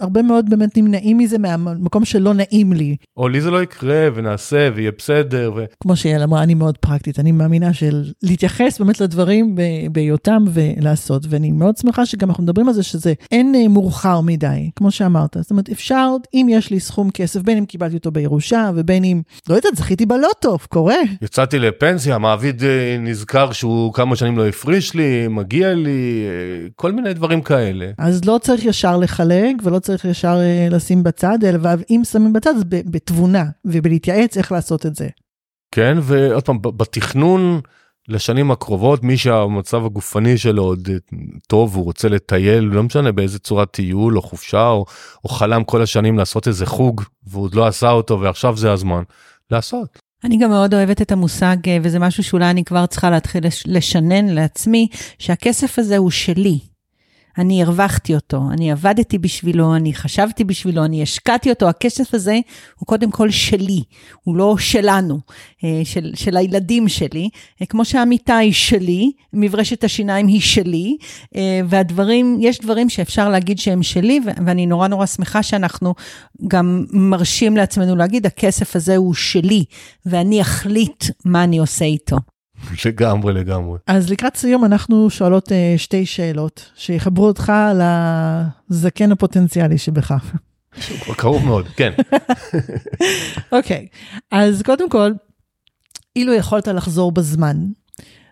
הרבה 0.00 0.22
מאוד 0.22 0.50
באמת 0.50 0.76
נמנעים 0.76 1.18
מזה 1.18 1.38
מהמקום 1.38 2.04
שלא 2.04 2.34
נעים 2.34 2.72
לי. 2.72 2.96
או 3.16 3.28
לי 3.28 3.40
זה 3.40 3.50
לא 3.50 3.62
יקרה 3.62 4.08
ונעשה 4.14 4.68
ויהיה 4.74 4.90
בסדר. 4.98 5.52
ו... 5.56 5.64
כמו 5.80 5.96
שיעל 5.96 6.22
אמרה, 6.22 6.42
אני 6.42 6.54
מאוד 6.54 6.78
פרקטית, 6.78 7.18
אני 7.18 7.32
מאמינה 7.32 7.72
של 7.72 8.04
להתייחס 8.22 8.78
באמת 8.78 9.00
לדברים 9.00 9.56
בהיותם 9.92 10.44
ולעשות, 10.52 11.22
ואני 11.28 11.52
מאוד 11.52 11.76
שמחה 11.76 12.06
שגם 12.06 12.28
אנחנו 12.28 12.42
מדברים 12.42 12.68
על 12.68 12.74
זה 12.74 12.82
שזה 12.82 13.12
אין 13.30 13.54
אה, 13.54 13.68
מאוחר 13.68 14.20
מדי, 14.20 14.70
כמו 14.76 14.90
שאמרת. 14.90 15.36
זאת 15.40 15.50
אומרת, 15.50 15.68
אפשר, 15.68 16.08
אם 16.34 16.46
יש 16.50 16.70
לי 16.70 16.80
סכום 16.80 17.10
כסף, 17.10 17.40
בין 17.42 17.58
אם 17.58 17.64
קיבלתי 17.64 17.96
אותו 17.96 18.10
בירושה 18.10 18.70
ובין 18.74 19.04
אם, 19.04 19.22
לא 19.48 19.54
יודעת, 19.54 19.76
זכיתי 19.76 20.06
בלוטו, 20.06 20.56
קורה. 20.68 20.96
יצאתי 21.22 21.58
לפנסיה, 21.58 22.14
המעביד 22.14 22.62
אה, 22.62 22.96
נזכר 23.00 23.52
שהוא 23.52 23.92
כמה 23.92 24.16
שנים 24.16 24.38
לא 24.38 24.46
הפריש 24.48 24.94
לי, 24.94 25.28
מגיע 25.28 25.74
לי, 25.74 26.24
אה, 26.26 26.68
כל 26.76 26.92
מיני 26.92 27.14
דברים 27.14 27.42
כאלה. 27.42 27.90
אז 27.98 28.24
לא 28.24 28.38
צריך 28.42 28.64
ישר 28.64 28.96
לחלק 28.96 29.54
ולא 29.62 29.78
צריך 29.78 30.04
ישר 30.04 30.38
אה, 30.40 30.68
לשים 30.70 31.02
בצד, 31.02 31.38
אלא 31.44 31.70
אם 31.90 32.02
שמים 32.04 32.32
בצד, 32.32 32.54
אז 32.56 32.64
בתבונה 32.68 33.44
ובלהתייעץ 33.64 34.36
איך 34.36 34.52
לעשות 34.52 34.86
את 34.86 34.96
זה. 34.96 35.08
כן, 35.74 35.98
ועוד 36.02 36.44
פעם, 36.44 36.62
בתכנון 36.62 37.60
לשנים 38.08 38.50
הקרובות, 38.50 39.02
מי 39.02 39.16
שהמצב 39.16 39.84
הגופני 39.84 40.38
שלו 40.38 40.62
עוד 40.62 40.88
אה, 40.92 40.96
טוב, 41.46 41.76
הוא 41.76 41.84
רוצה 41.84 42.08
לטייל, 42.08 42.64
לא 42.64 42.82
משנה 42.82 43.12
באיזה 43.12 43.38
צורת 43.38 43.70
טיול 43.70 44.16
או 44.16 44.22
חופשה, 44.22 44.68
או, 44.68 44.84
או 45.24 45.28
חלם 45.28 45.64
כל 45.64 45.82
השנים 45.82 46.18
לעשות 46.18 46.48
איזה 46.48 46.66
חוג, 46.66 47.02
והוא 47.26 47.44
עוד 47.44 47.54
לא 47.54 47.66
עשה 47.66 47.90
אותו, 47.90 48.20
ועכשיו 48.20 48.56
זה 48.56 48.72
הזמן, 48.72 49.02
לעשות. 49.50 49.98
אני 50.24 50.38
גם 50.38 50.50
מאוד 50.50 50.74
אוהבת 50.74 51.02
את 51.02 51.12
המושג, 51.12 51.56
אה, 51.66 51.78
וזה 51.82 51.98
משהו 51.98 52.24
שאולי 52.24 52.50
אני 52.50 52.64
כבר 52.64 52.86
צריכה 52.86 53.10
להתחיל 53.10 53.42
לשנן 53.66 54.26
לעצמי, 54.26 54.88
שהכסף 55.18 55.78
הזה 55.78 55.96
הוא 55.96 56.10
שלי. 56.10 56.58
אני 57.38 57.62
הרווחתי 57.62 58.14
אותו, 58.14 58.42
אני 58.52 58.72
עבדתי 58.72 59.18
בשבילו, 59.18 59.76
אני 59.76 59.94
חשבתי 59.94 60.44
בשבילו, 60.44 60.84
אני 60.84 61.02
השקעתי 61.02 61.50
אותו, 61.50 61.68
הכסף 61.68 62.14
הזה 62.14 62.38
הוא 62.78 62.86
קודם 62.86 63.10
כל 63.10 63.30
שלי, 63.30 63.82
הוא 64.22 64.36
לא 64.36 64.56
שלנו, 64.58 65.18
אה, 65.64 65.80
של, 65.84 66.12
של 66.14 66.36
הילדים 66.36 66.88
שלי, 66.88 67.28
אה, 67.62 67.66
כמו 67.66 67.84
שהמיטה 67.84 68.36
היא 68.36 68.52
שלי, 68.52 69.12
מברשת 69.32 69.84
השיניים 69.84 70.26
היא 70.26 70.40
שלי, 70.40 70.96
אה, 71.36 71.60
והדברים, 71.68 72.38
יש 72.40 72.60
דברים 72.60 72.88
שאפשר 72.88 73.28
להגיד 73.28 73.58
שהם 73.58 73.82
שלי, 73.82 74.20
ואני 74.46 74.66
נורא 74.66 74.88
נורא 74.88 75.06
שמחה 75.06 75.42
שאנחנו 75.42 75.94
גם 76.48 76.84
מרשים 76.92 77.56
לעצמנו 77.56 77.96
להגיד, 77.96 78.26
הכסף 78.26 78.76
הזה 78.76 78.96
הוא 78.96 79.14
שלי, 79.14 79.64
ואני 80.06 80.40
אחליט 80.40 81.04
מה 81.24 81.44
אני 81.44 81.58
עושה 81.58 81.84
איתו. 81.84 82.16
לגמרי, 82.86 83.32
לגמרי. 83.32 83.78
אז 83.86 84.10
לקראת 84.10 84.36
סיום 84.36 84.64
אנחנו 84.64 85.10
שואלות 85.10 85.48
uh, 85.48 85.52
שתי 85.76 86.06
שאלות 86.06 86.70
שיחברו 86.74 87.26
אותך 87.26 87.52
לזקן 88.70 89.12
הפוטנציאלי 89.12 89.78
שבך. 89.78 90.14
קרוב 91.16 91.44
מאוד, 91.44 91.68
כן. 91.68 91.92
אוקיי, 93.52 93.86
okay. 93.92 94.16
אז 94.30 94.62
קודם 94.62 94.90
כל, 94.90 95.12
אילו 96.16 96.34
יכולת 96.34 96.68
לחזור 96.68 97.12
בזמן 97.12 97.56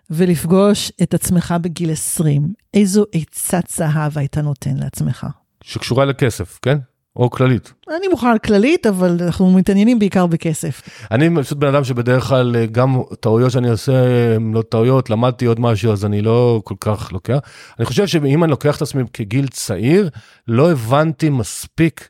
ולפגוש 0.09 0.91
את 1.03 1.13
עצמך 1.13 1.55
בגיל 1.61 1.91
20, 1.91 2.53
איזו 2.73 3.05
עצת 3.11 3.67
זהב 3.69 4.17
היית 4.17 4.37
נותן 4.37 4.77
לעצמך? 4.77 5.27
שקשורה 5.63 6.05
לכסף, 6.05 6.59
כן? 6.61 6.77
או 7.17 7.29
כללית? 7.29 7.73
אני 7.97 8.07
מוכן 8.07 8.27
על 8.27 8.37
כללית, 8.37 8.85
אבל 8.85 9.17
אנחנו 9.21 9.51
מתעניינים 9.51 9.99
בעיקר 9.99 10.25
בכסף. 10.25 10.81
אני 11.11 11.29
פשוט 11.43 11.57
בן 11.57 11.67
אדם 11.67 11.83
שבדרך 11.83 12.23
כלל 12.23 12.55
אה, 12.55 12.65
גם 12.65 13.01
טעויות 13.19 13.51
שאני 13.51 13.69
עושה 13.69 13.93
הם 14.35 14.53
לא 14.53 14.61
טעויות, 14.61 15.09
למדתי 15.09 15.45
עוד 15.45 15.59
משהו 15.59 15.91
אז 15.91 16.05
אני 16.05 16.21
לא 16.21 16.61
כל 16.63 16.75
כך 16.79 17.11
לוקח. 17.11 17.37
אני 17.79 17.85
חושב 17.85 18.07
שאם 18.07 18.43
אני 18.43 18.51
לוקח 18.51 18.77
את 18.77 18.81
עצמי 18.81 19.03
כגיל 19.13 19.47
צעיר, 19.47 20.09
לא 20.47 20.71
הבנתי 20.71 21.29
מספיק, 21.29 22.09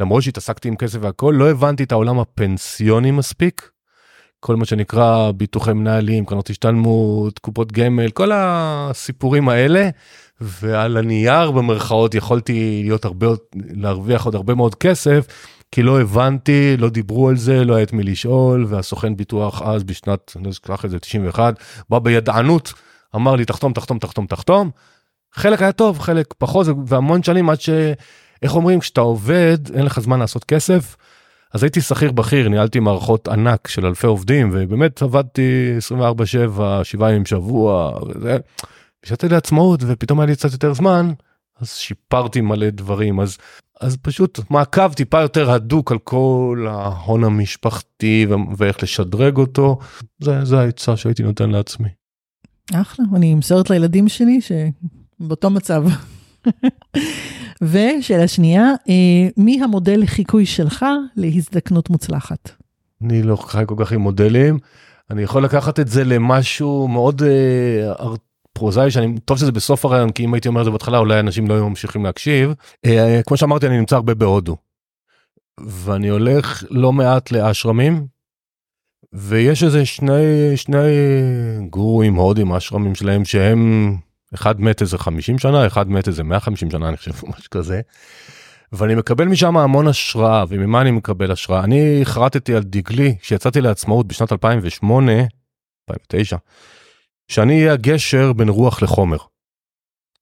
למרות 0.00 0.22
שהתעסקתי 0.22 0.68
עם 0.68 0.76
כסף 0.76 0.98
והכל, 1.02 1.34
לא 1.38 1.50
הבנתי 1.50 1.82
את 1.82 1.92
העולם 1.92 2.18
הפנסיוני 2.20 3.10
מספיק. 3.10 3.72
כל 4.40 4.56
מה 4.56 4.64
שנקרא 4.64 5.30
ביטוחי 5.30 5.72
מנהלים, 5.72 6.24
קרנות 6.24 6.50
השתלמות, 6.50 7.38
קופות 7.38 7.72
גמל, 7.72 8.10
כל 8.10 8.30
הסיפורים 8.34 9.48
האלה. 9.48 9.88
ועל 10.42 10.96
הנייר 10.96 11.50
במרכאות 11.50 12.14
יכולתי 12.14 12.80
להיות 12.84 13.04
הרבה, 13.04 13.26
להרוויח 13.54 14.24
עוד 14.24 14.34
הרבה 14.34 14.54
מאוד 14.54 14.74
כסף, 14.74 15.26
כי 15.72 15.82
לא 15.82 16.00
הבנתי, 16.00 16.76
לא 16.78 16.88
דיברו 16.88 17.28
על 17.28 17.36
זה, 17.36 17.64
לא 17.64 17.74
היה 17.74 17.82
את 17.82 17.92
מי 17.92 18.02
לשאול, 18.02 18.64
והסוכן 18.68 19.16
ביטוח 19.16 19.62
אז 19.62 19.84
בשנת, 19.84 20.32
אני 20.36 20.44
לא 20.44 20.50
אשכח 20.50 20.84
את 20.84 20.90
זה, 20.90 20.98
91, 20.98 21.54
בא 21.90 21.98
בידענות, 21.98 22.72
אמר 23.16 23.36
לי 23.36 23.44
תחתום, 23.44 23.72
תחתום, 23.72 23.98
תחתום, 23.98 24.26
תחתום. 24.26 24.70
חלק 25.34 25.62
היה 25.62 25.72
טוב, 25.72 25.98
חלק 25.98 26.34
פחות, 26.38 26.66
והמון 26.86 27.22
שנים 27.22 27.50
עד 27.50 27.60
ש... 27.60 27.70
איך 28.42 28.54
אומרים, 28.54 28.80
כשאתה 28.80 29.00
עובד, 29.00 29.58
אין 29.74 29.84
לך 29.84 30.00
זמן 30.00 30.18
לעשות 30.18 30.44
כסף. 30.44 30.96
אז 31.54 31.62
הייתי 31.62 31.80
שכיר 31.80 32.12
בכיר, 32.12 32.48
ניהלתי 32.48 32.80
מערכות 32.80 33.28
ענק 33.28 33.68
של 33.68 33.86
אלפי 33.86 34.06
עובדים, 34.06 34.50
ובאמת 34.52 35.02
עבדתי 35.02 35.76
24/7, 35.92 36.60
שבעה 36.82 37.10
ימים 37.10 37.22
בשבוע, 37.22 37.98
וזה. 38.08 38.36
יצאתי 39.06 39.28
לעצמאות 39.28 39.80
ופתאום 39.86 40.20
היה 40.20 40.26
לי 40.26 40.36
קצת 40.36 40.52
יותר 40.52 40.74
זמן, 40.74 41.12
אז 41.60 41.70
שיפרתי 41.70 42.40
מלא 42.40 42.70
דברים. 42.70 43.20
אז 43.20 43.38
אז 43.82 43.96
פשוט 44.02 44.40
מעקב 44.50 44.92
טיפה 44.92 45.20
יותר 45.20 45.50
הדוק 45.50 45.92
על 45.92 45.98
כל 45.98 46.66
ההון 46.70 47.24
המשפחתי 47.24 48.26
ואיך 48.56 48.82
לשדרג 48.82 49.36
אותו, 49.36 49.78
זה, 50.20 50.44
זה 50.44 50.60
העצה 50.60 50.96
שהייתי 50.96 51.22
נותן 51.22 51.50
לעצמי. 51.50 51.88
אחלה, 52.74 53.04
אני 53.14 53.32
אמסורת 53.32 53.70
לילדים 53.70 54.08
שלי 54.08 54.40
שבאותו 54.40 55.50
מצב. 55.50 55.84
ושאלה 57.62 58.28
שנייה, 58.28 58.64
אה, 58.88 59.28
מי 59.36 59.62
המודל 59.62 60.00
לחיקוי 60.00 60.46
שלך 60.46 60.84
להזדקנות 61.16 61.90
מוצלחת? 61.90 62.50
אני 63.02 63.22
לא 63.22 63.36
חי 63.36 63.62
כל 63.66 63.74
כך 63.78 63.92
עם 63.92 64.00
מודלים, 64.00 64.58
אני 65.10 65.22
יכול 65.22 65.44
לקחת 65.44 65.80
את 65.80 65.88
זה 65.88 66.04
למשהו 66.04 66.88
מאוד 66.88 67.22
אה, 67.22 67.92
פרוזאי 68.52 68.90
שאני 68.90 69.20
טוב 69.20 69.38
שזה 69.38 69.52
בסוף 69.52 69.84
הרעיון 69.84 70.12
כי 70.12 70.24
אם 70.24 70.34
הייתי 70.34 70.48
אומר 70.48 70.60
את 70.60 70.64
זה 70.64 70.70
בהתחלה 70.70 70.98
אולי 70.98 71.20
אנשים 71.20 71.48
לא 71.48 71.54
היו 71.54 71.68
ממשיכים 71.68 72.04
להקשיב. 72.04 72.52
אה, 72.86 73.20
כמו 73.26 73.36
שאמרתי 73.36 73.66
אני 73.66 73.78
נמצא 73.78 73.96
הרבה 73.96 74.14
בהודו. 74.14 74.56
ואני 75.60 76.08
הולך 76.08 76.64
לא 76.70 76.92
מעט 76.92 77.30
לאשרמים. 77.30 78.06
ויש 79.12 79.64
איזה 79.64 79.86
שני 79.86 80.56
שני 80.56 80.78
גורואים 81.70 82.14
הודים 82.14 82.52
אשרמים 82.52 82.94
שלהם 82.94 83.24
שהם 83.24 83.94
אחד 84.34 84.60
מת 84.60 84.82
איזה 84.82 84.98
50 84.98 85.38
שנה 85.38 85.66
אחד 85.66 85.90
מת 85.90 86.08
איזה 86.08 86.22
150 86.22 86.70
שנה 86.70 86.88
אני 86.88 86.96
חושב 86.96 87.10
משהו 87.30 87.50
כזה. 87.50 87.80
ואני 88.72 88.94
מקבל 88.94 89.24
משם 89.24 89.56
המון 89.56 89.88
השראה 89.88 90.44
וממה 90.48 90.80
אני 90.80 90.90
מקבל 90.90 91.32
השראה 91.32 91.64
אני 91.64 92.00
חרטתי 92.04 92.54
על 92.54 92.62
דגלי 92.62 93.16
כשיצאתי 93.20 93.60
לעצמאות 93.60 94.06
בשנת 94.06 94.32
2008 94.32 95.12
2009 95.90 96.36
שאני 97.28 97.60
אהיה 97.60 97.72
הגשר 97.72 98.32
בין 98.32 98.48
רוח 98.48 98.82
לחומר. 98.82 99.18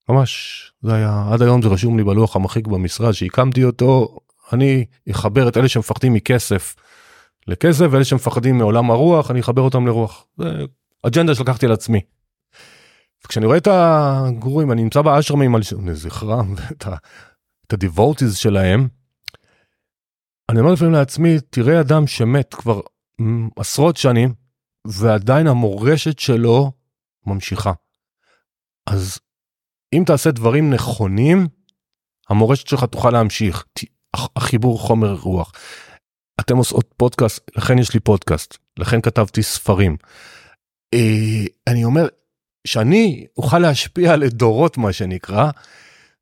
ממש 0.09 0.61
זה 0.81 0.93
היה 0.93 1.23
עד 1.31 1.41
היום 1.41 1.61
זה 1.61 1.67
רשום 1.67 1.97
לי 1.97 2.03
בלוח 2.03 2.35
המחיק 2.35 2.67
במשרד 2.67 3.11
שהקמתי 3.11 3.63
אותו 3.63 4.17
אני 4.53 4.85
אחבר 5.11 5.47
את 5.47 5.57
אלה 5.57 5.67
שמפחדים 5.67 6.13
מכסף 6.13 6.75
לכסף 7.47 7.85
ואלה 7.91 8.05
שמפחדים 8.05 8.57
מעולם 8.57 8.91
הרוח 8.91 9.31
אני 9.31 9.39
אחבר 9.39 9.61
אותם 9.61 9.87
לרוח. 9.87 10.25
זה 10.37 10.65
אג'נדה 11.03 11.35
שלקחתי 11.35 11.65
על 11.65 11.71
עצמי. 11.71 12.01
כשאני 13.27 13.45
רואה 13.45 13.57
את 13.57 13.67
הגורים 13.71 14.71
אני 14.71 14.83
נמצא 14.83 15.01
באשרמים 15.01 15.55
על 15.55 15.61
זכרם 15.93 16.53
ואת 16.57 17.73
הדיבורטיז 17.73 18.37
שלהם. 18.37 18.87
אני 20.49 20.59
אומר 20.59 20.73
לפעמים 20.73 20.93
לעצמי 20.93 21.37
תראה 21.49 21.79
אדם 21.79 22.07
שמת 22.07 22.53
כבר 22.53 22.81
עשרות 23.55 23.97
שנים 23.97 24.33
ועדיין 24.87 25.47
המורשת 25.47 26.19
שלו 26.19 26.71
ממשיכה. 27.25 27.71
אז 28.87 29.19
אם 29.93 30.03
תעשה 30.05 30.31
דברים 30.31 30.73
נכונים, 30.73 31.47
המורשת 32.29 32.67
שלך 32.67 32.83
תוכל 32.83 33.09
להמשיך. 33.09 33.65
החיבור 34.35 34.79
חומר 34.79 35.13
רוח. 35.13 35.51
אתם 36.39 36.57
עושות 36.57 36.93
פודקאסט, 36.97 37.51
לכן 37.55 37.79
יש 37.79 37.93
לי 37.93 37.99
פודקאסט, 37.99 38.57
לכן 38.77 39.01
כתבתי 39.01 39.43
ספרים. 39.43 39.97
אה, 40.93 41.45
אני 41.67 41.83
אומר, 41.83 42.07
שאני 42.67 43.25
אוכל 43.37 43.59
להשפיע 43.59 44.13
על 44.13 44.27
דורות 44.27 44.77
מה 44.77 44.93
שנקרא, 44.93 45.51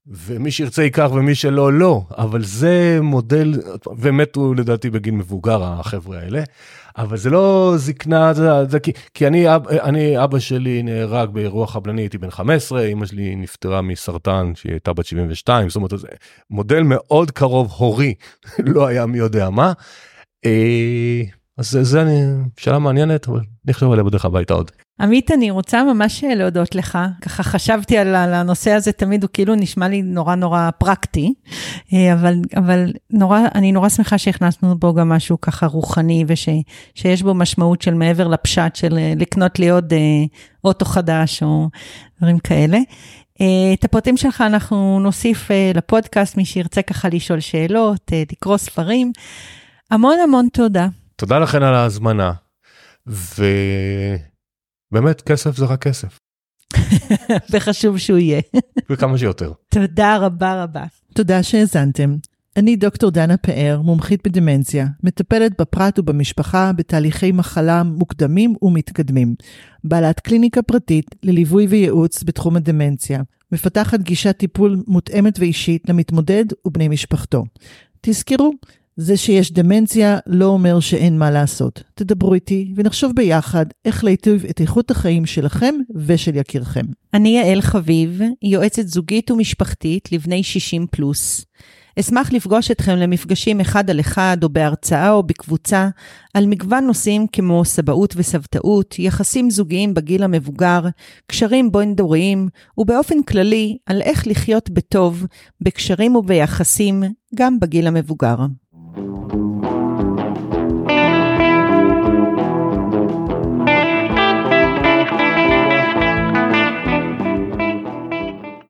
ומי 0.09 0.51
שירצה 0.51 0.83
ייקח 0.83 1.09
ומי 1.13 1.35
שלא 1.35 1.73
לא, 1.73 2.01
אבל 2.17 2.43
זה 2.43 2.99
מודל, 3.01 3.53
ומתו 3.97 4.53
לדעתי 4.53 4.89
בגיל 4.89 5.13
מבוגר 5.13 5.63
החבר'ה 5.63 6.19
האלה, 6.19 6.43
אבל 6.97 7.17
זה 7.17 7.29
לא 7.29 7.73
זקנה, 7.77 8.33
זה, 8.33 8.65
זה 8.69 8.79
כי, 8.79 8.91
כי 9.13 9.27
אני, 9.27 9.45
אני, 9.69 10.23
אבא 10.23 10.39
שלי 10.39 10.83
נהרג 10.83 11.29
באירוע 11.29 11.67
חבלני, 11.67 12.01
הייתי 12.01 12.17
בן 12.17 12.29
15, 12.29 12.85
אמא 12.85 13.05
שלי 13.05 13.35
נפטרה 13.35 13.81
מסרטן 13.81 14.51
שהיא 14.55 14.71
הייתה 14.71 14.93
בת 14.93 15.05
72, 15.05 15.69
זאת 15.69 15.75
אומרת, 15.75 15.91
זה 15.95 16.07
מודל 16.49 16.83
מאוד 16.83 17.31
קרוב 17.31 17.71
הורי, 17.77 18.13
לא 18.73 18.87
היה 18.87 19.05
מי 19.05 19.17
יודע 19.17 19.49
מה. 19.49 19.73
אה, 20.45 21.21
אז 21.57 21.71
זה, 21.71 21.83
זה 21.83 22.01
אני, 22.01 22.21
שאלה 22.57 22.79
מעניינת, 22.79 23.27
אבל 23.27 23.39
אני 23.65 23.71
אחשוב 23.71 23.91
עליה 23.91 24.03
בדרך 24.03 24.25
הביתה 24.25 24.53
עוד. 24.53 24.71
עמית, 25.01 25.31
אני 25.31 25.51
רוצה 25.51 25.83
ממש 25.83 26.23
להודות 26.23 26.75
לך. 26.75 26.97
ככה 27.21 27.43
חשבתי 27.43 27.97
על, 27.97 28.15
הנושא 28.15 28.71
הזה, 28.71 28.91
תמיד 28.91 29.23
הוא 29.23 29.29
כאילו 29.33 29.55
נשמע 29.55 29.87
לי 29.87 30.01
נורא 30.01 30.35
נורא 30.35 30.69
פרקטי, 30.77 31.33
אה, 31.93 32.13
אבל, 32.13 32.35
אבל 32.57 32.93
נורא, 33.09 33.39
אני 33.55 33.71
נורא 33.71 33.89
שמחה 33.89 34.17
שהכנסנו 34.17 34.77
בו 34.77 34.93
גם 34.93 35.09
משהו 35.09 35.41
ככה 35.41 35.65
רוחני, 35.65 36.25
ושיש 36.27 37.21
בו 37.21 37.33
משמעות 37.33 37.81
של 37.81 37.93
מעבר 37.93 38.27
לפשט 38.27 38.75
של 38.75 38.97
אה, 38.97 39.13
לקנות 39.17 39.59
לי 39.59 39.69
עוד 39.69 39.93
אה, 39.93 39.99
אוטו 40.63 40.85
חדש 40.85 41.43
או 41.43 41.69
דברים 42.17 42.39
כאלה. 42.39 42.77
את 43.73 43.83
הפרטים 43.83 44.17
שלך 44.17 44.41
אנחנו 44.41 44.99
נוסיף 44.99 45.49
לפודקאסט, 45.73 46.37
מי 46.37 46.45
שירצה 46.45 46.81
ככה 46.81 47.09
לשאול 47.09 47.39
שאלות, 47.39 48.11
לקרוא 48.31 48.57
ספרים. 48.57 49.11
המון 49.91 50.15
המון 50.23 50.47
תודה. 50.53 50.87
תודה 51.15 51.39
לכן 51.39 51.63
על 51.63 51.75
ההזמנה. 51.75 52.31
ו... 53.07 53.45
באמת 54.91 55.21
כסף 55.21 55.57
זה 55.57 55.65
רק 55.65 55.81
כסף. 55.83 56.19
וחשוב 57.51 57.97
שהוא 57.97 58.17
יהיה. 58.17 58.41
וכמה 58.89 59.17
שיותר. 59.17 59.51
תודה 59.69 60.17
רבה 60.17 60.63
רבה. 60.63 60.85
תודה 61.13 61.43
שהאזנתם. 61.43 62.15
אני 62.57 62.75
דוקטור 62.75 63.11
דנה 63.11 63.37
פאר, 63.37 63.81
מומחית 63.83 64.27
בדמנציה, 64.27 64.87
מטפלת 65.03 65.61
בפרט 65.61 65.99
ובמשפחה 65.99 66.71
בתהליכי 66.75 67.31
מחלה 67.31 67.83
מוקדמים 67.83 68.55
ומתקדמים. 68.61 69.35
בעלת 69.83 70.19
קליניקה 70.19 70.61
פרטית 70.61 71.15
לליווי 71.23 71.67
וייעוץ 71.67 72.23
בתחום 72.23 72.55
הדמנציה. 72.55 73.21
מפתחת 73.51 73.99
גישת 73.99 74.37
טיפול 74.37 74.83
מותאמת 74.87 75.39
ואישית 75.39 75.89
למתמודד 75.89 76.45
ובני 76.65 76.87
משפחתו. 76.87 77.43
תזכרו, 78.01 78.53
זה 79.01 79.17
שיש 79.17 79.51
דמנציה 79.51 80.17
לא 80.27 80.45
אומר 80.45 80.79
שאין 80.79 81.19
מה 81.19 81.31
לעשות. 81.31 81.83
תדברו 81.93 82.33
איתי 82.33 82.73
ונחשוב 82.75 83.11
ביחד 83.15 83.65
איך 83.85 84.03
להיטיב 84.03 84.45
את 84.49 84.61
איכות 84.61 84.91
החיים 84.91 85.25
שלכם 85.25 85.75
ושל 85.95 86.35
יקירכם. 86.35 86.85
אני 87.13 87.29
יעל 87.29 87.61
חביב, 87.61 88.21
יועצת 88.41 88.87
זוגית 88.87 89.31
ומשפחתית 89.31 90.11
לבני 90.11 90.43
60 90.43 90.87
פלוס. 90.91 91.45
אשמח 91.99 92.33
לפגוש 92.33 92.71
אתכם 92.71 92.95
למפגשים 92.95 93.59
אחד 93.59 93.89
על 93.89 93.99
אחד 93.99 94.37
או 94.43 94.49
בהרצאה 94.49 95.11
או 95.11 95.23
בקבוצה 95.23 95.89
על 96.33 96.45
מגוון 96.45 96.85
נושאים 96.85 97.27
כמו 97.31 97.65
סבאות 97.65 98.13
וסבתאות, 98.17 98.99
יחסים 98.99 99.49
זוגיים 99.49 99.93
בגיל 99.93 100.23
המבוגר, 100.23 100.81
קשרים 101.27 101.71
בין-דוריים, 101.71 102.47
ובאופן 102.77 103.23
כללי 103.23 103.77
על 103.85 104.01
איך 104.01 104.27
לחיות 104.27 104.69
בטוב, 104.69 105.25
בקשרים 105.61 106.15
וביחסים, 106.15 107.03
גם 107.35 107.59
בגיל 107.59 107.87
המבוגר. 107.87 108.35
thank 108.99 109.33
you 109.33 109.48